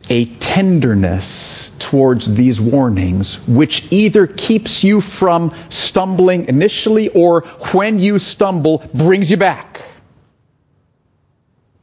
a 0.10 0.26
tenderness 0.26 1.72
towards 1.80 2.34
these 2.34 2.60
warnings, 2.60 3.36
which 3.48 3.92
either 3.92 4.28
keeps 4.28 4.84
you 4.84 5.02
from 5.02 5.56
stumbling 5.70 6.48
initially 6.48 7.10
or 7.10 7.42
when 7.72 7.98
you 8.00 8.20
stumble, 8.20 8.80
brings 8.94 9.32
you 9.32 9.38
back. 9.38 9.82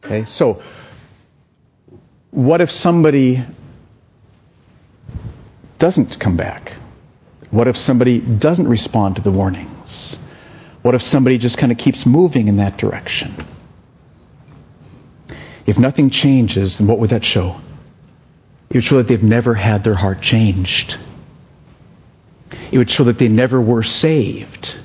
Okay, 0.05 0.25
so 0.25 0.63
what 2.31 2.61
if 2.61 2.71
somebody 2.71 3.45
doesn't 5.79 6.19
come 6.19 6.37
back? 6.37 6.73
What 7.51 7.67
if 7.67 7.77
somebody 7.77 8.21
doesn't 8.21 8.69
respond 8.69 9.17
to 9.17 9.23
the 9.23 9.31
warnings? 9.31 10.19
What 10.83 10.95
if 10.95 11.03
somebody 11.03 11.39
just 11.39 11.59
kind 11.59 11.73
of 11.73 11.79
keeps 11.79 12.07
moving 12.07 12.49
in 12.49 12.57
that 12.57 12.79
direction? 12.79 13.35
If 15.67 15.79
nothing 15.79 16.11
changes, 16.11 16.79
then 16.79 16.87
what 16.87 16.99
would 16.99 17.11
that 17.11 17.25
show? 17.25 17.61
It 18.71 18.77
would 18.77 18.85
show 18.85 18.97
that 18.99 19.09
they've 19.09 19.23
never 19.23 19.55
had 19.55 19.85
their 19.85 19.95
heart 19.95 20.21
changed. 20.21 20.97
It 22.71 22.79
would 22.79 22.91
show 22.91 23.05
that 23.05 23.19
they 23.19 23.29
never 23.29 23.61
were 23.61 23.83
saved. 23.83 24.77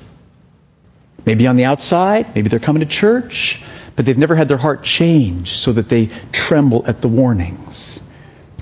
Maybe 1.24 1.46
on 1.46 1.56
the 1.56 1.64
outside, 1.64 2.34
maybe 2.34 2.48
they're 2.48 2.58
coming 2.60 2.80
to 2.80 2.86
church, 2.86 3.62
but 3.96 4.04
they've 4.04 4.18
never 4.18 4.34
had 4.34 4.48
their 4.48 4.58
heart 4.58 4.82
changed 4.82 5.56
so 5.56 5.72
that 5.72 5.88
they 5.88 6.10
tremble 6.32 6.84
at 6.86 7.00
the 7.00 7.08
warnings. 7.08 8.00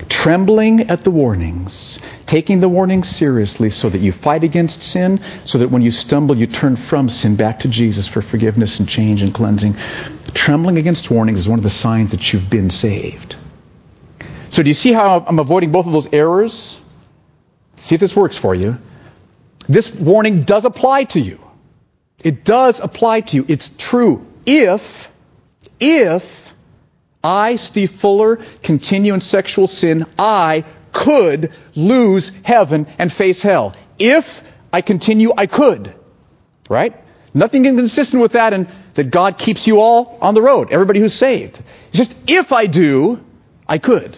Trembling 0.09 0.89
at 0.89 1.03
the 1.03 1.11
warnings 1.11 1.99
taking 2.33 2.61
the 2.61 2.67
warning 2.69 3.03
seriously 3.03 3.69
so 3.69 3.89
that 3.89 3.99
you 3.99 4.11
fight 4.11 4.43
against 4.43 4.81
sin, 4.81 5.19
so 5.45 5.59
that 5.59 5.69
when 5.69 5.83
you 5.83 5.91
stumble, 5.91 6.35
you 6.35 6.47
turn 6.47 6.75
from 6.75 7.07
sin 7.07 7.35
back 7.35 7.59
to 7.59 7.67
Jesus 7.67 8.07
for 8.07 8.23
forgiveness 8.23 8.79
and 8.79 8.89
change 8.89 9.21
and 9.21 9.33
cleansing. 9.33 9.75
Trembling 10.33 10.79
against 10.79 11.11
warnings 11.11 11.37
is 11.37 11.47
one 11.47 11.59
of 11.59 11.63
the 11.63 11.69
signs 11.69 12.09
that 12.09 12.33
you've 12.33 12.49
been 12.49 12.71
saved. 12.71 13.35
So 14.49 14.63
do 14.63 14.69
you 14.69 14.73
see 14.73 14.91
how 14.91 15.23
I'm 15.27 15.37
avoiding 15.37 15.71
both 15.71 15.85
of 15.85 15.93
those 15.93 16.11
errors? 16.11 16.79
See 17.75 17.93
if 17.93 18.01
this 18.01 18.15
works 18.15 18.37
for 18.37 18.55
you. 18.55 18.79
This 19.67 19.93
warning 19.93 20.43
does 20.43 20.65
apply 20.65 21.03
to 21.05 21.19
you. 21.19 21.39
It 22.23 22.43
does 22.43 22.79
apply 22.79 23.21
to 23.21 23.37
you. 23.37 23.45
It's 23.47 23.69
true. 23.77 24.25
If, 24.45 25.11
if 25.79 26.52
I, 27.23 27.55
Steve 27.55 27.91
Fuller, 27.91 28.39
continue 28.61 29.13
in 29.13 29.21
sexual 29.21 29.67
sin, 29.67 30.05
I 30.19 30.65
could 30.91 31.51
lose 31.75 32.31
heaven 32.43 32.87
and 32.97 33.11
face 33.11 33.41
hell. 33.41 33.75
If 33.97 34.43
I 34.71 34.81
continue, 34.81 35.33
I 35.35 35.47
could. 35.47 35.93
Right? 36.69 36.95
Nothing 37.33 37.65
inconsistent 37.65 38.21
with 38.21 38.33
that 38.33 38.53
and 38.53 38.67
that 38.93 39.09
God 39.09 39.37
keeps 39.37 39.65
you 39.65 39.79
all 39.79 40.17
on 40.21 40.33
the 40.33 40.41
road, 40.41 40.71
everybody 40.71 40.99
who's 40.99 41.13
saved. 41.13 41.61
It's 41.89 41.97
just 41.97 42.15
if 42.27 42.51
I 42.51 42.67
do, 42.67 43.23
I 43.67 43.77
could. 43.79 44.17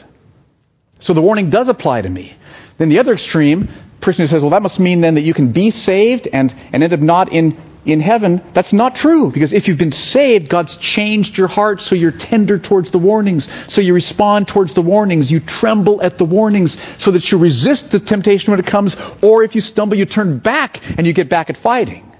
So 1.00 1.14
the 1.14 1.22
warning 1.22 1.50
does 1.50 1.70
apply 1.70 2.02
to 2.02 2.10
me. 2.10 2.36
Then 2.78 2.90
the 2.90 3.00
other 3.00 3.14
extreme, 3.14 3.70
person 4.02 4.24
who 4.24 4.28
says, 4.28 4.42
well, 4.42 4.52
that 4.52 4.62
must 4.62 4.80
mean 4.80 5.02
then 5.02 5.16
that 5.16 5.22
you 5.22 5.34
can 5.34 5.52
be 5.52 5.72
saved 5.72 6.28
and, 6.32 6.54
and 6.74 6.84
end 6.84 6.94
up 6.94 7.00
not 7.00 7.32
in 7.32 7.58
in 7.86 8.00
heaven, 8.00 8.42
that's 8.54 8.74
not 8.74 8.96
true. 8.96 9.30
Because 9.30 9.54
if 9.54 9.68
you've 9.68 9.78
been 9.78 9.92
saved, 9.92 10.50
God's 10.50 10.76
changed 10.78 11.38
your 11.38 11.48
heart 11.48 11.82
so 11.82 11.96
you're 11.96 12.12
tender 12.12 12.58
towards 12.58 12.90
the 12.90 12.98
warnings. 12.98 13.48
So 13.72 13.82
you 13.82 13.94
respond 13.94 14.48
towards 14.48 14.74
the 14.74 14.82
warnings. 14.82 15.32
You 15.32 15.40
tremble 15.40 16.02
at 16.02 16.18
the 16.18 16.26
warnings 16.26 16.78
so 17.02 17.12
that 17.12 17.32
you 17.32 17.38
resist 17.38 17.92
the 17.92 18.00
temptation 18.00 18.52
when 18.52 18.60
it 18.60 18.66
comes. 18.66 18.98
Or 19.22 19.44
if 19.44 19.54
you 19.54 19.62
stumble, 19.62 19.98
you 19.98 20.06
turn 20.06 20.40
back 20.40 20.82
and 20.98 21.06
you 21.06 21.14
get 21.14 21.30
back 21.30 21.50
at 21.50 21.58
fighting. 21.58 22.12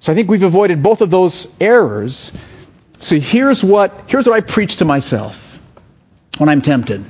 So 0.00 0.12
I 0.12 0.14
think 0.16 0.28
we've 0.28 0.42
avoided 0.42 0.82
both 0.82 1.00
of 1.00 1.10
those 1.10 1.46
errors. 1.60 2.32
So 2.98 3.18
here's 3.20 3.62
what, 3.62 4.04
here's 4.08 4.26
what 4.26 4.34
I 4.34 4.40
preach 4.40 4.76
to 4.76 4.84
myself 4.84 5.60
when 6.38 6.48
I'm 6.48 6.62
tempted. 6.62 7.04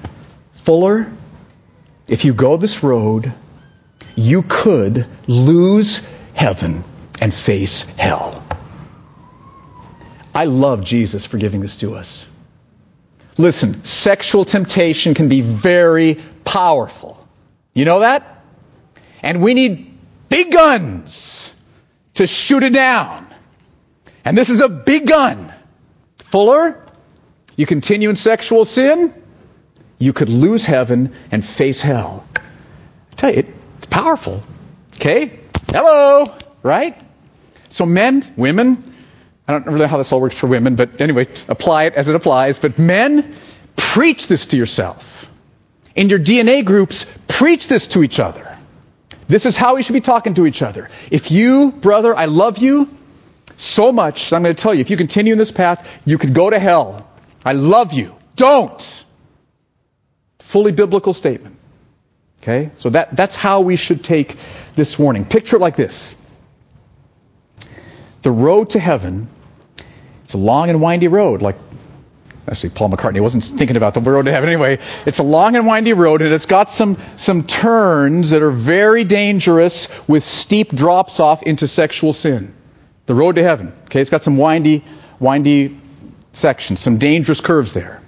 Fuller, 0.52 1.10
if 2.06 2.24
you 2.24 2.34
go 2.34 2.58
this 2.58 2.82
road, 2.82 3.32
you 4.14 4.42
could 4.42 5.06
lose 5.26 6.06
heaven 6.34 6.84
and 7.20 7.32
face 7.32 7.82
hell. 7.82 8.42
I 10.34 10.44
love 10.44 10.84
Jesus 10.84 11.24
for 11.24 11.38
giving 11.38 11.60
this 11.60 11.76
to 11.76 11.94
us. 11.94 12.26
Listen, 13.38 13.84
sexual 13.84 14.44
temptation 14.44 15.14
can 15.14 15.28
be 15.28 15.40
very 15.40 16.20
powerful. 16.44 17.26
You 17.74 17.84
know 17.84 18.00
that? 18.00 18.42
And 19.22 19.42
we 19.42 19.54
need 19.54 19.98
big 20.28 20.52
guns 20.52 21.52
to 22.14 22.26
shoot 22.26 22.62
it 22.62 22.72
down. 22.72 23.26
And 24.24 24.36
this 24.36 24.50
is 24.50 24.60
a 24.60 24.68
big 24.68 25.06
gun. 25.06 25.52
Fuller, 26.18 26.82
you 27.56 27.66
continue 27.66 28.10
in 28.10 28.16
sexual 28.16 28.64
sin, 28.64 29.14
you 29.98 30.12
could 30.12 30.28
lose 30.28 30.66
heaven 30.66 31.14
and 31.30 31.44
face 31.44 31.80
hell. 31.80 32.26
I 32.36 33.14
tell 33.16 33.34
you, 33.34 33.54
it's 33.78 33.86
powerful. 33.86 34.42
Okay? 34.96 35.40
Hello, 35.70 36.34
right? 36.62 37.00
So 37.68 37.86
men, 37.86 38.24
women, 38.36 38.94
I 39.48 39.52
don't 39.52 39.66
really 39.66 39.80
know 39.80 39.86
how 39.86 39.98
this 39.98 40.12
all 40.12 40.20
works 40.20 40.36
for 40.36 40.46
women, 40.46 40.76
but 40.76 41.00
anyway, 41.00 41.28
apply 41.48 41.84
it 41.84 41.94
as 41.94 42.08
it 42.08 42.14
applies. 42.14 42.58
But 42.58 42.78
men, 42.78 43.36
preach 43.76 44.26
this 44.26 44.46
to 44.46 44.56
yourself. 44.56 45.30
In 45.94 46.08
your 46.08 46.18
DNA 46.18 46.64
groups, 46.64 47.06
preach 47.28 47.68
this 47.68 47.86
to 47.88 48.02
each 48.02 48.20
other. 48.20 48.56
This 49.28 49.46
is 49.46 49.56
how 49.56 49.76
we 49.76 49.82
should 49.82 49.94
be 49.94 50.00
talking 50.00 50.34
to 50.34 50.46
each 50.46 50.62
other. 50.62 50.90
If 51.10 51.30
you, 51.30 51.72
brother, 51.72 52.14
I 52.14 52.26
love 52.26 52.58
you 52.58 52.88
so 53.56 53.90
much, 53.92 54.32
I'm 54.32 54.42
going 54.42 54.54
to 54.54 54.60
tell 54.60 54.74
you, 54.74 54.80
if 54.80 54.90
you 54.90 54.96
continue 54.96 55.32
in 55.32 55.38
this 55.38 55.50
path, 55.50 55.88
you 56.04 56.18
could 56.18 56.34
go 56.34 56.50
to 56.50 56.58
hell. 56.58 57.08
I 57.44 57.52
love 57.52 57.92
you. 57.92 58.14
Don't. 58.36 59.04
Fully 60.40 60.72
biblical 60.72 61.12
statement. 61.12 61.56
Okay? 62.42 62.70
So 62.74 62.90
that, 62.90 63.16
that's 63.16 63.34
how 63.34 63.62
we 63.62 63.76
should 63.76 64.04
take 64.04 64.36
this 64.74 64.98
warning. 64.98 65.24
Picture 65.24 65.56
it 65.56 65.60
like 65.60 65.76
this 65.76 66.14
the 68.26 68.32
road 68.32 68.70
to 68.70 68.80
heaven, 68.80 69.28
it's 70.24 70.34
a 70.34 70.36
long 70.36 70.68
and 70.68 70.82
windy 70.82 71.06
road, 71.06 71.42
like 71.42 71.54
actually 72.48 72.70
Paul 72.70 72.90
McCartney 72.90 73.20
wasn't 73.20 73.44
thinking 73.44 73.76
about 73.76 73.94
the 73.94 74.00
road 74.00 74.24
to 74.24 74.32
heaven 74.32 74.48
anyway. 74.48 74.80
It's 75.06 75.20
a 75.20 75.22
long 75.22 75.54
and 75.54 75.64
windy 75.64 75.92
road 75.92 76.22
and 76.22 76.34
it's 76.34 76.46
got 76.46 76.68
some, 76.68 76.98
some 77.16 77.44
turns 77.44 78.30
that 78.30 78.42
are 78.42 78.50
very 78.50 79.04
dangerous 79.04 79.88
with 80.08 80.24
steep 80.24 80.70
drops 80.70 81.20
off 81.20 81.44
into 81.44 81.68
sexual 81.68 82.12
sin. 82.12 82.52
The 83.06 83.14
road 83.14 83.36
to 83.36 83.44
heaven. 83.44 83.72
Okay, 83.84 84.00
it's 84.00 84.10
got 84.10 84.24
some 84.24 84.36
windy, 84.36 84.82
windy 85.20 85.78
sections, 86.32 86.80
some 86.80 86.98
dangerous 86.98 87.40
curves 87.40 87.74
there. 87.74 88.02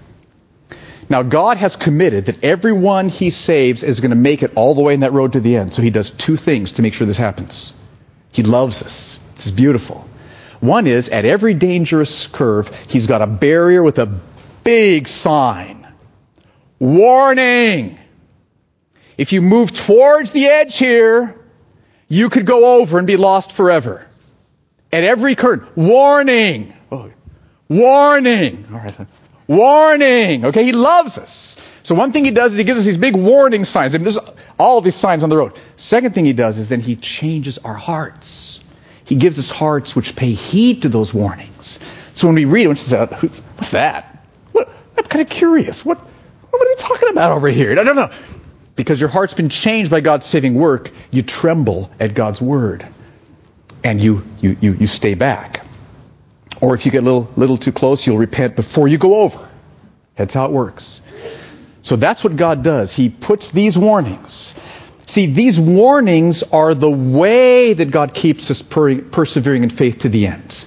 Now 1.08 1.22
God 1.22 1.58
has 1.58 1.76
committed 1.76 2.26
that 2.26 2.42
everyone 2.42 3.08
he 3.08 3.30
saves 3.30 3.84
is 3.84 4.00
going 4.00 4.10
to 4.10 4.16
make 4.16 4.42
it 4.42 4.54
all 4.56 4.74
the 4.74 4.82
way 4.82 4.94
in 4.94 5.00
that 5.00 5.12
road 5.12 5.34
to 5.34 5.40
the 5.40 5.54
end. 5.54 5.72
So 5.72 5.80
he 5.80 5.90
does 5.90 6.10
two 6.10 6.36
things 6.36 6.72
to 6.72 6.82
make 6.82 6.94
sure 6.94 7.06
this 7.06 7.16
happens. 7.16 7.72
He 8.32 8.42
loves 8.42 8.82
us. 8.82 9.20
Is 9.38 9.50
beautiful. 9.50 10.06
One 10.60 10.86
is 10.86 11.08
at 11.08 11.24
every 11.24 11.54
dangerous 11.54 12.26
curve, 12.26 12.74
he's 12.88 13.06
got 13.06 13.22
a 13.22 13.26
barrier 13.26 13.82
with 13.82 13.98
a 13.98 14.06
big 14.64 15.06
sign. 15.06 15.86
Warning! 16.80 17.98
If 19.16 19.32
you 19.32 19.42
move 19.42 19.72
towards 19.72 20.32
the 20.32 20.46
edge 20.46 20.76
here, 20.76 21.34
you 22.08 22.28
could 22.28 22.46
go 22.46 22.80
over 22.80 22.98
and 22.98 23.06
be 23.06 23.16
lost 23.16 23.52
forever. 23.52 24.06
At 24.92 25.04
every 25.04 25.34
curve, 25.34 25.68
warning! 25.76 26.74
Oh, 26.90 27.10
warning! 27.68 28.66
All 28.72 28.78
right. 28.78 29.06
Warning! 29.46 30.46
Okay, 30.46 30.64
he 30.64 30.72
loves 30.72 31.18
us. 31.18 31.56
So 31.82 31.94
one 31.94 32.12
thing 32.12 32.24
he 32.24 32.32
does 32.32 32.52
is 32.52 32.58
he 32.58 32.64
gives 32.64 32.80
us 32.80 32.86
these 32.86 32.98
big 32.98 33.16
warning 33.16 33.64
signs. 33.64 33.94
And 33.94 34.04
there's 34.04 34.18
all 34.58 34.80
these 34.80 34.94
signs 34.94 35.24
on 35.24 35.30
the 35.30 35.36
road. 35.36 35.58
Second 35.76 36.14
thing 36.14 36.24
he 36.24 36.34
does 36.34 36.58
is 36.58 36.68
then 36.68 36.80
he 36.80 36.96
changes 36.96 37.58
our 37.58 37.74
hearts. 37.74 38.60
He 39.08 39.14
gives 39.14 39.38
us 39.38 39.48
hearts 39.48 39.96
which 39.96 40.14
pay 40.14 40.32
heed 40.32 40.82
to 40.82 40.90
those 40.90 41.14
warnings. 41.14 41.78
So 42.12 42.28
when 42.28 42.34
we 42.34 42.44
read 42.44 42.66
it, 42.66 42.76
say, 42.76 43.06
what's 43.06 43.70
that? 43.70 44.26
What? 44.52 44.68
I'm 44.98 45.04
kind 45.04 45.22
of 45.22 45.30
curious. 45.30 45.82
What, 45.82 45.96
what 45.96 46.66
are 46.66 46.70
you 46.70 46.76
talking 46.76 47.08
about 47.08 47.32
over 47.32 47.48
here? 47.48 47.74
No, 47.74 47.84
no, 47.84 47.94
no. 47.94 48.10
Because 48.76 49.00
your 49.00 49.08
heart's 49.08 49.32
been 49.32 49.48
changed 49.48 49.90
by 49.90 50.00
God's 50.00 50.26
saving 50.26 50.54
work, 50.54 50.90
you 51.10 51.22
tremble 51.22 51.90
at 51.98 52.12
God's 52.12 52.42
word. 52.42 52.86
And 53.82 53.98
you, 53.98 54.24
you, 54.42 54.58
you, 54.60 54.72
you 54.74 54.86
stay 54.86 55.14
back. 55.14 55.64
Or 56.60 56.74
if 56.74 56.84
you 56.84 56.92
get 56.92 57.02
a 57.02 57.06
little, 57.06 57.32
little 57.34 57.56
too 57.56 57.72
close, 57.72 58.06
you'll 58.06 58.18
repent 58.18 58.56
before 58.56 58.88
you 58.88 58.98
go 58.98 59.22
over. 59.22 59.48
That's 60.16 60.34
how 60.34 60.44
it 60.44 60.50
works. 60.50 61.00
So 61.82 61.96
that's 61.96 62.22
what 62.22 62.36
God 62.36 62.62
does. 62.62 62.94
He 62.94 63.08
puts 63.08 63.52
these 63.52 63.78
warnings. 63.78 64.52
See, 65.08 65.24
these 65.24 65.58
warnings 65.58 66.42
are 66.42 66.74
the 66.74 66.90
way 66.90 67.72
that 67.72 67.90
God 67.90 68.12
keeps 68.12 68.50
us 68.50 68.60
per- 68.60 69.00
persevering 69.00 69.62
in 69.62 69.70
faith 69.70 70.00
to 70.00 70.10
the 70.10 70.26
end. 70.26 70.66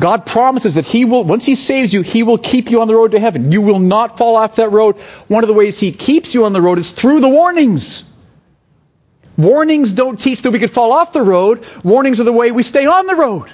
God 0.00 0.24
promises 0.24 0.76
that 0.76 0.84
He 0.84 1.04
will, 1.04 1.24
once 1.24 1.44
He 1.44 1.56
saves 1.56 1.92
you, 1.92 2.02
He 2.02 2.22
will 2.22 2.38
keep 2.38 2.70
you 2.70 2.80
on 2.80 2.86
the 2.86 2.94
road 2.94 3.10
to 3.10 3.18
heaven. 3.18 3.50
You 3.50 3.62
will 3.62 3.80
not 3.80 4.18
fall 4.18 4.36
off 4.36 4.54
that 4.56 4.70
road. 4.70 4.98
One 5.26 5.42
of 5.42 5.48
the 5.48 5.54
ways 5.54 5.80
He 5.80 5.90
keeps 5.90 6.32
you 6.32 6.44
on 6.44 6.52
the 6.52 6.62
road 6.62 6.78
is 6.78 6.92
through 6.92 7.18
the 7.18 7.28
warnings. 7.28 8.04
Warnings 9.36 9.90
don't 9.90 10.16
teach 10.16 10.42
that 10.42 10.52
we 10.52 10.60
could 10.60 10.70
fall 10.70 10.92
off 10.92 11.12
the 11.12 11.22
road. 11.22 11.66
Warnings 11.82 12.20
are 12.20 12.24
the 12.24 12.32
way 12.32 12.52
we 12.52 12.62
stay 12.62 12.86
on 12.86 13.08
the 13.08 13.16
road. 13.16 13.50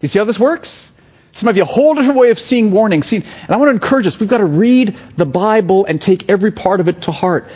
You 0.00 0.08
see 0.08 0.18
how 0.18 0.24
this 0.24 0.40
works? 0.40 0.90
Some 1.30 1.48
of 1.48 1.56
you 1.56 1.62
a 1.62 1.66
whole 1.66 1.94
different 1.94 2.18
way 2.18 2.30
of 2.30 2.40
seeing 2.40 2.72
warnings. 2.72 3.06
See, 3.06 3.18
and 3.18 3.26
I 3.48 3.58
want 3.58 3.68
to 3.68 3.74
encourage 3.74 4.08
us. 4.08 4.18
We've 4.18 4.28
got 4.28 4.38
to 4.38 4.44
read 4.44 4.96
the 5.16 5.26
Bible 5.26 5.84
and 5.84 6.02
take 6.02 6.28
every 6.28 6.50
part 6.50 6.80
of 6.80 6.88
it 6.88 7.02
to 7.02 7.12
heart. 7.12 7.48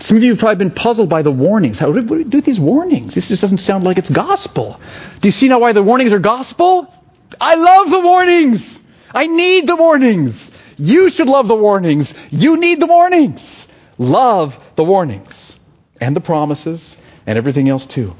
Some 0.00 0.16
of 0.16 0.22
you 0.22 0.30
have 0.30 0.38
probably 0.38 0.64
been 0.64 0.74
puzzled 0.74 1.08
by 1.08 1.22
the 1.22 1.30
warnings. 1.30 1.78
How 1.78 1.92
do 1.92 2.00
we 2.00 2.24
do 2.24 2.40
these 2.40 2.58
warnings? 2.58 3.14
This 3.14 3.28
just 3.28 3.42
doesn't 3.42 3.58
sound 3.58 3.84
like 3.84 3.98
it's 3.98 4.10
gospel. 4.10 4.80
Do 5.20 5.28
you 5.28 5.32
see 5.32 5.48
now 5.48 5.58
why 5.58 5.72
the 5.72 5.82
warnings 5.82 6.12
are 6.12 6.18
gospel? 6.18 6.92
I 7.40 7.54
love 7.54 7.90
the 7.90 8.00
warnings. 8.00 8.82
I 9.14 9.26
need 9.26 9.66
the 9.66 9.76
warnings. 9.76 10.52
You 10.78 11.10
should 11.10 11.28
love 11.28 11.48
the 11.48 11.54
warnings. 11.54 12.14
You 12.30 12.58
need 12.58 12.80
the 12.80 12.86
warnings. 12.86 13.68
Love 13.98 14.58
the 14.76 14.84
warnings 14.84 15.58
and 16.00 16.16
the 16.16 16.20
promises 16.20 16.96
and 17.26 17.36
everything 17.36 17.68
else 17.68 17.84
too. 17.84 18.16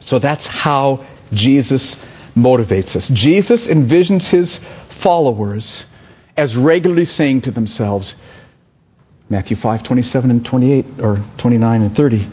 So 0.00 0.18
that's 0.18 0.48
how 0.48 1.06
Jesus 1.32 2.02
motivates 2.34 2.96
us. 2.96 3.08
Jesus 3.08 3.68
envisions 3.68 4.28
his 4.28 4.58
followers 4.88 5.84
as 6.36 6.56
regularly 6.56 7.04
saying 7.04 7.42
to 7.42 7.50
themselves, 7.50 8.16
Matthew 9.30 9.56
5, 9.56 9.84
27 9.84 10.30
and 10.32 10.44
28, 10.44 11.00
or 11.00 11.20
29 11.38 11.82
and 11.82 11.96
30, 11.96 12.26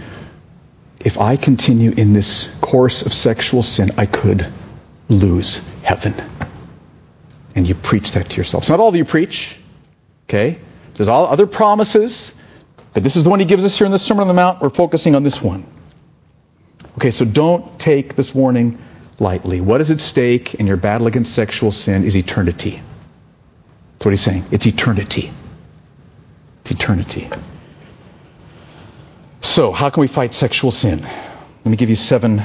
if 1.00 1.20
I 1.20 1.38
continue 1.38 1.92
in 1.92 2.14
this 2.14 2.52
course 2.60 3.06
of 3.06 3.14
sexual 3.14 3.62
sin, 3.62 3.92
I 3.98 4.08
could 4.08 4.52
lose 5.08 5.60
heaven. 5.84 6.16
And 7.56 7.68
you 7.68 7.76
preach 7.76 8.14
that 8.14 8.32
to 8.32 8.38
yourself. 8.38 8.64
It's 8.64 8.72
not 8.72 8.80
all 8.80 8.92
that 8.92 8.98
you 8.98 9.06
preach, 9.06 9.56
okay? 10.28 10.60
There's 10.94 11.08
all 11.08 11.28
other 11.28 11.46
promises, 11.46 12.34
but 12.96 13.04
this 13.04 13.16
is 13.16 13.24
the 13.24 13.30
one 13.30 13.40
he 13.40 13.46
gives 13.46 13.64
us 13.64 13.78
here 13.78 13.86
in 13.86 13.92
the 13.92 14.00
Sermon 14.00 14.22
on 14.22 14.28
the 14.28 14.34
Mount. 14.34 14.60
We're 14.60 14.72
focusing 14.72 15.16
on 15.16 15.24
this 15.24 15.40
one. 15.40 15.66
Okay, 16.98 17.12
so 17.12 17.26
don't 17.26 17.80
take 17.80 18.16
this 18.16 18.34
warning 18.34 18.80
lightly. 19.20 19.62
What 19.62 19.82
is 19.82 19.92
at 19.92 20.00
stake 20.00 20.56
in 20.56 20.66
your 20.66 20.78
battle 20.78 21.06
against 21.06 21.34
sexual 21.36 21.72
sin 21.72 22.06
is 22.06 22.18
eternity. 22.18 22.82
That's 23.94 24.06
what 24.06 24.12
he's 24.12 24.22
saying. 24.22 24.46
It's 24.50 24.66
eternity. 24.66 25.32
It's 26.68 26.74
eternity. 26.74 27.30
So, 29.40 29.72
how 29.72 29.90
can 29.90 30.02
we 30.02 30.08
fight 30.08 30.34
sexual 30.34 30.70
sin? 30.72 31.00
Let 31.02 31.66
me 31.66 31.78
give 31.78 31.88
you 31.88 31.96
seven 31.96 32.44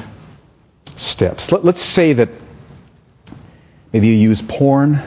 steps. 0.95 1.51
Let, 1.51 1.65
us 1.65 1.81
say 1.81 2.13
that 2.13 2.29
maybe 3.93 4.07
you 4.07 4.13
use 4.13 4.41
porn, 4.41 5.03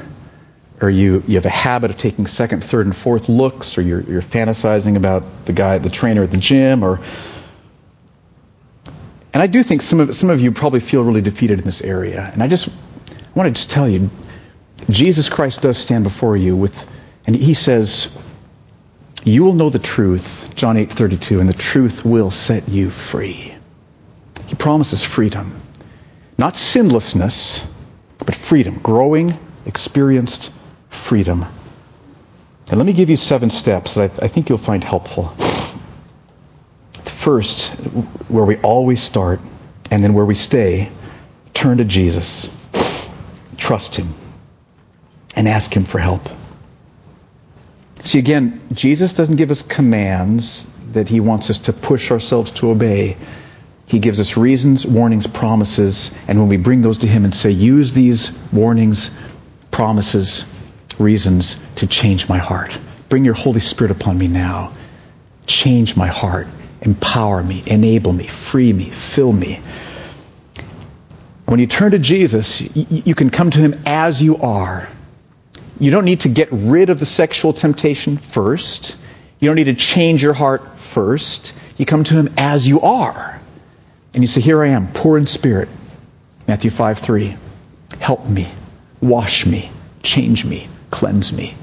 or 0.82 0.90
you, 0.90 1.24
you 1.28 1.36
have 1.36 1.46
a 1.46 1.50
habit 1.50 1.92
of 1.92 1.98
taking 1.98 2.28
second, 2.28 2.62
third, 2.62 2.88
and 2.88 2.94
fourth 2.94 3.30
looks, 3.30 3.78
or 3.78 3.84
you're, 3.84 4.02
you're 4.02 4.22
fantasizing 4.22 4.98
about 4.98 5.46
the 5.46 5.54
guy, 5.54 5.78
the 5.78 5.90
trainer 5.90 6.24
at 6.24 6.32
the 6.32 6.38
gym, 6.38 6.84
or 6.84 7.00
and 9.34 9.42
I 9.42 9.48
do 9.48 9.64
think 9.64 9.82
some 9.82 10.02
of, 10.02 10.14
some 10.14 10.30
of 10.30 10.42
you 10.42 10.52
probably 10.52 10.82
feel 10.82 11.06
really 11.06 11.22
defeated 11.22 11.60
in 11.60 11.64
this 11.64 11.82
area. 11.82 12.30
And 12.34 12.44
I 12.44 12.50
just 12.50 12.68
I 12.68 12.72
want 13.34 13.48
to 13.48 13.54
just 13.54 13.72
tell 13.72 13.88
you, 13.88 14.10
Jesus 14.90 15.30
Christ 15.30 15.62
does 15.62 15.78
stand 15.78 16.04
before 16.04 16.36
you 16.36 16.58
with, 16.58 16.86
and 17.26 17.34
he 17.34 17.54
says, 17.54 18.14
you 19.26 19.44
will 19.44 19.54
know 19.54 19.70
the 19.70 19.80
truth, 19.80 20.56
John 20.56 20.78
8:32, 20.78 21.42
and 21.42 21.50
the 21.50 21.54
truth 21.54 22.06
will 22.06 22.32
set 22.32 22.70
you 22.70 22.90
free. 22.90 23.54
He 24.48 24.56
promises 24.56 25.04
freedom. 25.04 25.54
Not 26.38 26.56
sinlessness, 26.56 27.66
but 28.20 28.36
freedom, 28.36 28.80
growing, 28.82 29.38
experienced 29.66 30.52
freedom. 30.90 31.46
And 32.70 32.78
let 32.78 32.86
me 32.86 32.94
give 32.94 33.10
you 33.10 33.18
seven 33.18 33.50
steps 33.50 33.96
that 33.96 34.12
I, 34.22 34.26
I 34.26 34.28
think 34.30 34.48
you'll 34.48 34.58
find 34.58 34.84
helpful 34.84 35.36
first, 37.26 37.74
where 38.30 38.46
we 38.46 38.56
always 38.58 39.02
start, 39.02 39.40
and 39.90 40.04
then 40.04 40.14
where 40.14 40.26
we 40.26 40.36
stay, 40.36 40.92
turn 41.56 41.78
to 41.78 41.84
Jesus. 41.84 42.48
Trust 43.58 43.96
Him. 43.96 44.14
And 45.36 45.48
ask 45.48 45.76
Him 45.76 45.86
for 45.86 45.98
help. 45.98 46.22
See, 48.06 48.20
again, 48.20 48.62
Jesus 48.72 49.14
doesn't 49.14 49.36
give 49.36 49.52
us 49.52 49.62
commands 49.62 50.66
that 50.94 51.10
He 51.10 51.20
wants 51.20 51.50
us 51.50 51.60
to 51.60 51.74
push 51.74 52.12
ourselves 52.12 52.54
to 52.54 52.70
obey. 52.70 53.18
He 53.88 54.00
gives 54.00 54.20
us 54.20 54.38
reasons, 54.38 54.86
warnings, 54.86 55.28
promises, 55.28 56.16
and 56.28 56.40
when 56.40 56.48
we 56.48 56.58
bring 56.58 56.82
those 56.82 57.00
to 57.00 57.08
Him 57.08 57.26
and 57.26 57.36
say, 57.36 57.52
use 57.52 57.92
these 57.92 58.38
warnings, 58.54 59.12
promises, 59.72 60.46
reasons 60.98 61.62
to 61.76 61.88
change 61.88 62.30
my 62.30 62.38
heart. 62.38 62.78
Bring 63.10 63.26
your 63.26 63.34
Holy 63.34 63.60
Spirit 63.60 63.92
upon 63.92 64.18
me 64.18 64.28
now. 64.28 64.72
Change 65.46 65.98
my 65.98 66.08
heart 66.08 66.48
empower 66.86 67.42
me, 67.42 67.64
enable 67.66 68.14
me, 68.14 68.28
free 68.28 68.72
me, 68.72 68.90
fill 68.92 69.34
me. 69.34 69.60
When 71.46 71.60
you 71.60 71.68
turn 71.68 71.92
to 71.92 72.00
Jesus, 72.00 72.62
you 72.76 73.14
can 73.16 73.30
come 73.30 73.52
to 73.52 73.60
him 73.60 73.82
as 73.86 74.22
you 74.22 74.38
are. 74.38 74.90
You 75.80 75.92
don't 75.92 76.06
need 76.06 76.22
to 76.22 76.30
get 76.30 76.50
rid 76.52 76.90
of 76.90 77.00
the 77.00 77.06
sexual 77.06 77.54
temptation 77.54 78.18
first. 78.18 78.96
You 79.40 79.50
don't 79.50 79.56
need 79.56 79.66
to 79.66 79.76
change 79.76 80.24
your 80.24 80.34
heart 80.34 80.80
first. 80.80 81.54
You 81.78 81.86
come 81.86 82.04
to 82.06 82.14
him 82.14 82.34
as 82.38 82.68
you 82.68 82.82
are. 82.82 83.40
And 84.14 84.24
you 84.24 84.28
say, 84.28 84.42
Here 84.42 84.64
I 84.64 84.70
am, 84.70 84.88
poor 84.88 85.18
in 85.18 85.28
spirit. 85.28 85.70
Matthew 86.48 86.70
5 86.70 87.00
3. 87.00 87.36
Help 88.00 88.26
me, 88.28 88.48
wash 89.02 89.46
me, 89.46 89.72
change 90.04 90.46
me, 90.46 90.68
cleanse 90.92 91.34
me. 91.34 91.56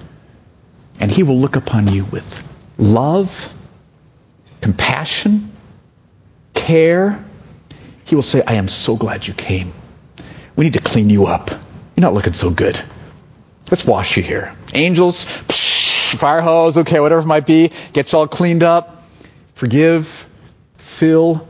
And 1.01 1.11
he 1.11 1.23
will 1.23 1.39
look 1.39 1.57
upon 1.57 1.89
you 1.89 2.05
with 2.05 2.49
love 2.79 3.53
compassion, 4.63 5.53
care, 6.55 7.23
he 8.05 8.15
will 8.15 8.23
say, 8.23 8.43
I 8.47 8.55
am 8.55 8.69
so 8.69 8.97
glad 8.97 9.27
you 9.27 9.35
came. 9.35 9.73
We 10.57 10.65
need 10.65 10.75
to 10.75 10.81
clean 10.81 11.11
you 11.11 11.27
up. 11.27 11.51
You're 11.51 12.03
not 12.03 12.15
looking 12.15 12.33
so 12.33 12.51
good. 12.51 12.81
Let's 13.71 13.87
wash 13.87 14.17
you 14.17 14.23
here. 14.23 14.55
Angels, 14.75 15.25
psh, 15.25 16.17
fire 16.17 16.41
hose, 16.43 16.79
okay, 16.79 17.01
whatever 17.01 17.23
it 17.23 17.27
might 17.27 17.47
be, 17.47 17.71
get 17.93 18.13
you 18.13 18.19
all 18.19 18.29
cleaned 18.29 18.63
up, 18.63 19.05
forgive, 19.55 20.27
fill. 20.79 21.49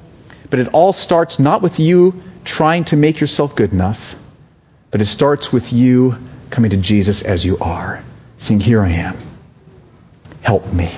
But 0.51 0.59
it 0.61 0.69
all 0.69 0.93
starts 0.93 1.39
not 1.39 1.63
with 1.63 1.81
you 1.81 2.23
trying 2.45 2.85
to 2.85 2.97
make 2.97 3.21
yourself 3.21 3.57
good 3.57 3.73
enough, 3.73 4.15
but 4.91 5.01
it 5.01 5.07
starts 5.07 5.53
with 5.53 5.73
you 5.73 6.17
coming 6.51 6.71
to 6.71 6.77
Jesus 6.77 7.23
as 7.23 7.45
you 7.45 7.59
are, 7.59 8.05
saying, 8.37 8.61
Here 8.61 8.83
I 8.83 8.91
am. 8.91 9.17
Help 10.43 10.71
me. 10.73 10.91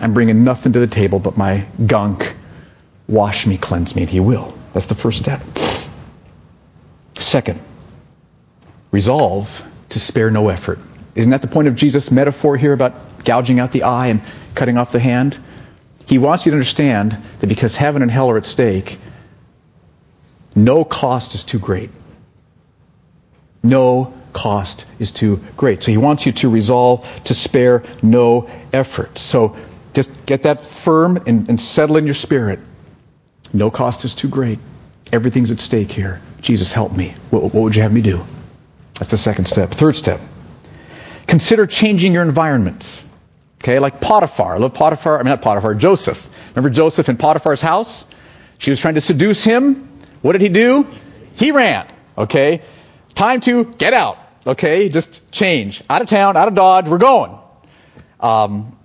I'm 0.00 0.14
bringing 0.14 0.44
nothing 0.44 0.72
to 0.72 0.80
the 0.80 0.86
table 0.86 1.18
but 1.18 1.36
my 1.36 1.66
gunk. 1.84 2.34
Wash 3.06 3.46
me, 3.46 3.58
cleanse 3.58 3.94
me, 3.94 4.02
and 4.02 4.10
He 4.10 4.20
will. 4.20 4.56
That's 4.72 4.86
the 4.86 4.94
first 4.94 5.18
step. 5.18 5.42
Second, 7.18 7.60
resolve 8.90 9.62
to 9.90 10.00
spare 10.00 10.30
no 10.30 10.48
effort. 10.48 10.78
Isn't 11.14 11.30
that 11.30 11.42
the 11.42 11.48
point 11.48 11.68
of 11.68 11.76
Jesus' 11.76 12.10
metaphor 12.10 12.56
here 12.56 12.72
about 12.72 13.24
gouging 13.24 13.60
out 13.60 13.72
the 13.72 13.84
eye 13.84 14.08
and 14.08 14.22
cutting 14.54 14.78
off 14.78 14.92
the 14.92 14.98
hand? 14.98 15.38
He 16.06 16.18
wants 16.18 16.46
you 16.46 16.50
to 16.50 16.56
understand 16.56 17.16
that 17.40 17.46
because 17.46 17.76
heaven 17.76 18.02
and 18.02 18.10
hell 18.10 18.30
are 18.30 18.36
at 18.36 18.46
stake, 18.46 18.98
no 20.56 20.84
cost 20.84 21.34
is 21.34 21.44
too 21.44 21.58
great. 21.58 21.90
No 23.62 24.12
cost 24.32 24.84
is 24.98 25.10
too 25.10 25.42
great. 25.56 25.82
So 25.82 25.90
he 25.90 25.96
wants 25.96 26.26
you 26.26 26.32
to 26.32 26.50
resolve 26.50 27.08
to 27.24 27.34
spare 27.34 27.84
no 28.02 28.50
effort. 28.72 29.16
So 29.16 29.56
just 29.94 30.26
get 30.26 30.42
that 30.42 30.60
firm 30.60 31.22
and, 31.26 31.48
and 31.48 31.60
settle 31.60 31.96
in 31.96 32.04
your 32.04 32.14
spirit. 32.14 32.60
No 33.52 33.70
cost 33.70 34.04
is 34.04 34.14
too 34.14 34.28
great. 34.28 34.58
Everything's 35.12 35.50
at 35.50 35.60
stake 35.60 35.92
here. 35.92 36.20
Jesus, 36.40 36.72
help 36.72 36.92
me. 36.94 37.14
What, 37.30 37.42
what 37.42 37.54
would 37.54 37.76
you 37.76 37.82
have 37.82 37.92
me 37.92 38.02
do? 38.02 38.24
That's 38.94 39.10
the 39.10 39.16
second 39.16 39.46
step. 39.46 39.70
Third 39.70 39.96
step. 39.96 40.20
consider 41.26 41.66
changing 41.66 42.12
your 42.12 42.22
environment. 42.22 43.02
Okay, 43.62 43.78
like 43.78 44.00
Potiphar. 44.00 44.54
I 44.54 44.58
love 44.58 44.74
Potiphar. 44.74 45.18
I 45.18 45.22
mean, 45.22 45.30
not 45.30 45.42
Potiphar, 45.42 45.74
Joseph. 45.74 46.28
Remember 46.54 46.70
Joseph 46.70 47.08
in 47.08 47.16
Potiphar's 47.16 47.60
house? 47.60 48.06
She 48.58 48.70
was 48.70 48.78
trying 48.78 48.94
to 48.94 49.00
seduce 49.00 49.42
him. 49.42 49.88
What 50.22 50.32
did 50.32 50.42
he 50.42 50.48
do? 50.48 50.86
He 51.34 51.50
ran. 51.50 51.86
Okay, 52.16 52.60
time 53.14 53.40
to 53.40 53.64
get 53.64 53.94
out. 53.94 54.18
Okay, 54.46 54.88
just 54.90 55.30
change. 55.32 55.82
Out 55.88 56.02
of 56.02 56.08
town, 56.08 56.36
out 56.36 56.48
of 56.48 56.54
Dodge, 56.54 56.86
we're 56.86 56.98
going. 56.98 57.38
Um, 58.20 58.76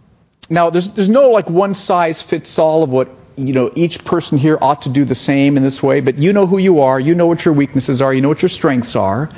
now, 0.50 0.70
there's, 0.70 0.90
there's 0.90 1.10
no 1.10 1.30
like 1.30 1.50
one 1.50 1.76
size 1.76 2.22
fits 2.22 2.58
all 2.58 2.82
of 2.82 2.90
what 2.90 3.10
you 3.36 3.54
know, 3.54 3.72
each 3.76 4.04
person 4.04 4.38
here 4.38 4.58
ought 4.60 4.82
to 4.82 4.90
do 4.90 5.06
the 5.06 5.16
same 5.16 5.56
in 5.56 5.64
this 5.64 5.82
way, 5.82 6.02
but 6.02 6.18
you 6.18 6.34
know 6.34 6.46
who 6.46 6.58
you 6.58 6.82
are, 6.82 7.00
you 7.00 7.16
know 7.16 7.28
what 7.28 7.46
your 7.46 7.54
weaknesses 7.54 8.02
are, 8.02 8.14
you 8.14 8.22
know 8.22 8.28
what 8.28 8.42
your 8.42 8.50
strengths 8.50 8.96
are. 8.98 9.30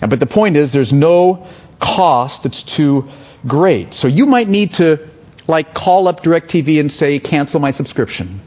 But 0.00 0.18
the 0.18 0.26
point 0.26 0.56
is, 0.56 0.72
there's 0.72 0.92
no 0.92 1.46
cost 1.78 2.44
that's 2.44 2.62
too 2.62 3.08
great. 3.46 3.94
So 3.94 4.08
you 4.08 4.26
might 4.26 4.48
need 4.48 4.74
to, 4.74 5.08
like, 5.46 5.74
call 5.74 6.08
up 6.08 6.22
DirecTV 6.22 6.80
and 6.80 6.92
say, 6.92 7.18
cancel 7.18 7.60
my 7.60 7.70
subscription. 7.70 8.40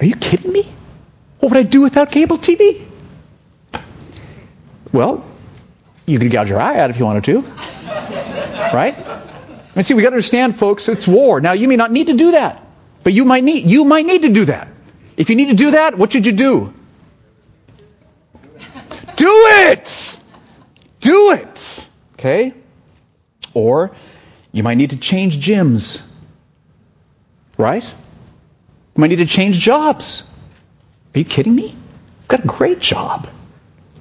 Are 0.00 0.06
you 0.06 0.16
kidding 0.16 0.52
me? 0.52 0.70
What 1.38 1.52
would 1.52 1.58
I 1.58 1.62
do 1.62 1.82
without 1.82 2.10
cable 2.10 2.38
TV? 2.38 2.84
Well, 4.92 5.24
you 6.06 6.18
could 6.18 6.30
gouge 6.30 6.50
your 6.50 6.60
eye 6.60 6.80
out 6.80 6.90
if 6.90 6.98
you 6.98 7.04
wanted 7.04 7.24
to. 7.24 7.44
Right? 8.72 8.94
And 9.74 9.84
see, 9.84 9.94
we 9.94 10.02
got 10.02 10.10
to 10.10 10.14
understand, 10.14 10.56
folks, 10.56 10.88
it's 10.88 11.08
war. 11.08 11.40
Now, 11.40 11.52
you 11.52 11.66
may 11.66 11.76
not 11.76 11.90
need 11.90 12.06
to 12.06 12.12
do 12.12 12.32
that, 12.32 12.62
but 13.02 13.12
you 13.12 13.24
might 13.24 13.42
need 13.42 13.68
you 13.68 13.84
might 13.84 14.06
need 14.06 14.22
to 14.22 14.28
do 14.28 14.44
that. 14.44 14.68
If 15.16 15.30
you 15.30 15.34
need 15.34 15.48
to 15.48 15.54
do 15.54 15.72
that, 15.72 15.96
what 15.96 16.12
should 16.12 16.26
you 16.26 16.32
do? 16.32 16.72
Do 19.20 19.28
it. 19.68 20.18
Do 21.00 21.32
it. 21.32 21.88
Okay? 22.14 22.54
Or 23.52 23.90
you 24.50 24.62
might 24.62 24.76
need 24.76 24.90
to 24.90 24.96
change 24.96 25.36
gyms. 25.36 26.00
Right? 27.58 27.84
You 27.84 29.00
might 29.00 29.08
need 29.08 29.16
to 29.16 29.26
change 29.26 29.58
jobs. 29.58 30.22
Are 31.14 31.18
you 31.18 31.26
kidding 31.26 31.54
me? 31.54 31.76
I've 32.22 32.28
got 32.28 32.44
a 32.44 32.46
great 32.46 32.80
job. 32.80 33.28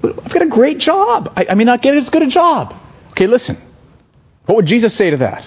I've 0.01 0.31
got 0.31 0.41
a 0.41 0.47
great 0.47 0.77
job. 0.77 1.33
I, 1.35 1.47
I 1.49 1.55
may 1.55 1.65
not 1.65 1.81
get 1.81 1.95
as 1.95 2.09
good 2.09 2.21
a 2.21 2.27
job. 2.27 2.73
Okay, 3.11 3.27
listen. 3.27 3.57
What 4.45 4.55
would 4.55 4.67
Jesus 4.67 4.93
say 4.93 5.09
to 5.09 5.17
that? 5.17 5.43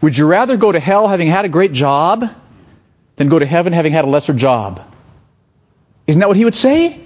Would 0.00 0.16
you 0.16 0.28
rather 0.28 0.56
go 0.56 0.70
to 0.70 0.78
hell 0.78 1.08
having 1.08 1.26
had 1.26 1.44
a 1.44 1.48
great 1.48 1.72
job 1.72 2.30
than 3.16 3.28
go 3.28 3.40
to 3.40 3.46
heaven 3.46 3.72
having 3.72 3.92
had 3.92 4.04
a 4.04 4.08
lesser 4.08 4.32
job? 4.32 4.80
Isn't 6.06 6.20
that 6.20 6.28
what 6.28 6.36
he 6.36 6.44
would 6.44 6.54
say? 6.54 7.00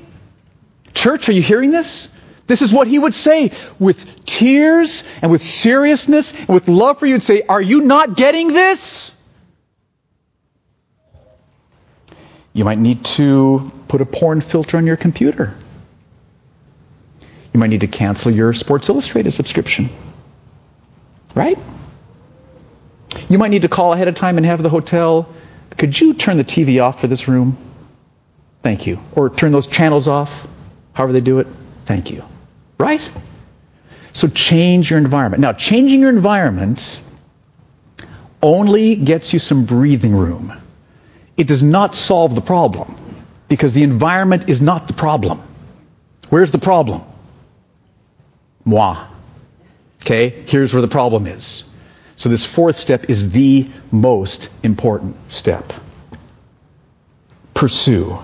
Church, 0.96 1.28
are 1.28 1.32
you 1.32 1.42
hearing 1.42 1.70
this? 1.70 2.08
This 2.46 2.62
is 2.62 2.72
what 2.72 2.88
he 2.88 2.98
would 2.98 3.12
say 3.12 3.52
with 3.78 4.24
tears 4.24 5.04
and 5.20 5.30
with 5.30 5.42
seriousness 5.42 6.32
and 6.32 6.48
with 6.48 6.68
love 6.68 6.98
for 6.98 7.04
you 7.04 7.12
and 7.14 7.22
say, 7.22 7.42
Are 7.42 7.60
you 7.60 7.82
not 7.82 8.16
getting 8.16 8.54
this? 8.54 9.12
You 12.54 12.64
might 12.64 12.78
need 12.78 13.04
to 13.16 13.70
put 13.88 14.00
a 14.00 14.06
porn 14.06 14.40
filter 14.40 14.78
on 14.78 14.86
your 14.86 14.96
computer. 14.96 15.54
You 17.52 17.60
might 17.60 17.68
need 17.68 17.82
to 17.82 17.88
cancel 17.88 18.32
your 18.32 18.54
Sports 18.54 18.88
Illustrated 18.88 19.32
subscription. 19.32 19.90
Right? 21.34 21.58
You 23.28 23.36
might 23.36 23.50
need 23.50 23.62
to 23.62 23.68
call 23.68 23.92
ahead 23.92 24.08
of 24.08 24.14
time 24.14 24.38
and 24.38 24.46
have 24.46 24.62
the 24.62 24.70
hotel, 24.70 25.28
could 25.76 25.98
you 26.00 26.14
turn 26.14 26.38
the 26.38 26.44
TV 26.44 26.82
off 26.82 27.02
for 27.02 27.06
this 27.06 27.28
room? 27.28 27.58
Thank 28.62 28.86
you. 28.86 28.98
Or 29.12 29.28
turn 29.28 29.52
those 29.52 29.66
channels 29.66 30.08
off, 30.08 30.46
however 30.96 31.12
they 31.12 31.20
do 31.20 31.40
it. 31.40 31.46
Thank 31.84 32.10
you. 32.10 32.24
Right? 32.78 33.08
So 34.14 34.28
change 34.28 34.90
your 34.90 34.98
environment. 34.98 35.42
Now, 35.42 35.52
changing 35.52 36.00
your 36.00 36.08
environment 36.08 37.00
only 38.42 38.96
gets 38.96 39.34
you 39.34 39.38
some 39.38 39.66
breathing 39.66 40.16
room. 40.16 40.54
It 41.36 41.46
does 41.48 41.62
not 41.62 41.94
solve 41.94 42.34
the 42.34 42.40
problem 42.40 42.96
because 43.46 43.74
the 43.74 43.82
environment 43.82 44.48
is 44.48 44.62
not 44.62 44.88
the 44.88 44.94
problem. 44.94 45.42
Where's 46.30 46.50
the 46.50 46.58
problem? 46.58 47.02
Moi. 48.64 48.96
Okay, 50.00 50.44
here's 50.46 50.72
where 50.72 50.80
the 50.80 50.88
problem 50.88 51.26
is. 51.26 51.64
So 52.16 52.30
this 52.30 52.46
fourth 52.46 52.76
step 52.76 53.10
is 53.10 53.32
the 53.32 53.68
most 53.90 54.48
important 54.62 55.16
step. 55.30 55.74
Pursue 57.52 58.18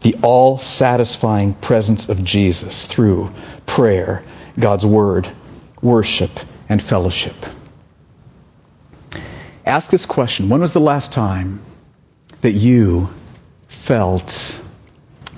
the 0.00 0.16
all 0.22 0.58
satisfying 0.58 1.54
presence 1.54 2.08
of 2.08 2.22
Jesus 2.22 2.86
through 2.86 3.30
prayer, 3.66 4.24
God's 4.58 4.86
Word, 4.86 5.28
worship, 5.82 6.30
and 6.68 6.80
fellowship. 6.80 7.34
Ask 9.64 9.90
this 9.90 10.06
question 10.06 10.48
When 10.48 10.60
was 10.60 10.72
the 10.72 10.80
last 10.80 11.12
time 11.12 11.60
that 12.40 12.52
you 12.52 13.10
felt 13.68 14.58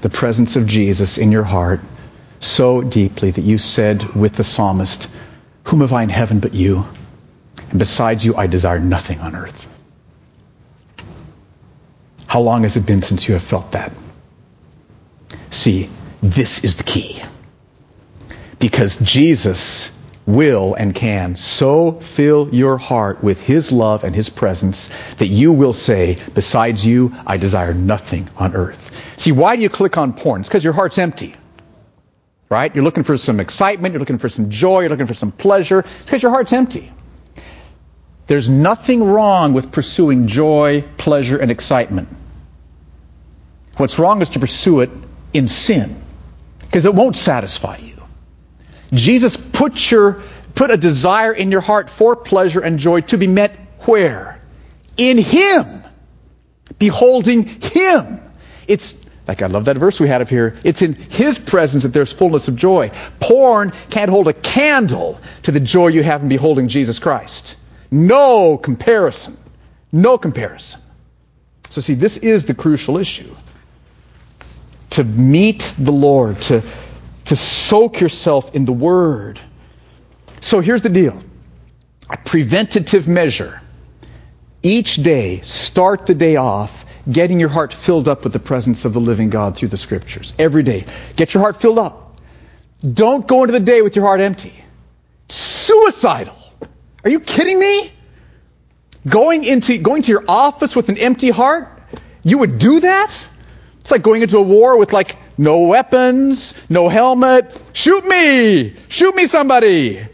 the 0.03 0.11
presence 0.11 0.57
of 0.57 0.67
Jesus 0.67 1.19
in 1.19 1.33
your 1.33 1.45
heart 1.45 1.81
so 2.39 2.81
deeply 2.81 3.31
that 3.31 3.43
you 3.43 3.59
said 3.59 4.15
with 4.15 4.35
the 4.35 4.45
psalmist, 4.45 5.09
Whom 5.65 5.81
have 5.81 5.93
I 5.93 6.03
in 6.03 6.09
heaven 6.09 6.41
but 6.41 6.55
you? 6.55 6.87
And 7.71 7.79
besides 7.79 8.25
you, 8.25 8.35
I 8.35 8.47
desire 8.47 8.79
nothing 8.79 9.21
on 9.21 9.37
earth. 9.37 9.69
How 12.27 12.41
long 12.41 12.63
has 12.63 12.77
it 12.77 12.87
been 12.87 13.03
since 13.03 13.29
you 13.29 13.35
have 13.35 13.43
felt 13.43 13.73
that? 13.73 13.93
See, 15.51 15.91
this 16.23 16.65
is 16.65 16.77
the 16.77 16.85
key. 16.85 17.21
Because 18.59 18.97
Jesus 18.97 19.91
will 20.27 20.75
and 20.75 20.95
can 20.95 21.35
so 21.35 21.93
fill 21.93 22.55
your 22.55 22.77
heart 22.77 23.23
with 23.23 23.41
His 23.41 23.73
love 23.73 24.05
and 24.05 24.15
His 24.15 24.29
presence 24.29 24.89
that 25.17 25.27
you 25.27 25.53
will 25.53 25.73
say, 25.73 26.19
Besides 26.35 26.87
you, 26.87 27.15
I 27.27 27.37
desire 27.37 27.75
nothing 27.75 28.29
on 28.37 28.55
earth. 28.55 28.91
See, 29.17 29.33
why 29.33 29.57
do 29.57 29.63
you 29.63 29.69
click 29.69 29.97
on 29.97 30.13
porn? 30.13 30.43
It's 30.43 30.49
because 30.49 30.65
your 30.65 30.73
heart's 30.73 30.99
empty. 30.99 31.35
Right? 32.49 32.75
You're 32.75 32.85
looking 32.85 33.05
for 33.05 33.17
some 33.17 33.41
excitement, 33.41 33.93
you're 33.93 34.01
looking 34.01 34.19
for 34.19 34.29
some 34.29 34.51
joy, 34.51 34.81
you're 34.81 34.89
looking 34.89 35.07
for 35.07 35.15
some 35.15 35.33
pleasure. 35.33 35.81
It's 35.81 36.05
because 36.05 36.23
your 36.23 36.33
heart's 36.33 36.53
empty. 36.53 36.93
There's 38.27 38.49
nothing 38.49 39.03
wrong 39.03 39.53
with 39.53 39.73
pursuing 39.73 40.27
joy, 40.27 40.85
pleasure, 40.97 41.39
and 41.39 41.51
excitement. 41.51 42.09
What's 43.77 43.99
wrong 43.99 44.21
is 44.23 44.31
to 44.31 44.41
pursue 44.41 44.81
it 44.81 44.91
in 45.33 45.49
sin, 45.49 46.01
because 46.61 46.85
it 46.85 46.95
won't 46.95 47.17
satisfy 47.17 47.77
you. 47.77 47.97
Jesus 48.93 49.37
put 49.37 49.91
your 49.91 50.23
put 50.55 50.71
a 50.71 50.77
desire 50.77 51.33
in 51.33 51.51
your 51.51 51.61
heart 51.61 51.91
for 51.91 52.17
pleasure 52.17 52.61
and 52.61 52.79
joy 52.79 53.03
to 53.03 53.17
be 53.17 53.27
met 53.27 53.57
where? 53.81 54.41
In 54.97 55.19
Him. 55.19 55.85
Beholding 56.79 57.45
Him. 57.45 58.21
It's 58.67 58.95
like 59.29 59.43
I 59.43 59.47
love 59.47 59.67
that 59.67 59.77
verse 59.77 60.01
we 60.01 60.09
had 60.09 60.23
up 60.23 60.29
here. 60.29 60.59
It's 60.65 60.83
in 60.83 60.95
His 60.95 61.39
presence 61.39 61.85
that 61.85 61.91
there's 61.91 62.13
fullness 62.13 62.49
of 62.49 62.57
joy. 62.57 62.91
Porn 63.21 63.73
can't 63.91 64.11
hold 64.11 64.29
a 64.29 64.33
candle 64.33 65.21
to 65.45 65.53
the 65.53 65.61
joy 65.61 65.89
you 65.89 66.03
have 66.03 66.23
in 66.23 66.29
beholding 66.29 66.69
Jesus 66.69 66.99
Christ. 66.99 67.57
No 67.91 68.59
comparison. 68.59 69.37
No 69.93 70.19
comparison. 70.19 70.81
So 71.71 71.81
see, 71.81 71.95
this 71.95 72.17
is 72.17 72.45
the 72.45 72.55
crucial 72.55 72.99
issue. 72.99 73.35
To 74.91 75.05
meet 75.05 75.75
the 75.79 75.93
Lord, 75.93 76.41
to 76.43 76.63
to 77.27 77.37
soak 77.37 78.01
yourself 78.01 78.55
in 78.57 78.65
the 78.65 78.73
Word. 78.73 79.39
So 80.41 80.61
here's 80.61 80.83
the 80.83 80.89
deal 80.89 81.17
a 82.09 82.17
preventative 82.17 83.07
measure. 83.07 83.61
Each 84.63 84.97
day, 84.97 85.41
start 85.43 86.07
the 86.07 86.15
day 86.15 86.37
off 86.37 86.85
getting 87.11 87.41
your 87.41 87.49
heart 87.49 87.73
filled 87.73 88.09
up 88.09 88.25
with 88.25 88.33
the 88.33 88.41
presence 88.41 88.85
of 88.85 88.93
the 88.93 89.01
living 89.01 89.31
God 89.31 89.57
through 89.57 89.69
the 89.69 89.77
Scriptures. 89.77 90.35
Every 90.39 90.63
day. 90.63 90.85
Get 91.17 91.33
your 91.33 91.43
heart 91.43 91.61
filled 91.61 91.79
up. 91.79 92.17
Don't 92.83 93.27
go 93.27 93.43
into 93.45 93.53
the 93.53 93.61
day 93.61 93.81
with 93.81 93.97
your 93.97 94.05
heart 94.05 94.21
empty. 94.21 94.53
Suicidal. 95.29 96.37
Are 97.05 97.11
you 97.11 97.21
kidding 97.21 97.59
me? 97.59 97.93
Going 99.09 99.45
into 99.45 99.79
going 99.79 100.03
to 100.03 100.11
your 100.11 100.25
office 100.29 100.77
with 100.77 100.89
an 100.89 100.99
empty 100.99 101.31
heart? 101.31 101.81
You 102.23 102.39
would 102.39 102.59
do 102.59 102.81
that? 102.81 103.13
It's 103.91 103.93
like 103.93 104.03
going 104.03 104.23
into 104.23 104.39
a 104.39 104.43
war 104.43 104.79
with 104.79 104.93
like 104.93 105.17
no 105.37 105.63
weapons, 105.63 106.55
no 106.69 106.89
helmet. 106.89 107.61
Shoot 107.73 108.05
me! 108.05 108.77
Shoot 108.87 109.17
me, 109.17 109.27
somebody! 109.27 110.07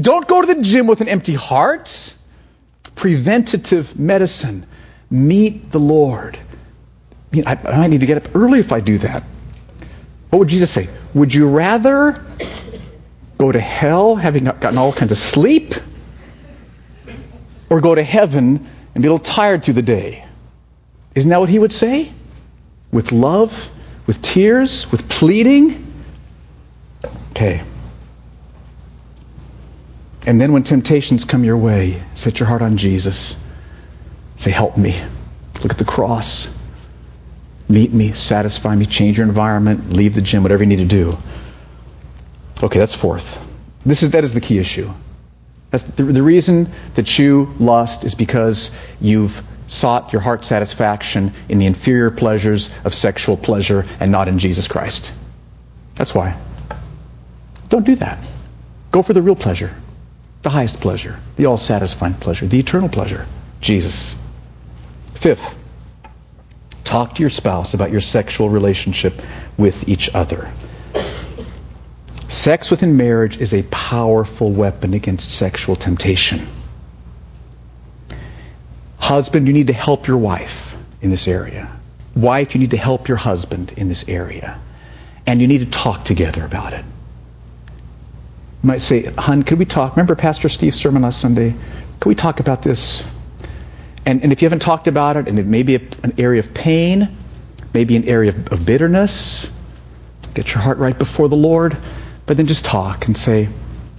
Don't 0.00 0.28
go 0.28 0.40
to 0.40 0.54
the 0.54 0.62
gym 0.62 0.86
with 0.86 1.00
an 1.00 1.08
empty 1.08 1.34
heart. 1.34 2.14
Preventative 2.94 3.98
medicine. 3.98 4.66
Meet 5.10 5.72
the 5.72 5.80
Lord. 5.80 6.38
I, 7.44 7.58
I 7.64 7.78
might 7.78 7.88
need 7.88 8.02
to 8.02 8.06
get 8.06 8.18
up 8.18 8.36
early 8.36 8.60
if 8.60 8.70
I 8.70 8.78
do 8.78 8.98
that. 8.98 9.24
What 10.30 10.38
would 10.38 10.48
Jesus 10.48 10.70
say? 10.70 10.88
Would 11.12 11.34
you 11.34 11.48
rather 11.48 12.24
go 13.36 13.50
to 13.50 13.58
hell 13.58 14.14
having 14.14 14.44
gotten 14.44 14.78
all 14.78 14.92
kinds 14.92 15.10
of 15.10 15.18
sleep? 15.18 15.74
Or 17.68 17.80
go 17.80 17.96
to 17.96 18.02
heaven 18.04 18.64
and 18.94 19.02
be 19.02 19.08
a 19.08 19.12
little 19.12 19.18
tired 19.18 19.64
through 19.64 19.74
the 19.74 19.82
day? 19.82 20.24
Isn't 21.16 21.30
that 21.30 21.40
what 21.40 21.48
he 21.48 21.58
would 21.58 21.72
say? 21.72 22.12
With 22.92 23.10
love 23.10 23.70
with 24.06 24.22
tears, 24.22 24.90
with 24.90 25.08
pleading. 25.08 25.92
Okay. 27.30 27.62
And 30.26 30.40
then 30.40 30.52
when 30.52 30.62
temptations 30.62 31.24
come 31.24 31.44
your 31.44 31.56
way, 31.56 32.02
set 32.14 32.38
your 32.38 32.48
heart 32.48 32.62
on 32.62 32.76
Jesus. 32.76 33.36
Say, 34.36 34.50
help 34.50 34.76
me. 34.76 35.00
Look 35.62 35.72
at 35.72 35.78
the 35.78 35.84
cross. 35.84 36.48
Meet 37.68 37.92
me, 37.92 38.12
satisfy 38.12 38.74
me, 38.74 38.86
change 38.86 39.18
your 39.18 39.26
environment, 39.26 39.90
leave 39.90 40.14
the 40.14 40.22
gym, 40.22 40.42
whatever 40.42 40.62
you 40.62 40.68
need 40.68 40.76
to 40.76 40.84
do. 40.84 41.16
Okay, 42.62 42.78
that's 42.78 42.94
fourth. 42.94 43.40
This 43.84 44.02
is 44.02 44.10
that 44.10 44.24
is 44.24 44.34
the 44.34 44.40
key 44.40 44.58
issue. 44.58 44.92
That's 45.70 45.84
the, 45.84 46.04
the 46.04 46.22
reason 46.22 46.70
that 46.94 47.18
you 47.18 47.54
lust 47.58 48.04
is 48.04 48.14
because 48.14 48.70
you've 49.00 49.42
sought 49.72 50.12
your 50.12 50.20
heart 50.20 50.44
satisfaction 50.44 51.32
in 51.48 51.58
the 51.58 51.64
inferior 51.64 52.10
pleasures 52.10 52.70
of 52.84 52.94
sexual 52.94 53.38
pleasure 53.38 53.86
and 54.00 54.12
not 54.12 54.28
in 54.28 54.38
Jesus 54.38 54.68
Christ. 54.68 55.12
That's 55.94 56.14
why. 56.14 56.36
Don't 57.70 57.86
do 57.86 57.94
that. 57.96 58.18
Go 58.90 59.00
for 59.02 59.14
the 59.14 59.22
real 59.22 59.34
pleasure, 59.34 59.74
the 60.42 60.50
highest 60.50 60.82
pleasure, 60.82 61.18
the 61.36 61.46
all 61.46 61.56
satisfying 61.56 62.12
pleasure, 62.12 62.46
the 62.46 62.60
eternal 62.60 62.90
pleasure, 62.90 63.26
Jesus. 63.62 64.14
Fifth, 65.14 65.58
talk 66.84 67.14
to 67.14 67.22
your 67.22 67.30
spouse 67.30 67.72
about 67.72 67.90
your 67.90 68.02
sexual 68.02 68.50
relationship 68.50 69.22
with 69.56 69.88
each 69.88 70.14
other. 70.14 70.50
Sex 72.28 72.70
within 72.70 72.98
marriage 72.98 73.38
is 73.38 73.54
a 73.54 73.62
powerful 73.62 74.50
weapon 74.50 74.92
against 74.92 75.30
sexual 75.30 75.76
temptation. 75.76 76.46
Husband, 79.12 79.46
you 79.46 79.52
need 79.52 79.66
to 79.66 79.74
help 79.74 80.06
your 80.06 80.16
wife 80.16 80.74
in 81.02 81.10
this 81.10 81.28
area. 81.28 81.68
Wife, 82.16 82.54
you 82.54 82.60
need 82.60 82.70
to 82.70 82.78
help 82.78 83.08
your 83.08 83.18
husband 83.18 83.74
in 83.76 83.88
this 83.88 84.08
area. 84.08 84.58
And 85.26 85.38
you 85.38 85.46
need 85.46 85.58
to 85.58 85.66
talk 85.66 86.06
together 86.06 86.42
about 86.46 86.72
it. 86.72 86.82
You 88.62 88.66
might 88.66 88.80
say, 88.80 89.02
Hun, 89.02 89.42
could 89.42 89.58
we 89.58 89.66
talk? 89.66 89.96
Remember 89.96 90.14
Pastor 90.14 90.48
Steve's 90.48 90.78
sermon 90.78 91.02
last 91.02 91.20
Sunday? 91.20 91.54
Could 92.00 92.08
we 92.08 92.14
talk 92.14 92.40
about 92.40 92.62
this? 92.62 93.04
And, 94.06 94.22
and 94.22 94.32
if 94.32 94.40
you 94.40 94.46
haven't 94.46 94.62
talked 94.62 94.88
about 94.88 95.18
it, 95.18 95.28
and 95.28 95.38
it 95.38 95.44
may 95.44 95.62
be 95.62 95.74
a, 95.74 95.80
an 96.02 96.14
area 96.16 96.40
of 96.40 96.54
pain, 96.54 97.14
maybe 97.74 97.96
an 97.96 98.04
area 98.04 98.30
of, 98.30 98.50
of 98.50 98.64
bitterness, 98.64 99.46
get 100.32 100.54
your 100.54 100.62
heart 100.62 100.78
right 100.78 100.98
before 100.98 101.28
the 101.28 101.36
Lord, 101.36 101.76
but 102.24 102.38
then 102.38 102.46
just 102.46 102.64
talk 102.64 103.08
and 103.08 103.14
say, 103.14 103.50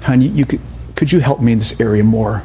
Hun, 0.02 0.22
you, 0.22 0.32
you 0.32 0.46
could, 0.48 0.62
could 0.96 1.12
you 1.12 1.20
help 1.20 1.40
me 1.40 1.52
in 1.52 1.60
this 1.60 1.80
area 1.80 2.04
more? 2.04 2.44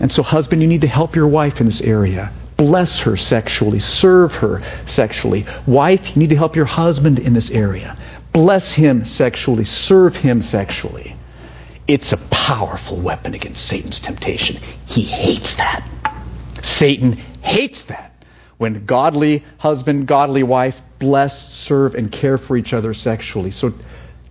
And 0.00 0.12
so, 0.12 0.22
husband, 0.22 0.62
you 0.62 0.68
need 0.68 0.82
to 0.82 0.88
help 0.88 1.16
your 1.16 1.28
wife 1.28 1.60
in 1.60 1.66
this 1.66 1.80
area. 1.80 2.30
Bless 2.56 3.00
her 3.00 3.16
sexually. 3.16 3.78
Serve 3.78 4.34
her 4.36 4.62
sexually. 4.86 5.46
Wife, 5.66 6.14
you 6.14 6.20
need 6.20 6.30
to 6.30 6.36
help 6.36 6.56
your 6.56 6.64
husband 6.64 7.18
in 7.18 7.32
this 7.32 7.50
area. 7.50 7.96
Bless 8.32 8.72
him 8.74 9.04
sexually. 9.04 9.64
Serve 9.64 10.16
him 10.16 10.42
sexually. 10.42 11.14
It's 11.86 12.12
a 12.12 12.16
powerful 12.16 12.96
weapon 12.96 13.34
against 13.34 13.66
Satan's 13.66 14.00
temptation. 14.00 14.60
He 14.86 15.02
hates 15.02 15.54
that. 15.54 15.82
Satan 16.62 17.12
hates 17.40 17.84
that. 17.84 18.12
When 18.58 18.84
godly 18.86 19.44
husband, 19.58 20.06
godly 20.06 20.42
wife 20.42 20.80
bless, 20.98 21.48
serve, 21.48 21.94
and 21.94 22.10
care 22.10 22.38
for 22.38 22.56
each 22.56 22.74
other 22.74 22.92
sexually. 22.92 23.52
So 23.52 23.72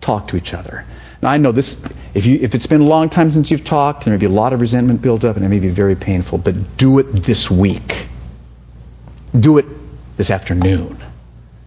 talk 0.01 0.27
to 0.29 0.37
each 0.37 0.53
other. 0.53 0.85
Now 1.21 1.29
I 1.29 1.37
know 1.37 1.51
this 1.51 1.81
if 2.13 2.25
you 2.25 2.39
if 2.41 2.55
it's 2.55 2.67
been 2.67 2.81
a 2.81 2.85
long 2.85 3.09
time 3.09 3.31
since 3.31 3.51
you've 3.51 3.63
talked, 3.63 4.05
there 4.05 4.13
may 4.13 4.19
be 4.19 4.25
a 4.25 4.29
lot 4.29 4.53
of 4.53 4.61
resentment 4.61 5.01
built 5.01 5.23
up 5.23 5.35
and 5.35 5.45
it 5.45 5.49
may 5.49 5.59
be 5.59 5.69
very 5.69 5.95
painful, 5.95 6.37
but 6.37 6.77
do 6.77 6.99
it 6.99 7.11
this 7.11 7.49
week. 7.49 8.07
Do 9.37 9.57
it 9.57 9.65
this 10.15 10.31
afternoon. 10.31 10.97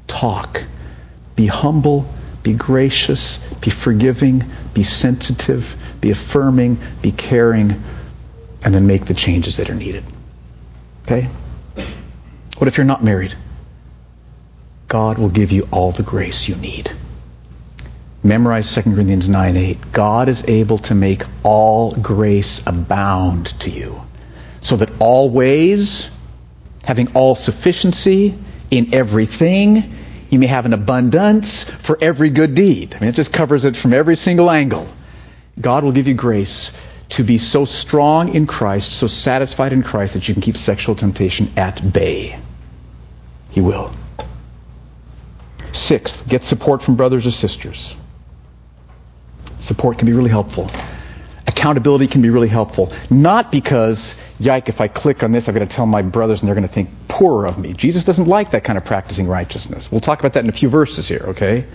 Talk. 0.07 0.64
Be 1.36 1.46
humble, 1.46 2.12
be 2.42 2.55
gracious, 2.55 3.38
be 3.61 3.70
forgiving, 3.70 4.44
be 4.74 4.82
sensitive, 4.82 5.76
be 6.01 6.11
affirming, 6.11 6.78
be 7.03 7.12
caring, 7.12 7.82
and 8.64 8.74
then 8.74 8.86
make 8.86 9.05
the 9.07 9.14
changes 9.14 9.57
that 9.57 9.70
are 9.70 9.74
needed. 9.74 10.05
Okay? 11.03 11.28
What 12.59 12.68
if 12.68 12.76
you're 12.76 12.86
not 12.86 13.03
married? 13.03 13.34
God 14.88 15.18
will 15.18 15.28
give 15.28 15.53
you 15.53 15.68
all 15.70 15.92
the 15.92 16.03
grace 16.03 16.48
you 16.48 16.57
need. 16.57 16.90
Memorize 18.23 18.75
2 18.75 18.83
Corinthians 18.83 19.29
9 19.29 19.57
8. 19.57 19.93
God 19.93 20.29
is 20.29 20.45
able 20.45 20.79
to 20.79 20.95
make 20.95 21.23
all 21.43 21.93
grace 21.93 22.61
abound 22.66 23.47
to 23.61 23.71
you, 23.71 24.01
so 24.61 24.77
that 24.77 24.91
always, 25.01 26.11
having 26.85 27.14
all 27.14 27.35
sufficiency 27.35 28.35
in 28.71 28.95
everything, 28.95 29.95
you 30.29 30.39
may 30.39 30.47
have 30.47 30.66
an 30.66 30.75
abundance 30.75 31.64
for 31.64 31.97
every 32.01 32.29
good 32.31 32.55
deed. 32.55 32.95
I 32.95 33.01
mean, 33.01 33.09
it 33.09 33.14
just 33.14 33.33
covers 33.33 33.64
it 33.64 33.77
from 33.77 33.95
every 33.95 34.16
single 34.16 34.51
angle. 34.51 34.87
God 35.59 35.83
will 35.83 35.93
give 35.93 36.07
you 36.07 36.14
grace 36.14 36.73
to 37.11 37.25
be 37.25 37.39
so 37.39 37.64
strong 37.64 38.35
in 38.35 38.47
Christ, 38.47 38.93
so 38.93 39.07
satisfied 39.07 39.73
in 39.73 39.83
Christ 39.83 40.14
that 40.14 40.29
you 40.29 40.35
can 40.35 40.43
keep 40.43 40.57
sexual 40.57 40.95
temptation 40.95 41.51
at 41.57 41.93
bay. 41.93 42.39
He 43.51 43.61
will. 43.61 43.93
Sixth, 45.73 46.29
get 46.29 46.45
support 46.45 46.83
from 46.83 46.97
brothers 46.97 47.27
or 47.27 47.31
sisters. 47.31 47.95
Support 49.61 49.98
can 49.98 50.06
be 50.06 50.12
really 50.12 50.30
helpful. 50.30 50.70
Accountability 51.46 52.06
can 52.06 52.22
be 52.22 52.30
really 52.30 52.48
helpful. 52.48 52.92
Not 53.11 53.52
because, 53.52 54.14
yike, 54.38 54.68
if 54.68 54.80
I 54.80 54.88
click 54.88 55.22
on 55.22 55.32
this, 55.32 55.48
I'm 55.48 55.54
going 55.54 55.66
to 55.66 55.74
tell 55.74 55.86
my 55.86 56.02
brothers 56.02 56.40
and 56.40 56.48
they're 56.48 56.54
going 56.54 56.66
to 56.66 56.72
think 56.72 56.90
poorer 57.08 57.46
of 57.46 57.58
me. 57.58 57.72
Jesus 57.72 58.04
doesn't 58.04 58.26
like 58.26 58.52
that 58.52 58.64
kind 58.64 58.78
of 58.78 58.84
practicing 58.84 59.26
righteousness. 59.26 59.90
We'll 59.90 60.00
talk 60.00 60.20
about 60.20 60.34
that 60.34 60.44
in 60.44 60.48
a 60.48 60.52
few 60.52 60.68
verses 60.68 61.06
here, 61.08 61.24
okay? 61.28 61.66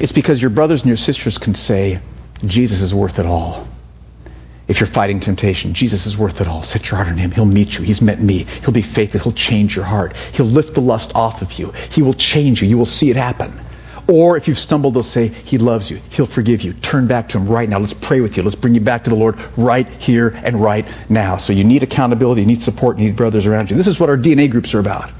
It's 0.00 0.12
because 0.12 0.40
your 0.40 0.50
brothers 0.50 0.80
and 0.80 0.88
your 0.88 0.96
sisters 0.96 1.38
can 1.38 1.54
say, 1.54 2.00
Jesus 2.44 2.80
is 2.80 2.94
worth 2.94 3.18
it 3.18 3.26
all. 3.26 3.66
If 4.68 4.80
you're 4.80 4.86
fighting 4.86 5.20
temptation, 5.20 5.74
Jesus 5.74 6.06
is 6.06 6.16
worth 6.16 6.40
it 6.40 6.48
all. 6.48 6.62
Set 6.62 6.90
your 6.90 6.96
heart 6.96 7.08
on 7.08 7.18
Him. 7.18 7.30
He'll 7.30 7.44
meet 7.44 7.76
you. 7.76 7.84
He's 7.84 8.00
met 8.00 8.20
me. 8.20 8.44
He'll 8.44 8.72
be 8.72 8.80
faithful. 8.82 9.20
He'll 9.20 9.32
change 9.32 9.76
your 9.76 9.84
heart. 9.84 10.16
He'll 10.16 10.46
lift 10.46 10.74
the 10.74 10.80
lust 10.80 11.14
off 11.14 11.42
of 11.42 11.52
you. 11.58 11.72
He 11.90 12.00
will 12.00 12.14
change 12.14 12.62
you. 12.62 12.68
You 12.68 12.78
will 12.78 12.86
see 12.86 13.10
it 13.10 13.16
happen. 13.16 13.60
Or 14.08 14.36
if 14.36 14.48
you've 14.48 14.58
stumbled, 14.58 14.94
they'll 14.94 15.02
say, 15.02 15.28
He 15.28 15.58
loves 15.58 15.90
you. 15.90 16.00
He'll 16.10 16.26
forgive 16.26 16.62
you. 16.62 16.72
Turn 16.72 17.06
back 17.06 17.28
to 17.30 17.38
Him 17.38 17.48
right 17.48 17.68
now. 17.68 17.78
Let's 17.78 17.94
pray 17.94 18.20
with 18.20 18.36
you. 18.36 18.42
Let's 18.42 18.56
bring 18.56 18.74
you 18.74 18.80
back 18.80 19.04
to 19.04 19.10
the 19.10 19.16
Lord 19.16 19.38
right 19.56 19.86
here 19.86 20.28
and 20.28 20.60
right 20.60 20.86
now. 21.08 21.36
So 21.36 21.52
you 21.52 21.64
need 21.64 21.82
accountability, 21.82 22.42
you 22.42 22.46
need 22.46 22.62
support, 22.62 22.98
you 22.98 23.06
need 23.06 23.16
brothers 23.16 23.46
around 23.46 23.70
you. 23.70 23.76
This 23.76 23.86
is 23.86 24.00
what 24.00 24.10
our 24.10 24.16
DNA 24.16 24.50
groups 24.50 24.74
are 24.74 24.80
about. 24.80 25.10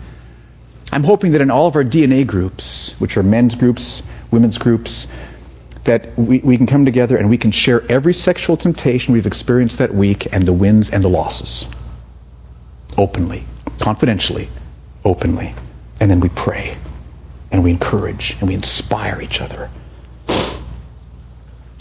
I'm 0.90 1.04
hoping 1.04 1.32
that 1.32 1.40
in 1.40 1.50
all 1.50 1.66
of 1.66 1.76
our 1.76 1.84
DNA 1.84 2.26
groups, 2.26 2.94
which 2.98 3.16
are 3.16 3.22
men's 3.22 3.54
groups, 3.54 4.02
women's 4.30 4.58
groups, 4.58 5.06
that 5.84 6.18
we, 6.18 6.40
we 6.40 6.56
can 6.56 6.66
come 6.66 6.84
together 6.84 7.16
and 7.16 7.30
we 7.30 7.38
can 7.38 7.50
share 7.50 7.82
every 7.88 8.12
sexual 8.12 8.56
temptation 8.56 9.14
we've 9.14 9.26
experienced 9.26 9.78
that 9.78 9.94
week 9.94 10.32
and 10.32 10.44
the 10.44 10.52
wins 10.52 10.90
and 10.90 11.02
the 11.02 11.08
losses. 11.08 11.66
Openly, 12.98 13.44
confidentially, 13.80 14.48
openly. 15.04 15.54
And 15.98 16.10
then 16.10 16.20
we 16.20 16.28
pray 16.28 16.76
and 17.52 17.62
we 17.62 17.70
encourage 17.70 18.36
and 18.40 18.48
we 18.48 18.54
inspire 18.54 19.20
each 19.20 19.40
other. 19.40 19.70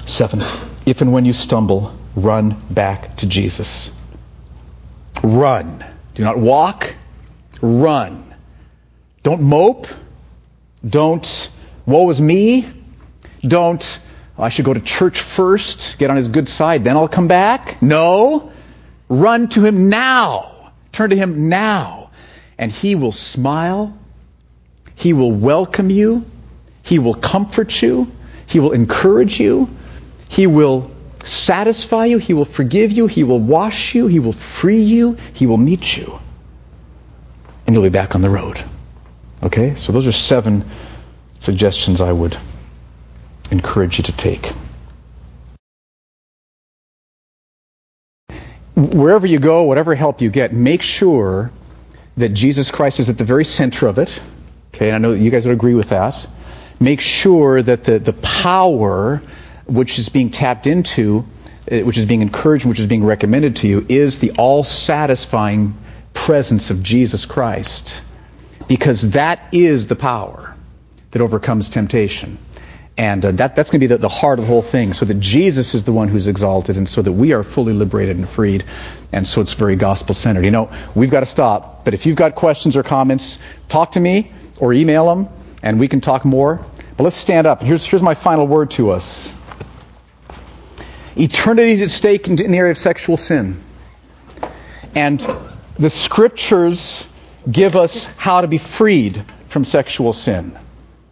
Seven, 0.05 0.41
if 0.85 1.01
and 1.01 1.13
when 1.13 1.25
you 1.25 1.31
stumble, 1.31 1.95
run 2.15 2.61
back 2.69 3.15
to 3.17 3.25
Jesus. 3.25 3.89
Run. 5.23 5.85
Do 6.13 6.23
not 6.23 6.37
walk, 6.37 6.93
run. 7.61 8.35
Don't 9.23 9.41
mope. 9.41 9.87
Don't, 10.87 11.49
woe 11.85 12.09
is 12.09 12.19
me. 12.19 12.67
Don't, 13.41 13.99
oh, 14.37 14.43
I 14.43 14.49
should 14.49 14.65
go 14.65 14.73
to 14.73 14.81
church 14.81 15.21
first, 15.21 15.97
get 15.99 16.09
on 16.09 16.17
his 16.17 16.27
good 16.27 16.49
side, 16.49 16.83
then 16.83 16.97
I'll 16.97 17.07
come 17.07 17.27
back. 17.27 17.81
No. 17.81 18.51
Run 19.07 19.47
to 19.49 19.63
him 19.63 19.89
now. 19.89 20.73
Turn 20.91 21.11
to 21.11 21.15
him 21.15 21.47
now. 21.49 22.09
And 22.57 22.71
he 22.71 22.95
will 22.95 23.11
smile 23.11 23.97
he 25.01 25.13
will 25.13 25.31
welcome 25.31 25.89
you. 25.89 26.23
He 26.83 26.99
will 26.99 27.15
comfort 27.15 27.81
you. 27.81 28.11
He 28.45 28.59
will 28.59 28.71
encourage 28.71 29.39
you. 29.39 29.67
He 30.29 30.45
will 30.45 30.91
satisfy 31.23 32.05
you. 32.05 32.19
He 32.19 32.35
will 32.35 32.45
forgive 32.45 32.91
you. 32.91 33.07
He 33.07 33.23
will 33.23 33.39
wash 33.39 33.95
you. 33.95 34.05
He 34.05 34.19
will 34.19 34.31
free 34.31 34.81
you. 34.81 35.17
He 35.33 35.47
will 35.47 35.57
meet 35.57 35.97
you. 35.97 36.19
And 37.65 37.75
you'll 37.75 37.81
be 37.83 37.89
back 37.89 38.13
on 38.13 38.21
the 38.21 38.29
road. 38.29 38.63
Okay? 39.41 39.73
So 39.73 39.91
those 39.91 40.05
are 40.05 40.11
seven 40.11 40.65
suggestions 41.39 41.99
I 41.99 42.11
would 42.11 42.37
encourage 43.49 43.97
you 43.97 44.03
to 44.03 44.11
take. 44.11 44.51
Wherever 48.75 49.25
you 49.25 49.39
go, 49.39 49.63
whatever 49.63 49.95
help 49.95 50.21
you 50.21 50.29
get, 50.29 50.53
make 50.53 50.83
sure 50.83 51.51
that 52.17 52.29
Jesus 52.29 52.69
Christ 52.69 52.99
is 52.99 53.09
at 53.09 53.17
the 53.17 53.23
very 53.23 53.45
center 53.45 53.87
of 53.87 53.97
it 53.97 54.21
Okay, 54.73 54.87
and 54.87 54.95
I 54.95 54.99
know 54.99 55.11
that 55.11 55.19
you 55.19 55.31
guys 55.31 55.45
would 55.45 55.53
agree 55.53 55.75
with 55.75 55.89
that. 55.89 56.27
Make 56.79 57.01
sure 57.01 57.61
that 57.61 57.83
the, 57.83 57.99
the 57.99 58.13
power 58.13 59.21
which 59.65 59.99
is 59.99 60.09
being 60.09 60.31
tapped 60.31 60.65
into, 60.65 61.25
uh, 61.71 61.79
which 61.79 61.97
is 61.97 62.05
being 62.05 62.21
encouraged, 62.21 62.65
which 62.65 62.79
is 62.79 62.87
being 62.87 63.03
recommended 63.03 63.57
to 63.57 63.67
you, 63.67 63.85
is 63.87 64.19
the 64.19 64.31
all 64.37 64.63
satisfying 64.63 65.75
presence 66.13 66.69
of 66.69 66.81
Jesus 66.81 67.25
Christ. 67.25 68.01
Because 68.67 69.11
that 69.11 69.49
is 69.53 69.87
the 69.87 69.95
power 69.95 70.55
that 71.11 71.21
overcomes 71.21 71.69
temptation. 71.69 72.37
And 72.97 73.25
uh, 73.25 73.31
that, 73.33 73.55
that's 73.55 73.69
going 73.69 73.81
to 73.81 73.87
be 73.87 73.93
the, 73.93 73.97
the 73.97 74.09
heart 74.09 74.39
of 74.39 74.45
the 74.45 74.49
whole 74.49 74.61
thing, 74.61 74.93
so 74.93 75.05
that 75.05 75.19
Jesus 75.19 75.75
is 75.75 75.83
the 75.83 75.91
one 75.91 76.07
who's 76.07 76.27
exalted, 76.27 76.77
and 76.77 76.87
so 76.87 77.01
that 77.01 77.11
we 77.11 77.33
are 77.33 77.43
fully 77.43 77.73
liberated 77.73 78.17
and 78.17 78.27
freed. 78.27 78.63
And 79.11 79.27
so 79.27 79.41
it's 79.41 79.53
very 79.53 79.75
gospel 79.75 80.15
centered. 80.15 80.45
You 80.45 80.51
know, 80.51 80.71
we've 80.95 81.11
got 81.11 81.21
to 81.21 81.25
stop. 81.25 81.83
But 81.85 81.93
if 81.93 82.05
you've 82.05 82.15
got 82.15 82.35
questions 82.35 82.77
or 82.77 82.83
comments, 82.83 83.39
talk 83.67 83.91
to 83.93 83.99
me 83.99 84.31
or 84.61 84.71
email 84.71 85.07
them, 85.07 85.27
and 85.61 85.79
we 85.79 85.89
can 85.89 85.99
talk 85.99 86.23
more. 86.23 86.65
But 86.95 87.03
let's 87.03 87.17
stand 87.17 87.47
up. 87.47 87.61
Here's, 87.61 87.83
here's 87.83 88.01
my 88.01 88.13
final 88.13 88.47
word 88.47 88.71
to 88.71 88.91
us 88.91 89.33
Eternity 91.17 91.73
is 91.73 91.81
at 91.81 91.91
stake 91.91 92.27
in 92.27 92.37
the 92.37 92.57
area 92.57 92.71
of 92.71 92.77
sexual 92.77 93.17
sin. 93.17 93.61
And 94.95 95.25
the 95.77 95.89
scriptures 95.89 97.05
give 97.49 97.75
us 97.75 98.05
how 98.17 98.41
to 98.41 98.47
be 98.47 98.57
freed 98.57 99.23
from 99.47 99.65
sexual 99.65 100.13
sin. 100.13 100.57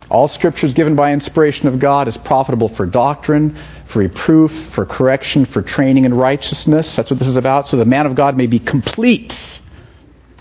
All 0.09 0.27
scripture 0.27 0.65
is 0.65 0.73
given 0.73 0.95
by 0.95 1.13
inspiration 1.13 1.67
of 1.67 1.79
God 1.79 2.07
is 2.07 2.17
profitable 2.17 2.69
for 2.69 2.85
doctrine, 2.85 3.57
for 3.85 3.99
reproof, 3.99 4.51
for 4.51 4.85
correction, 4.85 5.45
for 5.45 5.61
training 5.61 6.05
in 6.05 6.13
righteousness. 6.13 6.95
That's 6.95 7.11
what 7.11 7.19
this 7.19 7.27
is 7.27 7.37
about. 7.37 7.67
So 7.67 7.77
the 7.77 7.85
man 7.85 8.05
of 8.05 8.15
God 8.15 8.37
may 8.37 8.47
be 8.47 8.59
complete, 8.59 9.59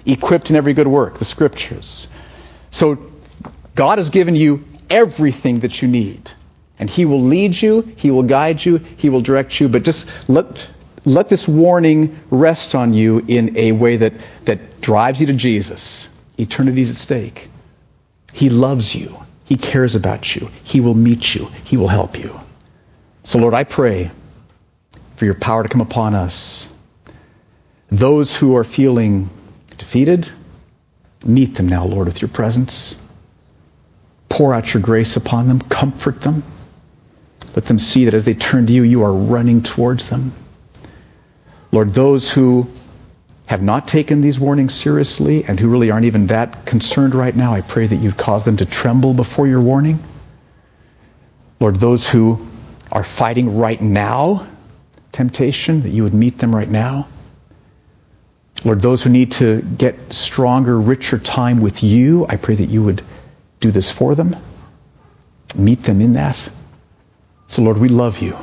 equipped 0.07 0.51
in 0.51 0.57
every 0.57 0.73
good 0.73 0.87
work, 0.89 1.19
the 1.19 1.25
scriptures. 1.25 2.09
So 2.71 3.11
God 3.75 3.99
has 3.99 4.11
given 4.11 4.37
you 4.37 4.65
everything 4.91 5.61
that 5.61 5.81
you 5.83 5.89
need. 5.89 6.31
And 6.79 6.89
he 6.89 7.05
will 7.05 7.23
lead 7.23 7.61
you, 7.61 7.83
he 7.97 8.11
will 8.11 8.23
guide 8.23 8.65
you, 8.65 8.79
he 8.79 9.09
will 9.09 9.21
direct 9.21 9.61
you, 9.61 9.69
but 9.69 9.83
just 9.83 10.07
let 10.29 10.69
let 11.05 11.29
this 11.29 11.49
warning 11.49 12.21
rest 12.31 12.75
on 12.75 12.93
you 12.93 13.25
in 13.27 13.57
a 13.57 13.73
way 13.73 13.97
that, 13.97 14.13
that 14.45 14.81
drives 14.81 15.21
you 15.21 15.29
to 15.29 15.33
Jesus. 15.33 16.09
Eternity 16.37 16.83
is 16.83 16.91
at 16.91 16.97
stake. 16.97 17.49
He 18.33 18.51
loves 18.51 18.95
you. 18.95 19.19
He 19.45 19.57
cares 19.57 19.97
about 19.97 20.35
you. 20.37 20.51
He 20.65 20.81
will 20.81 20.95
meet 20.95 21.35
you. 21.35 21.47
He 21.65 21.77
will 21.77 21.89
help 21.89 22.19
you. 22.19 22.39
So, 23.25 23.39
Lord, 23.39 23.55
I 23.55 23.65
pray 23.65 24.11
for 25.17 25.25
your 25.25 25.35
power 25.35 25.63
to 25.63 25.69
come 25.69 25.81
upon 25.81 26.15
us. 26.15 26.69
Those 27.91 28.37
who 28.37 28.57
are 28.57 28.65
feeling 28.65 29.31
defeated, 29.79 30.31
meet 31.25 31.55
them 31.55 31.69
now, 31.69 31.85
Lord, 31.85 32.07
with 32.07 32.21
your 32.23 32.29
presence. 32.29 32.95
Pour 34.29 34.55
out 34.55 34.73
your 34.73 34.83
grace 34.83 35.17
upon 35.17 35.49
them. 35.49 35.61
Comfort 35.61 36.21
them. 36.21 36.43
Let 37.57 37.67
them 37.67 37.79
see 37.79 38.05
that 38.05 38.15
as 38.15 38.25
they 38.25 38.35
turn 38.35 38.67
to 38.67 38.73
you, 38.73 38.83
you 38.83 39.03
are 39.05 39.13
running 39.13 39.63
towards 39.63 40.09
them. 40.11 40.33
Lord, 41.73 41.91
those 41.95 42.31
who 42.31 42.69
have 43.47 43.63
not 43.63 43.89
taken 43.89 44.21
these 44.21 44.39
warnings 44.39 44.75
seriously 44.75 45.45
and 45.45 45.59
who 45.59 45.69
really 45.69 45.91
aren't 45.91 46.07
even 46.07 46.29
that 46.29 46.67
concerned 46.67 47.15
right 47.15 47.35
now, 47.35 47.55
I 47.55 47.63
pray 47.63 47.87
that 47.87 47.97
you'd 47.97 48.17
cause 48.17 48.45
them 48.45 48.59
to 48.59 48.67
tremble 48.67 49.15
before 49.15 49.47
your 49.47 49.61
warning. 49.61 49.99
Lord, 51.59 51.77
those 51.77 52.09
who 52.09 52.47
are 52.93 53.05
fighting 53.05 53.59
right 53.59 53.81
now 53.81 54.47
temptation, 55.13 55.83
that 55.83 55.89
you 55.89 56.05
would 56.05 56.15
meet 56.15 56.39
them 56.39 56.55
right 56.55 56.69
now. 56.69 57.09
Lord, 58.65 58.81
those 58.81 59.03
who 59.03 59.11
need 59.11 59.33
to 59.33 59.63
get 59.63 60.13
stronger, 60.13 60.79
richer 60.79 61.19
time 61.19 61.61
with 61.61 61.83
you, 61.83 62.27
I 62.29 62.37
pray 62.37 62.57
that 62.57 62.67
you 62.67 62.83
would 62.83 63.03
do 63.61 63.71
this 63.71 63.91
for 63.91 64.15
them. 64.15 64.37
Meet 65.57 65.85
them 65.85 66.01
in 66.01 66.15
that. 66.15 66.37
So, 67.47 67.63
Lord, 67.63 67.79
we 67.79 67.89
love 67.89 68.19
you. 68.19 68.37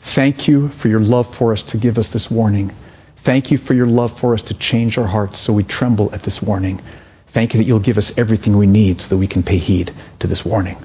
Thank 0.00 0.48
you 0.48 0.68
for 0.68 0.88
your 0.88 1.00
love 1.00 1.34
for 1.34 1.52
us 1.52 1.62
to 1.64 1.78
give 1.78 1.98
us 1.98 2.10
this 2.10 2.30
warning. 2.30 2.72
Thank 3.16 3.50
you 3.50 3.58
for 3.58 3.74
your 3.74 3.86
love 3.86 4.18
for 4.18 4.34
us 4.34 4.42
to 4.42 4.54
change 4.54 4.98
our 4.98 5.06
hearts 5.06 5.38
so 5.38 5.52
we 5.52 5.62
tremble 5.62 6.14
at 6.14 6.22
this 6.22 6.42
warning. 6.42 6.80
Thank 7.28 7.54
you 7.54 7.58
that 7.58 7.64
you'll 7.64 7.78
give 7.78 7.98
us 7.98 8.16
everything 8.18 8.56
we 8.56 8.66
need 8.66 9.02
so 9.02 9.10
that 9.10 9.16
we 9.16 9.26
can 9.26 9.42
pay 9.42 9.58
heed 9.58 9.92
to 10.18 10.26
this 10.26 10.44
warning. 10.44 10.76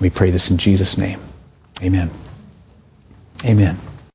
We 0.00 0.10
pray 0.10 0.30
this 0.30 0.50
in 0.50 0.58
Jesus' 0.58 0.96
name. 0.96 1.20
Amen. 1.82 2.10
Amen. 3.44 3.78